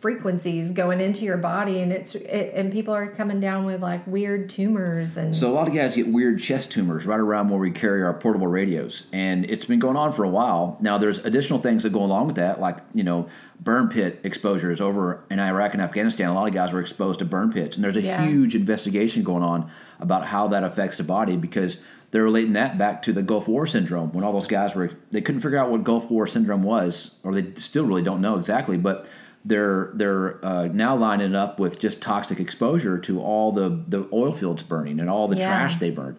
frequencies 0.00 0.72
going 0.72 1.00
into 1.00 1.24
your 1.24 1.38
body, 1.38 1.80
and 1.80 1.90
it's 1.90 2.14
it, 2.14 2.52
and 2.54 2.70
people 2.70 2.92
are 2.94 3.06
coming 3.08 3.40
down 3.40 3.64
with 3.64 3.80
like 3.80 4.06
weird 4.06 4.50
tumors 4.50 5.16
and 5.16 5.34
So 5.34 5.50
a 5.50 5.54
lot 5.54 5.66
of 5.68 5.74
guys 5.74 5.96
get 5.96 6.08
weird 6.08 6.38
chest 6.38 6.70
tumors 6.70 7.06
right 7.06 7.18
around 7.18 7.48
where 7.48 7.58
we 7.58 7.70
carry 7.70 8.02
our 8.02 8.12
portable 8.12 8.46
radios, 8.46 9.06
and 9.12 9.44
it's 9.50 9.64
been 9.64 9.78
going 9.78 9.96
on 9.96 10.12
for 10.12 10.24
a 10.24 10.28
while. 10.28 10.76
Now 10.80 10.98
there's 10.98 11.18
additional 11.20 11.60
things 11.60 11.82
that 11.84 11.90
go 11.94 12.02
along 12.04 12.26
with 12.26 12.36
that, 12.36 12.60
like 12.60 12.76
you 12.92 13.04
know 13.04 13.28
burn 13.58 13.88
pit 13.88 14.20
exposures 14.22 14.82
over 14.82 15.24
in 15.30 15.40
Iraq 15.40 15.72
and 15.72 15.80
Afghanistan. 15.82 16.28
A 16.28 16.34
lot 16.34 16.46
of 16.46 16.52
guys 16.52 16.74
were 16.74 16.80
exposed 16.80 17.18
to 17.20 17.24
burn 17.24 17.50
pits, 17.50 17.76
and 17.76 17.82
there's 17.82 17.96
a 17.96 18.02
Yeah. 18.02 18.22
huge 18.26 18.54
investigation 18.54 19.22
going 19.22 19.42
on 19.42 19.70
about 19.98 20.26
how 20.26 20.46
that 20.48 20.62
affects 20.62 20.98
the 20.98 21.04
body 21.04 21.36
because 21.36 21.78
they're 22.16 22.24
relating 22.24 22.54
that 22.54 22.78
back 22.78 23.02
to 23.02 23.12
the 23.12 23.22
Gulf 23.22 23.46
War 23.46 23.66
syndrome 23.66 24.10
when 24.14 24.24
all 24.24 24.32
those 24.32 24.46
guys 24.46 24.74
were 24.74 24.90
they 25.10 25.20
couldn't 25.20 25.42
figure 25.42 25.58
out 25.58 25.70
what 25.70 25.84
Gulf 25.84 26.10
War 26.10 26.26
syndrome 26.26 26.62
was, 26.62 27.16
or 27.22 27.34
they 27.34 27.52
still 27.60 27.84
really 27.84 28.00
don't 28.00 28.22
know 28.22 28.38
exactly, 28.38 28.78
but 28.78 29.06
they're 29.44 29.90
they're 29.92 30.42
uh, 30.42 30.66
now 30.68 30.96
lining 30.96 31.32
it 31.32 31.36
up 31.36 31.60
with 31.60 31.78
just 31.78 32.00
toxic 32.00 32.40
exposure 32.40 32.96
to 32.96 33.20
all 33.20 33.52
the 33.52 33.82
the 33.86 34.08
oil 34.14 34.32
fields 34.32 34.62
burning 34.62 34.98
and 34.98 35.10
all 35.10 35.28
the 35.28 35.36
Yeah. 35.36 35.46
trash 35.46 35.76
they 35.76 35.90
burned. 35.90 36.16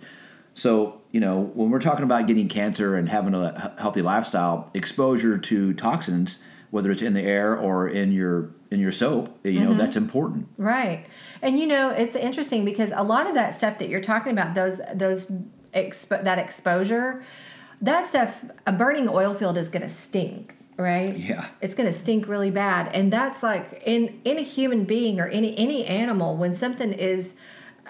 So 0.53 1.01
you 1.11 1.19
know 1.19 1.49
when 1.55 1.71
we're 1.71 1.79
talking 1.79 2.03
about 2.03 2.27
getting 2.27 2.47
cancer 2.47 2.95
and 2.95 3.09
having 3.09 3.33
a 3.33 3.73
healthy 3.79 4.03
lifestyle, 4.03 4.69
exposure 4.75 5.39
to 5.39 5.73
toxins, 5.73 6.37
whether 6.69 6.91
it's 6.91 7.01
in 7.01 7.15
the 7.15 7.23
air 7.23 7.57
or 7.57 7.89
in 7.89 8.11
your 8.11 8.51
in 8.69 8.79
your 8.79 8.91
soap, 8.91 9.35
you 9.43 9.61
know 9.61 9.73
that's 9.73 9.97
important. 9.97 10.47
Right. 10.57 11.07
And 11.41 11.59
you 11.59 11.65
know, 11.65 11.89
it's 11.89 12.15
interesting 12.15 12.65
because 12.65 12.91
a 12.95 13.03
lot 13.03 13.25
of 13.27 13.33
that 13.33 13.55
stuff 13.55 13.79
that 13.79 13.89
you're 13.89 13.99
talking 14.01 14.31
about, 14.31 14.53
those 14.53 14.79
those 14.93 15.25
expo- 15.77 16.23
that 16.23 16.39
exposure, 16.39 17.23
that 17.81 18.07
stuff, 18.09 18.43
a 18.65 18.71
burning 18.71 19.07
oil 19.07 19.33
field 19.33 19.57
is 19.57 19.69
going 19.69 19.83
to 19.83 19.89
stink, 19.89 20.55
right? 20.77 21.15
Yeah. 21.17 21.47
It's 21.61 21.75
going 21.75 21.91
to 21.91 21.97
stink 21.97 22.27
really 22.27 22.51
bad. 22.51 22.93
And 22.93 23.13
that's 23.13 23.43
like 23.43 23.81
in 23.85 24.19
in 24.25 24.37
a 24.37 24.41
human 24.43 24.83
being 24.85 25.19
or 25.19 25.27
any 25.27 25.57
any 25.57 25.85
animal 25.85 26.35
when 26.37 26.53
something 26.53 26.91
is 26.93 27.35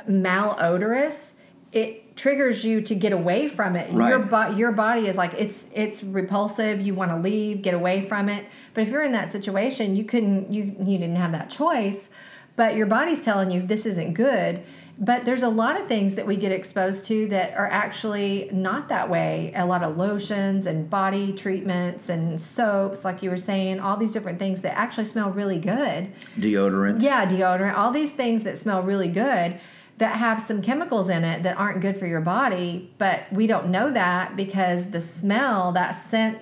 malodorous, 0.09 1.31
it 1.71 2.15
triggers 2.15 2.63
you 2.65 2.81
to 2.81 2.95
get 2.95 3.11
away 3.13 3.47
from 3.47 3.75
it. 3.75 3.91
Your 3.91 4.19
Right. 4.19 4.29
bo- 4.51 4.55
your 4.55 4.71
body 4.71 5.07
is 5.07 5.15
like 5.17 5.33
it's 5.35 5.65
it's 5.73 6.03
repulsive. 6.03 6.81
You 6.81 6.93
want 6.95 7.11
to 7.11 7.17
leave, 7.17 7.61
get 7.61 7.73
away 7.73 8.01
from 8.01 8.29
it. 8.29 8.45
But 8.73 8.81
if 8.81 8.89
you're 8.89 9.03
in 9.03 9.11
that 9.11 9.31
situation, 9.31 9.95
you 9.95 10.03
couldn't 10.03 10.51
you 10.51 10.63
you 10.79 10.97
didn't 10.97 11.17
have 11.17 11.31
that 11.33 11.49
choice. 11.49 12.09
But 12.55 12.75
your 12.75 12.87
body's 12.87 13.23
telling 13.23 13.51
you 13.51 13.61
this 13.61 13.85
isn't 13.85 14.13
good. 14.13 14.63
But 14.99 15.25
there's 15.25 15.43
a 15.43 15.49
lot 15.49 15.79
of 15.79 15.87
things 15.87 16.15
that 16.15 16.25
we 16.25 16.37
get 16.37 16.51
exposed 16.51 17.05
to 17.05 17.27
that 17.27 17.53
are 17.55 17.67
actually 17.67 18.49
not 18.51 18.89
that 18.89 19.09
way. 19.09 19.51
A 19.55 19.65
lot 19.65 19.83
of 19.83 19.95
lotions 19.95 20.65
and 20.65 20.89
body 20.89 21.33
treatments 21.33 22.09
and 22.09 22.41
soaps, 22.41 23.05
like 23.05 23.21
you 23.21 23.29
were 23.29 23.37
saying, 23.37 23.79
all 23.79 23.97
these 23.97 24.11
different 24.11 24.39
things 24.39 24.61
that 24.61 24.75
actually 24.75 25.05
smell 25.05 25.29
really 25.29 25.59
good. 25.59 26.11
Deodorant. 26.39 27.01
Yeah, 27.01 27.27
deodorant, 27.27 27.77
all 27.77 27.91
these 27.91 28.13
things 28.13 28.43
that 28.43 28.57
smell 28.57 28.81
really 28.81 29.09
good 29.09 29.59
that 29.97 30.17
have 30.17 30.41
some 30.41 30.61
chemicals 30.61 31.09
in 31.09 31.23
it 31.23 31.43
that 31.43 31.57
aren't 31.57 31.81
good 31.81 31.97
for 31.97 32.05
your 32.05 32.21
body, 32.21 32.91
but 32.97 33.21
we 33.31 33.47
don't 33.47 33.69
know 33.69 33.91
that 33.91 34.35
because 34.35 34.91
the 34.91 35.01
smell, 35.01 35.71
that 35.71 35.91
scent 35.91 36.39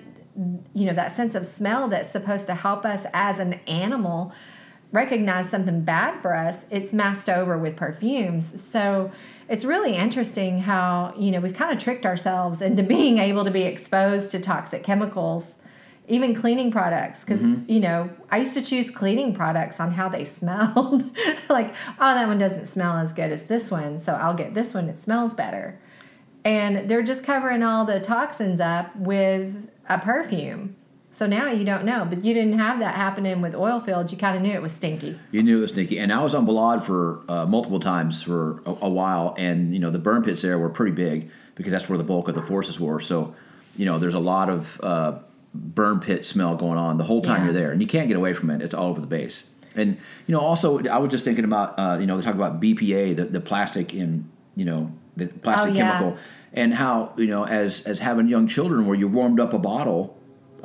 you 0.74 0.84
know 0.84 0.92
that 0.92 1.16
sense 1.16 1.34
of 1.34 1.46
smell 1.46 1.88
that's 1.88 2.10
supposed 2.10 2.46
to 2.46 2.54
help 2.54 2.84
us 2.84 3.06
as 3.14 3.38
an 3.38 3.54
animal 3.66 4.32
recognize 4.96 5.50
something 5.50 5.82
bad 5.82 6.18
for 6.20 6.34
us 6.34 6.64
it's 6.70 6.92
masked 6.92 7.28
over 7.28 7.58
with 7.58 7.76
perfumes. 7.76 8.60
So 8.60 9.12
it's 9.48 9.64
really 9.64 9.94
interesting 9.94 10.60
how 10.60 11.14
you 11.18 11.30
know 11.30 11.38
we've 11.38 11.54
kind 11.54 11.70
of 11.70 11.78
tricked 11.78 12.06
ourselves 12.06 12.62
into 12.62 12.82
being 12.96 13.18
able 13.18 13.44
to 13.44 13.50
be 13.50 13.62
exposed 13.62 14.32
to 14.32 14.40
toxic 14.40 14.82
chemicals 14.82 15.58
even 16.08 16.36
cleaning 16.36 16.70
products 16.70 17.24
because 17.24 17.42
mm-hmm. 17.42 17.70
you 17.70 17.80
know 17.80 18.08
i 18.30 18.38
used 18.38 18.54
to 18.54 18.62
choose 18.62 18.90
cleaning 18.90 19.34
products 19.34 19.80
on 19.80 19.92
how 19.92 20.08
they 20.08 20.24
smelled. 20.38 21.04
Like 21.48 21.74
oh 22.00 22.14
that 22.14 22.26
one 22.26 22.38
doesn't 22.38 22.66
smell 22.66 22.96
as 22.96 23.12
good 23.12 23.30
as 23.30 23.44
this 23.44 23.70
one 23.70 23.98
so 23.98 24.14
i'll 24.14 24.34
get 24.42 24.54
this 24.54 24.72
one 24.72 24.88
it 24.88 24.98
smells 24.98 25.34
better. 25.34 25.78
And 26.44 26.88
they're 26.88 27.02
just 27.02 27.24
covering 27.24 27.64
all 27.64 27.84
the 27.84 27.98
toxins 27.98 28.60
up 28.60 28.94
with 28.96 29.52
a 29.88 29.98
perfume 29.98 30.76
so 31.16 31.26
now 31.26 31.46
you 31.50 31.64
don't 31.64 31.84
know 31.84 32.04
but 32.08 32.24
you 32.24 32.32
didn't 32.34 32.58
have 32.58 32.78
that 32.80 32.94
happening 32.94 33.40
with 33.40 33.54
oil 33.54 33.80
fields 33.80 34.12
you 34.12 34.18
kind 34.18 34.36
of 34.36 34.42
knew 34.42 34.52
it 34.52 34.60
was 34.62 34.72
stinky 34.72 35.18
You 35.32 35.42
knew 35.42 35.58
it 35.58 35.60
was 35.62 35.70
stinky, 35.70 35.98
and 35.98 36.12
I 36.12 36.20
was 36.22 36.34
on 36.34 36.46
Balad 36.46 36.82
for 36.82 37.22
uh, 37.28 37.46
multiple 37.46 37.80
times 37.80 38.22
for 38.22 38.62
a, 38.66 38.70
a 38.82 38.88
while, 38.88 39.34
and 39.38 39.72
you 39.74 39.80
know 39.80 39.90
the 39.90 39.98
burn 39.98 40.22
pits 40.22 40.42
there 40.42 40.58
were 40.58 40.68
pretty 40.68 40.92
big 40.92 41.30
because 41.54 41.72
that's 41.72 41.88
where 41.88 41.96
the 41.98 42.04
bulk 42.04 42.28
of 42.28 42.34
the 42.34 42.42
forces 42.42 42.78
were. 42.78 43.00
So, 43.00 43.34
you 43.76 43.86
know, 43.86 43.98
there's 43.98 44.14
a 44.14 44.20
lot 44.34 44.50
of 44.50 44.78
uh, 44.82 45.12
burn 45.54 46.00
pit 46.00 46.24
smell 46.26 46.54
going 46.56 46.78
on 46.78 46.98
the 46.98 47.04
whole 47.04 47.22
time 47.22 47.38
Yeah. 47.40 47.44
you're 47.44 47.52
there, 47.54 47.70
and 47.72 47.80
you 47.80 47.86
can't 47.86 48.08
get 48.08 48.16
away 48.18 48.32
from 48.34 48.50
it. 48.50 48.60
It's 48.62 48.74
all 48.74 48.88
over 48.90 49.00
the 49.00 49.06
base. 49.06 49.44
And 49.74 49.96
you 50.26 50.32
know, 50.34 50.40
also 50.40 50.84
I 50.86 50.98
was 50.98 51.10
just 51.10 51.24
thinking 51.24 51.44
about 51.44 51.78
uh, 51.78 51.96
you 52.00 52.06
know 52.06 52.16
they 52.18 52.24
talk 52.24 52.34
about 52.34 52.60
BPA, 52.60 53.16
the, 53.16 53.24
the 53.24 53.40
plastic 53.40 53.94
in 53.94 54.28
you 54.54 54.64
know 54.66 54.92
the 55.16 55.26
plastic 55.28 55.72
Oh, 55.72 55.74
yeah. 55.74 55.90
chemical, 55.98 56.18
and 56.52 56.74
how 56.74 57.12
you 57.16 57.26
know 57.26 57.44
as 57.46 57.80
as 57.82 58.00
having 58.00 58.28
young 58.28 58.46
children 58.46 58.86
where 58.86 58.96
you 58.96 59.08
warmed 59.08 59.40
up 59.40 59.52
a 59.54 59.58
bottle, 59.58 60.15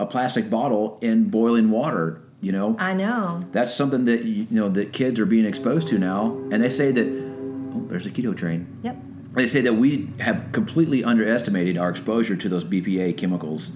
a 0.02 0.06
plastic 0.06 0.50
bottle 0.50 0.98
in 1.02 1.30
boiling 1.30 1.70
water, 1.70 2.22
you 2.42 2.52
know 2.52 2.76
i 2.80 2.92
know 2.92 3.40
that's 3.52 3.72
something 3.72 4.06
that 4.06 4.26
you 4.26 4.48
know 4.50 4.68
that 4.68 4.92
kids 4.92 5.20
are 5.20 5.28
being 5.28 5.46
exposed 5.46 5.88
to 5.88 6.00
now 6.00 6.32
and 6.52 6.64
they 6.64 6.70
say 6.72 6.92
that 6.92 7.06
oh 7.06 7.86
there's 7.88 8.08
a 8.08 8.10
keto 8.10 8.36
train 8.36 8.66
yep 8.82 8.96
they 9.36 9.46
say 9.46 9.62
that 9.62 9.76
we 9.76 10.10
have 10.20 10.52
completely 10.52 11.04
underestimated 11.04 11.78
our 11.78 11.92
exposure 11.92 12.36
to 12.36 12.50
those 12.50 12.66
bpa 12.66 13.16
chemicals 13.16 13.70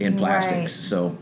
in 0.00 0.16
plastics 0.18 0.52
Right. 0.76 0.88
so 0.90 1.16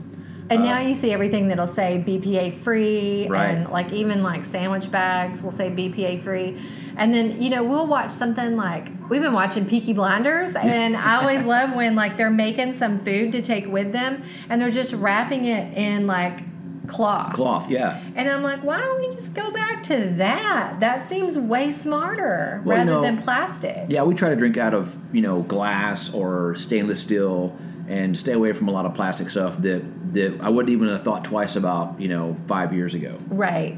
And 0.50 0.64
now 0.64 0.78
uh, 0.78 0.88
you 0.88 0.94
see 0.94 1.12
everything 1.12 1.46
that'll 1.48 1.68
say 1.68 2.02
BPA 2.06 2.52
free, 2.52 3.28
Right. 3.28 3.54
and 3.54 3.68
like 3.70 3.92
even 3.92 4.22
like 4.24 4.44
sandwich 4.44 4.90
bags 4.90 5.40
will 5.42 5.52
say 5.52 5.70
BPA 5.70 6.20
free. 6.20 6.58
And 6.96 7.12
then 7.14 7.40
you 7.42 7.50
know 7.50 7.62
we'll 7.64 7.86
watch 7.86 8.10
something 8.10 8.56
like 8.56 8.88
we've 9.08 9.22
been 9.22 9.32
watching 9.32 9.66
Peaky 9.66 9.92
Blinders, 9.92 10.54
and 10.56 10.96
I 10.96 11.16
always 11.22 11.44
love 11.44 11.74
when 11.74 11.94
like 11.94 12.16
they're 12.16 12.30
making 12.30 12.74
some 12.74 12.98
food 12.98 13.32
to 13.32 13.42
take 13.42 13.66
with 13.66 13.92
them, 13.92 14.22
and 14.48 14.60
they're 14.60 14.70
just 14.70 14.92
wrapping 14.94 15.44
it 15.44 15.76
in 15.76 16.06
like 16.06 16.40
cloth. 16.88 17.32
cloth 17.34 17.70
yeah 17.70 18.02
And 18.16 18.28
I'm 18.28 18.42
like, 18.42 18.62
why 18.64 18.78
don't 18.80 19.00
we 19.00 19.06
just 19.08 19.34
go 19.34 19.50
back 19.52 19.84
to 19.84 20.14
that? 20.18 20.78
That 20.80 21.08
seems 21.08 21.38
way 21.38 21.70
smarter 21.70 22.60
Well, 22.64 22.76
rather 22.78 23.00
than 23.00 23.18
plastic. 23.22 23.86
yeah 23.88 24.02
we 24.02 24.14
try 24.14 24.30
to 24.30 24.36
drink 24.36 24.56
out 24.58 24.74
of 24.74 24.98
you 25.14 25.22
know 25.22 25.42
glass 25.42 26.12
or 26.12 26.56
stainless 26.56 27.00
steel 27.00 27.56
and 27.88 28.18
stay 28.18 28.32
away 28.32 28.52
from 28.52 28.68
a 28.68 28.72
lot 28.72 28.84
of 28.84 28.94
plastic 28.94 29.30
stuff 29.30 29.56
that 29.62 29.82
that 30.12 30.38
i 30.40 30.48
wouldn't 30.48 30.70
even 30.72 30.88
have 30.88 31.02
thought 31.04 31.24
twice 31.24 31.56
about 31.56 32.00
you 32.00 32.08
know 32.08 32.36
five 32.46 32.72
years 32.72 32.94
ago 32.94 33.16
Right. 33.28 33.76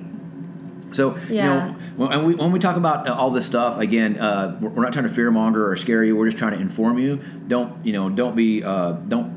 So 0.95 1.17
Yeah. 1.29 1.67
you 1.67 1.73
know, 1.73 1.77
when 1.97 2.25
we, 2.25 2.35
when 2.35 2.53
we 2.53 2.59
talk 2.59 2.77
about 2.77 3.09
uh, 3.09 3.15
all 3.15 3.31
this 3.31 3.47
stuff, 3.47 3.79
again, 3.79 4.19
uh, 4.19 4.57
we're 4.61 4.71
we're 4.71 4.83
not 4.83 4.93
trying 4.93 5.09
to 5.09 5.15
fearmonger 5.15 5.69
or 5.69 5.77
scare 5.77 6.05
you. 6.05 6.17
We're 6.17 6.27
just 6.27 6.39
trying 6.39 6.53
to 6.53 6.61
inform 6.61 6.99
you. 6.99 7.21
Don't 7.49 7.85
you 7.85 7.93
know? 7.93 8.09
Don't 8.09 8.37
be 8.37 8.63
uh, 8.63 8.93
don't 8.93 9.35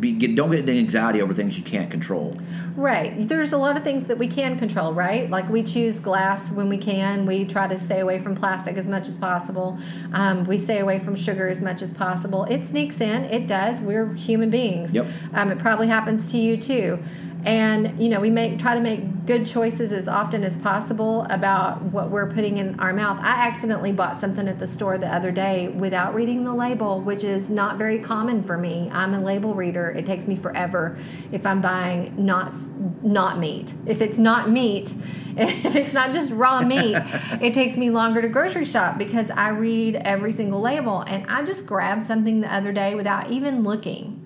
be 0.00 0.12
get, 0.12 0.34
don't 0.34 0.50
get 0.50 0.68
anxiety 0.68 1.22
over 1.22 1.32
things 1.32 1.56
you 1.56 1.64
can't 1.64 1.90
control. 1.90 2.36
Right. 2.76 3.26
There's 3.28 3.52
a 3.52 3.58
lot 3.58 3.76
of 3.76 3.84
things 3.84 4.04
that 4.04 4.18
we 4.18 4.26
can 4.26 4.58
control, 4.58 4.92
right? 4.92 5.30
Like 5.30 5.48
we 5.48 5.62
choose 5.62 6.00
glass 6.00 6.50
when 6.50 6.68
we 6.68 6.76
can. 6.76 7.24
We 7.26 7.44
try 7.44 7.68
to 7.68 7.78
stay 7.78 8.00
away 8.00 8.18
from 8.18 8.34
plastic 8.34 8.76
as 8.76 8.88
much 8.88 9.06
as 9.08 9.16
possible. 9.16 9.78
Um, 10.12 10.44
we 10.44 10.58
stay 10.58 10.80
away 10.80 10.98
from 10.98 11.14
sugar 11.14 11.48
as 11.48 11.60
much 11.60 11.80
as 11.82 11.92
possible. 11.92 12.44
It 12.44 12.64
sneaks 12.64 13.00
in. 13.00 13.24
It 13.24 13.46
does. 13.46 13.80
We're 13.80 14.12
human 14.14 14.50
beings. 14.50 14.92
Yep. 14.92 15.06
Um, 15.32 15.52
it 15.52 15.58
probably 15.58 15.86
happens 15.86 16.30
to 16.32 16.38
you 16.38 16.56
too. 16.56 16.98
And 17.44 18.00
you 18.00 18.08
know, 18.08 18.20
we 18.20 18.30
make 18.30 18.58
try 18.58 18.74
to 18.74 18.80
make 18.80 19.26
good 19.26 19.44
choices 19.44 19.92
as 19.92 20.08
often 20.08 20.44
as 20.44 20.56
possible 20.56 21.26
about 21.28 21.82
what 21.82 22.10
we're 22.10 22.30
putting 22.30 22.56
in 22.56 22.78
our 22.80 22.92
mouth. 22.92 23.18
I 23.20 23.46
accidentally 23.46 23.92
bought 23.92 24.18
something 24.18 24.48
at 24.48 24.58
the 24.58 24.66
store 24.66 24.96
the 24.96 25.12
other 25.12 25.30
day 25.30 25.68
without 25.68 26.14
reading 26.14 26.44
the 26.44 26.54
label, 26.54 27.00
which 27.00 27.22
is 27.22 27.50
not 27.50 27.76
very 27.76 27.98
common 27.98 28.42
for 28.42 28.56
me. 28.56 28.90
I'm 28.90 29.12
a 29.12 29.20
label 29.20 29.54
reader. 29.54 29.90
It 29.90 30.06
takes 30.06 30.26
me 30.26 30.36
forever 30.36 30.98
if 31.32 31.44
I'm 31.44 31.60
buying 31.60 32.14
not 32.16 32.54
not 33.02 33.38
meat. 33.38 33.74
If 33.86 34.00
it's 34.00 34.18
not 34.18 34.50
meat, 34.50 34.94
if 35.36 35.76
it's 35.76 35.92
not 35.92 36.12
just 36.12 36.30
raw 36.30 36.62
meat, 36.62 36.96
it 37.42 37.52
takes 37.52 37.76
me 37.76 37.90
longer 37.90 38.22
to 38.22 38.28
grocery 38.28 38.64
shop 38.64 38.96
because 38.96 39.28
I 39.30 39.48
read 39.48 39.96
every 39.96 40.32
single 40.32 40.60
label. 40.60 41.02
And 41.02 41.26
I 41.28 41.42
just 41.42 41.66
grabbed 41.66 42.04
something 42.04 42.40
the 42.40 42.52
other 42.52 42.72
day 42.72 42.94
without 42.94 43.30
even 43.30 43.62
looking 43.62 44.23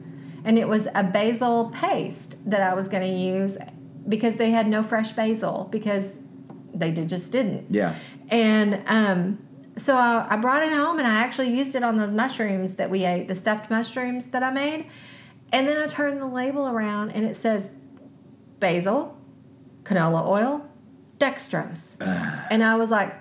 and 0.49 0.59
it 0.59 0.67
was 0.67 0.89
a 0.95 1.05
basil 1.05 1.71
paste 1.75 2.37
that 2.47 2.63
I 2.63 2.73
was 2.73 2.89
going 2.89 3.03
to 3.03 3.19
use 3.21 3.59
because 4.09 4.37
they 4.37 4.51
had 4.51 4.67
no 4.67 4.83
fresh 4.83 5.13
basil 5.13 5.69
because 5.71 6.17
they 6.73 6.91
did, 6.91 7.11
just 7.11 7.31
didn't. 7.31 7.67
Yeah. 7.69 7.97
And 8.31 8.83
um, 8.87 9.47
so 9.77 9.95
I, 9.95 10.27
I 10.31 10.37
brought 10.39 10.63
it 10.63 10.73
home 10.73 10.99
and 10.99 11.07
I 11.07 11.21
actually 11.21 11.55
used 11.55 11.75
it 11.75 11.83
on 11.83 11.99
those 11.99 12.15
mushrooms 12.15 12.77
that 12.77 12.89
we 12.89 13.05
ate, 13.05 13.29
the 13.29 13.35
stuffed 13.35 13.69
mushrooms 13.69 14.29
that 14.29 14.43
I 14.43 14.51
made. 14.51 14.87
And 15.53 15.69
then 15.69 15.77
I 15.77 15.87
turned 15.87 16.19
the 16.19 16.27
label 16.27 16.67
around 16.67 17.11
and 17.11 17.27
it 17.27 17.37
says 17.37 17.71
basil, 18.59 19.19
canola 19.83 20.27
oil, 20.27 20.67
dextrose. 21.19 22.01
and 22.51 22.65
I 22.65 22.77
was 22.77 22.91
like, 22.91 23.15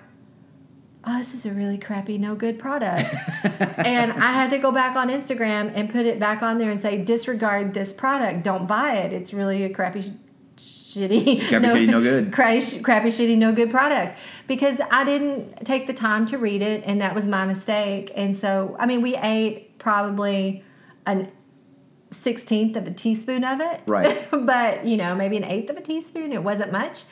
oh, 1.04 1.18
this 1.18 1.34
is 1.34 1.46
a 1.46 1.52
really 1.52 1.78
crappy, 1.78 2.18
no 2.18 2.34
good 2.34 2.58
product. 2.58 3.14
and 3.78 4.12
I 4.12 4.32
had 4.32 4.50
to 4.50 4.58
go 4.58 4.72
back 4.72 4.96
on 4.96 5.08
Instagram 5.08 5.72
and 5.74 5.90
put 5.90 6.06
it 6.06 6.18
back 6.18 6.42
on 6.42 6.58
there 6.58 6.70
and 6.70 6.80
say, 6.80 7.02
disregard 7.02 7.74
this 7.74 7.92
product. 7.92 8.42
Don't 8.42 8.66
buy 8.66 8.96
it. 8.96 9.12
It's 9.12 9.32
really 9.32 9.64
a 9.64 9.70
crappy, 9.70 10.12
shitty, 10.56 11.48
Crappy, 11.48 11.66
shitty, 11.66 11.88
no 11.88 12.00
good. 12.00 12.32
Crappy, 12.32 12.60
sh- 12.60 12.80
crappy, 12.82 13.08
shitty, 13.08 13.38
no 13.38 13.52
good 13.52 13.70
product. 13.70 14.18
Because 14.46 14.80
I 14.90 15.04
didn't 15.04 15.64
take 15.64 15.86
the 15.86 15.94
time 15.94 16.26
to 16.26 16.38
read 16.38 16.62
it, 16.62 16.82
and 16.84 17.00
that 17.00 17.14
was 17.14 17.26
my 17.26 17.44
mistake. 17.44 18.10
And 18.14 18.36
so, 18.36 18.76
I 18.78 18.86
mean, 18.86 19.02
we 19.02 19.16
ate 19.16 19.78
probably 19.78 20.64
an 21.06 21.30
sixteenth 22.10 22.74
of 22.76 22.86
a 22.86 22.90
teaspoon 22.90 23.44
of 23.44 23.60
it. 23.60 23.82
Right. 23.86 24.26
but 24.30 24.86
you 24.86 24.96
know, 24.96 25.14
maybe 25.14 25.36
an 25.36 25.44
eighth 25.44 25.70
of 25.70 25.76
a 25.76 25.82
teaspoon. 25.82 26.32
It 26.32 26.42
wasn't 26.42 26.72
much. 26.72 27.04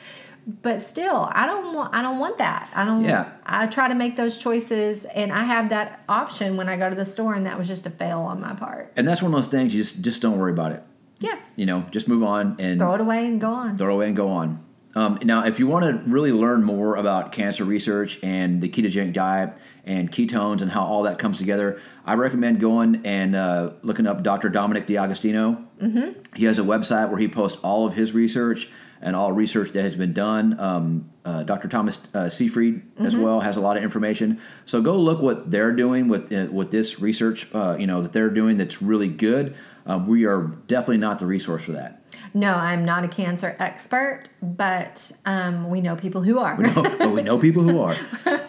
But 0.61 0.81
still, 0.81 1.29
I 1.33 1.45
don't 1.45 1.73
want. 1.75 1.93
I 1.93 2.01
don't 2.01 2.19
want 2.19 2.37
that. 2.37 2.69
I 2.73 2.85
don't. 2.85 3.03
Yeah. 3.03 3.31
I 3.45 3.67
try 3.67 3.89
to 3.89 3.95
make 3.95 4.15
those 4.15 4.37
choices, 4.37 5.03
and 5.03 5.31
I 5.33 5.43
have 5.43 5.69
that 5.69 6.03
option 6.07 6.55
when 6.55 6.69
I 6.69 6.77
go 6.77 6.89
to 6.89 6.95
the 6.95 7.03
store, 7.03 7.33
and 7.33 7.45
that 7.45 7.57
was 7.59 7.67
just 7.67 7.85
a 7.85 7.89
fail 7.89 8.19
on 8.21 8.39
my 8.39 8.53
part. 8.53 8.93
And 8.95 9.05
that's 9.05 9.21
one 9.21 9.33
of 9.33 9.41
those 9.41 9.51
things. 9.51 9.75
You 9.75 9.83
just 9.83 10.01
just 10.01 10.21
don't 10.21 10.37
worry 10.37 10.53
about 10.53 10.71
it. 10.71 10.83
Yeah. 11.19 11.37
You 11.57 11.65
know, 11.65 11.81
just 11.91 12.07
move 12.07 12.23
on 12.23 12.55
and 12.59 12.79
Throw 12.79 12.93
it 12.93 13.01
away 13.01 13.25
and 13.25 13.41
go 13.41 13.51
on. 13.51 13.77
throw 13.77 13.89
it 13.89 13.93
away 13.95 14.07
and 14.07 14.15
go 14.15 14.29
on. 14.29 14.63
Um, 14.95 15.19
now, 15.23 15.45
if 15.45 15.59
you 15.59 15.67
want 15.67 15.83
to 15.85 16.09
really 16.09 16.31
learn 16.31 16.63
more 16.63 16.95
about 16.95 17.31
cancer 17.31 17.65
research 17.65 18.17
and 18.23 18.61
the 18.61 18.69
ketogenic 18.69 19.13
diet 19.13 19.53
and 19.85 20.11
ketones 20.11 20.61
and 20.61 20.71
how 20.71 20.83
all 20.85 21.03
that 21.03 21.19
comes 21.19 21.37
together, 21.37 21.79
I 22.05 22.13
recommend 22.13 22.59
going 22.59 23.05
and 23.05 23.35
uh, 23.35 23.71
looking 23.83 24.07
up 24.07 24.23
Dr. 24.23 24.49
Dominic 24.49 24.87
D'Agostino. 24.87 25.63
Mm-hmm. 25.81 26.35
He 26.35 26.45
has 26.45 26.57
a 26.57 26.63
website 26.63 27.09
where 27.09 27.19
he 27.19 27.27
posts 27.27 27.59
all 27.63 27.85
of 27.85 27.93
his 27.95 28.13
research 28.13 28.69
and 29.01 29.15
all 29.15 29.31
research 29.31 29.71
that 29.71 29.83
has 29.83 29.95
been 29.95 30.13
done. 30.13 30.59
Um, 30.59 31.09
uh, 31.25 31.43
Dr. 31.43 31.67
Thomas 31.67 31.99
uh, 32.13 32.29
Seyfried 32.29 32.81
as 32.97 33.15
well 33.15 33.41
has 33.41 33.57
a 33.57 33.61
lot 33.61 33.75
of 33.77 33.83
information. 33.83 34.39
So 34.65 34.81
go 34.81 34.97
look 34.97 35.21
what 35.21 35.51
they're 35.51 35.73
doing 35.73 36.07
with 36.07 36.31
uh, 36.31 36.47
with 36.51 36.71
this 36.71 36.99
research. 36.99 37.47
Uh, 37.53 37.75
you 37.77 37.85
know 37.87 38.01
that 38.01 38.13
they're 38.13 38.29
doing 38.29 38.57
that's 38.57 38.81
really 38.81 39.07
good. 39.09 39.55
Uh, 39.85 40.03
we 40.05 40.25
are 40.25 40.43
definitely 40.67 40.97
not 40.97 41.19
the 41.19 41.25
resource 41.25 41.63
for 41.63 41.71
that. 41.73 42.01
No, 42.33 42.53
I'm 42.53 42.83
not 42.85 43.03
a 43.03 43.07
cancer 43.07 43.55
expert, 43.59 44.23
but 44.41 45.11
um, 45.25 45.69
we 45.69 45.81
know 45.81 45.95
people 45.95 46.21
who 46.21 46.39
are. 46.39 46.55
we 46.55 46.65
know, 46.65 46.83
but 46.83 47.11
we 47.11 47.21
know 47.21 47.37
people 47.37 47.63
who 47.63 47.79
are. 47.79 47.95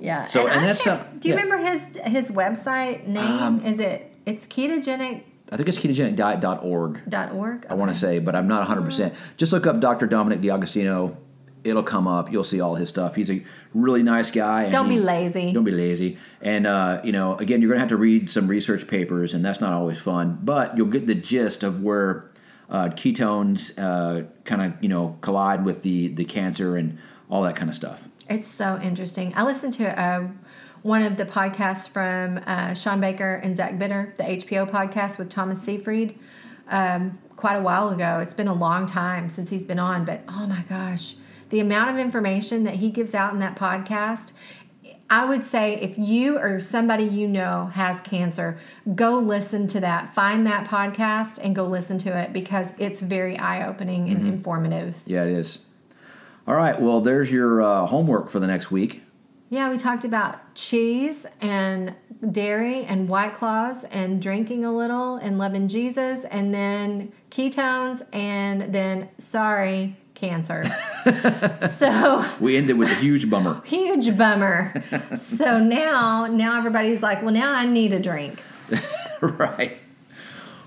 yeah. 0.00 0.26
So, 0.26 0.46
and 0.46 0.60
I 0.60 0.66
that's 0.66 0.82
some- 0.82 1.00
Do 1.18 1.28
you 1.28 1.34
yeah. 1.34 1.40
remember 1.40 1.64
his 1.64 1.96
his 2.04 2.30
website 2.30 3.06
name? 3.06 3.18
Um, 3.42 3.64
Is 3.64 3.80
it? 3.80 4.10
It's 4.26 4.46
ketogenic.org. 4.46 5.24
I 5.54 5.56
think 5.56 5.68
it's 5.68 5.78
ketogenicdiet.org. 5.78 7.02
I 7.70 7.74
want 7.74 7.92
to 7.92 7.96
say, 7.96 8.18
but 8.18 8.34
I'm 8.34 8.48
not 8.48 8.66
100%. 8.66 9.14
Just 9.36 9.52
look 9.52 9.68
up 9.68 9.78
Dr. 9.78 10.08
Dominic 10.08 10.40
D'Agostino. 10.42 11.16
It'll 11.62 11.84
come 11.84 12.08
up. 12.08 12.32
You'll 12.32 12.42
see 12.42 12.60
all 12.60 12.74
his 12.74 12.88
stuff. 12.88 13.14
He's 13.14 13.30
a 13.30 13.40
really 13.72 14.02
nice 14.02 14.32
guy. 14.32 14.64
and 14.64 14.72
Don't 14.72 14.88
be 14.88 14.96
he- 14.96 15.00
lazy. 15.00 15.52
Don't 15.52 15.62
be 15.62 15.70
lazy. 15.70 16.18
And, 16.42 16.66
uh, 16.66 17.00
you 17.04 17.12
know, 17.12 17.36
again, 17.38 17.62
you're 17.62 17.68
going 17.68 17.76
to 17.76 17.82
have 17.82 17.88
to 17.90 17.96
read 17.96 18.28
some 18.30 18.48
research 18.48 18.88
papers, 18.88 19.32
and 19.32 19.44
that's 19.44 19.60
not 19.60 19.72
always 19.72 20.00
fun, 20.00 20.40
but 20.42 20.76
you'll 20.76 20.88
get 20.88 21.06
the 21.06 21.14
gist 21.14 21.62
of 21.62 21.80
where 21.84 22.32
uh, 22.68 22.88
ketones 22.88 23.78
uh, 23.78 24.24
kind 24.44 24.60
of, 24.60 24.72
you 24.82 24.88
know, 24.88 25.16
collide 25.20 25.64
with 25.64 25.82
the, 25.82 26.08
the 26.08 26.24
cancer 26.24 26.76
and 26.76 26.98
all 27.30 27.42
that 27.42 27.54
kind 27.54 27.68
of 27.68 27.76
stuff. 27.76 28.08
It's 28.28 28.48
so 28.48 28.80
interesting. 28.82 29.32
I 29.36 29.44
listened 29.44 29.74
to 29.74 29.84
a 29.84 30.30
one 30.84 31.00
of 31.00 31.16
the 31.16 31.24
podcasts 31.24 31.88
from 31.88 32.38
uh, 32.46 32.74
Sean 32.74 33.00
Baker 33.00 33.36
and 33.36 33.56
Zach 33.56 33.78
Bitter, 33.78 34.12
the 34.18 34.22
HPO 34.22 34.70
podcast 34.70 35.16
with 35.16 35.30
Thomas 35.30 35.62
Seyfried, 35.62 36.18
um, 36.68 37.18
quite 37.36 37.56
a 37.56 37.62
while 37.62 37.88
ago. 37.88 38.18
It's 38.20 38.34
been 38.34 38.48
a 38.48 38.54
long 38.54 38.84
time 38.84 39.30
since 39.30 39.48
he's 39.48 39.62
been 39.62 39.78
on, 39.78 40.04
but 40.04 40.20
oh 40.28 40.46
my 40.46 40.62
gosh, 40.68 41.14
the 41.48 41.58
amount 41.58 41.88
of 41.88 41.96
information 41.96 42.64
that 42.64 42.74
he 42.74 42.90
gives 42.90 43.14
out 43.14 43.32
in 43.32 43.38
that 43.38 43.56
podcast. 43.56 44.32
I 45.08 45.24
would 45.26 45.42
say 45.42 45.76
if 45.80 45.96
you 45.98 46.38
or 46.38 46.60
somebody 46.60 47.04
you 47.04 47.28
know 47.28 47.70
has 47.72 48.02
cancer, 48.02 48.58
go 48.94 49.18
listen 49.18 49.66
to 49.68 49.80
that. 49.80 50.14
Find 50.14 50.46
that 50.46 50.68
podcast 50.68 51.38
and 51.42 51.56
go 51.56 51.64
listen 51.64 51.96
to 52.00 52.18
it 52.18 52.34
because 52.34 52.74
it's 52.78 53.00
very 53.00 53.38
eye 53.38 53.66
opening 53.66 54.10
and 54.10 54.26
informative. 54.26 55.02
Yeah, 55.06 55.24
it 55.24 55.32
is. 55.32 55.60
All 56.46 56.54
right. 56.54 56.78
Well, 56.78 57.00
there's 57.00 57.30
your 57.30 57.62
uh, 57.62 57.86
homework 57.86 58.28
for 58.28 58.38
the 58.38 58.46
next 58.46 58.70
week. 58.70 59.03
Yeah, 59.50 59.70
we 59.70 59.78
talked 59.78 60.04
about 60.04 60.54
cheese 60.54 61.26
and 61.40 61.94
dairy 62.30 62.84
and 62.84 63.08
white 63.08 63.34
claws 63.34 63.84
and 63.84 64.20
drinking 64.20 64.64
a 64.64 64.74
little 64.74 65.16
and 65.16 65.38
loving 65.38 65.68
Jesus 65.68 66.24
and 66.24 66.52
then 66.54 67.12
ketones 67.30 68.02
and 68.12 68.74
then 68.74 69.08
sorry, 69.18 69.96
cancer. 70.14 70.64
so 71.76 72.24
We 72.40 72.56
ended 72.56 72.78
with 72.78 72.90
a 72.90 72.94
huge 72.94 73.28
bummer. 73.28 73.60
huge 73.66 74.16
bummer. 74.16 74.82
so 75.16 75.58
now 75.58 76.26
now 76.26 76.58
everybody's 76.58 77.02
like, 77.02 77.22
well 77.22 77.34
now 77.34 77.52
I 77.52 77.66
need 77.66 77.92
a 77.92 78.00
drink. 78.00 78.40
right. 79.20 79.78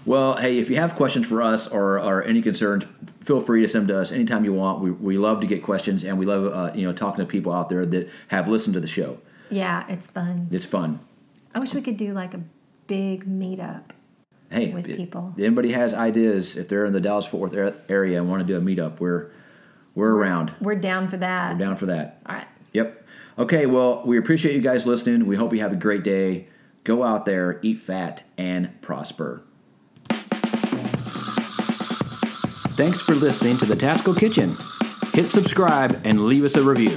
Well, 0.07 0.37
hey, 0.37 0.57
if 0.57 0.69
you 0.69 0.77
have 0.77 0.95
questions 0.95 1.27
for 1.27 1.41
us 1.41 1.67
or, 1.67 1.99
or 1.99 2.23
any 2.23 2.41
concerns, 2.41 2.85
feel 3.19 3.41
free 3.41 3.61
to 3.61 3.67
send 3.67 3.89
them 3.89 3.97
to 3.97 4.01
us 4.01 4.13
anytime 4.13 4.45
you 4.45 4.53
want. 4.53 4.79
We, 4.81 4.89
we 4.89 5.17
love 5.17 5.41
to 5.41 5.47
get 5.47 5.61
questions, 5.61 6.05
and 6.05 6.17
we 6.17 6.25
love 6.25 6.45
uh, 6.45 6.71
you 6.73 6.87
know 6.87 6.93
talking 6.93 7.25
to 7.25 7.29
people 7.29 7.51
out 7.51 7.67
there 7.67 7.85
that 7.85 8.09
have 8.29 8.47
listened 8.47 8.73
to 8.75 8.79
the 8.79 8.87
show. 8.87 9.19
Yeah, 9.49 9.85
it's 9.89 10.07
fun. 10.07 10.47
It's 10.49 10.65
fun. 10.65 11.01
I 11.53 11.59
wish 11.59 11.73
we 11.73 11.81
could 11.81 11.97
do 11.97 12.13
like 12.13 12.33
a 12.33 12.39
big 12.87 13.25
meetup. 13.25 13.89
Hey, 14.49 14.71
With 14.73 14.87
if 14.87 14.95
people. 14.95 15.33
anybody 15.37 15.73
has 15.73 15.93
ideas, 15.93 16.55
if 16.55 16.69
they're 16.69 16.85
in 16.85 16.93
the 16.93 17.01
Dallas 17.01 17.25
Fort 17.25 17.51
Worth 17.51 17.85
area 17.91 18.17
and 18.17 18.29
want 18.29 18.39
to 18.39 18.47
do 18.47 18.55
a 18.55 18.61
meetup, 18.61 19.01
we're 19.01 19.31
we're 19.93 20.15
around. 20.15 20.53
We're 20.61 20.75
down 20.75 21.09
for 21.09 21.17
that. 21.17 21.51
We're 21.51 21.65
down 21.65 21.75
for 21.75 21.87
that. 21.87 22.21
All 22.25 22.35
right. 22.35 22.47
Yep. 22.71 23.05
Okay, 23.39 23.65
well, 23.65 24.03
we 24.05 24.17
appreciate 24.17 24.55
you 24.55 24.61
guys 24.61 24.87
listening. 24.87 25.25
We 25.25 25.35
hope 25.35 25.51
you 25.51 25.59
have 25.59 25.73
a 25.73 25.75
great 25.77 26.03
day. 26.03 26.47
Go 26.85 27.03
out 27.03 27.25
there, 27.25 27.59
eat 27.61 27.79
fat, 27.81 28.23
and 28.37 28.81
prosper. 28.81 29.43
Thanks 32.77 33.01
for 33.01 33.15
listening 33.15 33.57
to 33.57 33.65
the 33.65 33.75
Tactical 33.75 34.13
Kitchen. 34.13 34.55
Hit 35.13 35.29
subscribe 35.29 35.99
and 36.03 36.25
leave 36.25 36.43
us 36.43 36.55
a 36.55 36.61
review. 36.61 36.95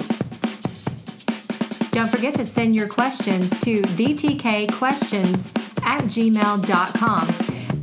Don't 1.91 2.11
forget 2.11 2.35
to 2.35 2.45
send 2.45 2.75
your 2.75 2.87
questions 2.87 3.49
to 3.61 3.81
vtkquestions 3.81 5.83
at 5.83 6.03
gmail.com 6.03 7.29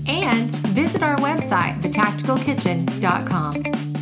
and 0.08 0.56
visit 0.68 1.02
our 1.02 1.18
website, 1.18 1.82
thetacticalkitchen.com. 1.82 3.97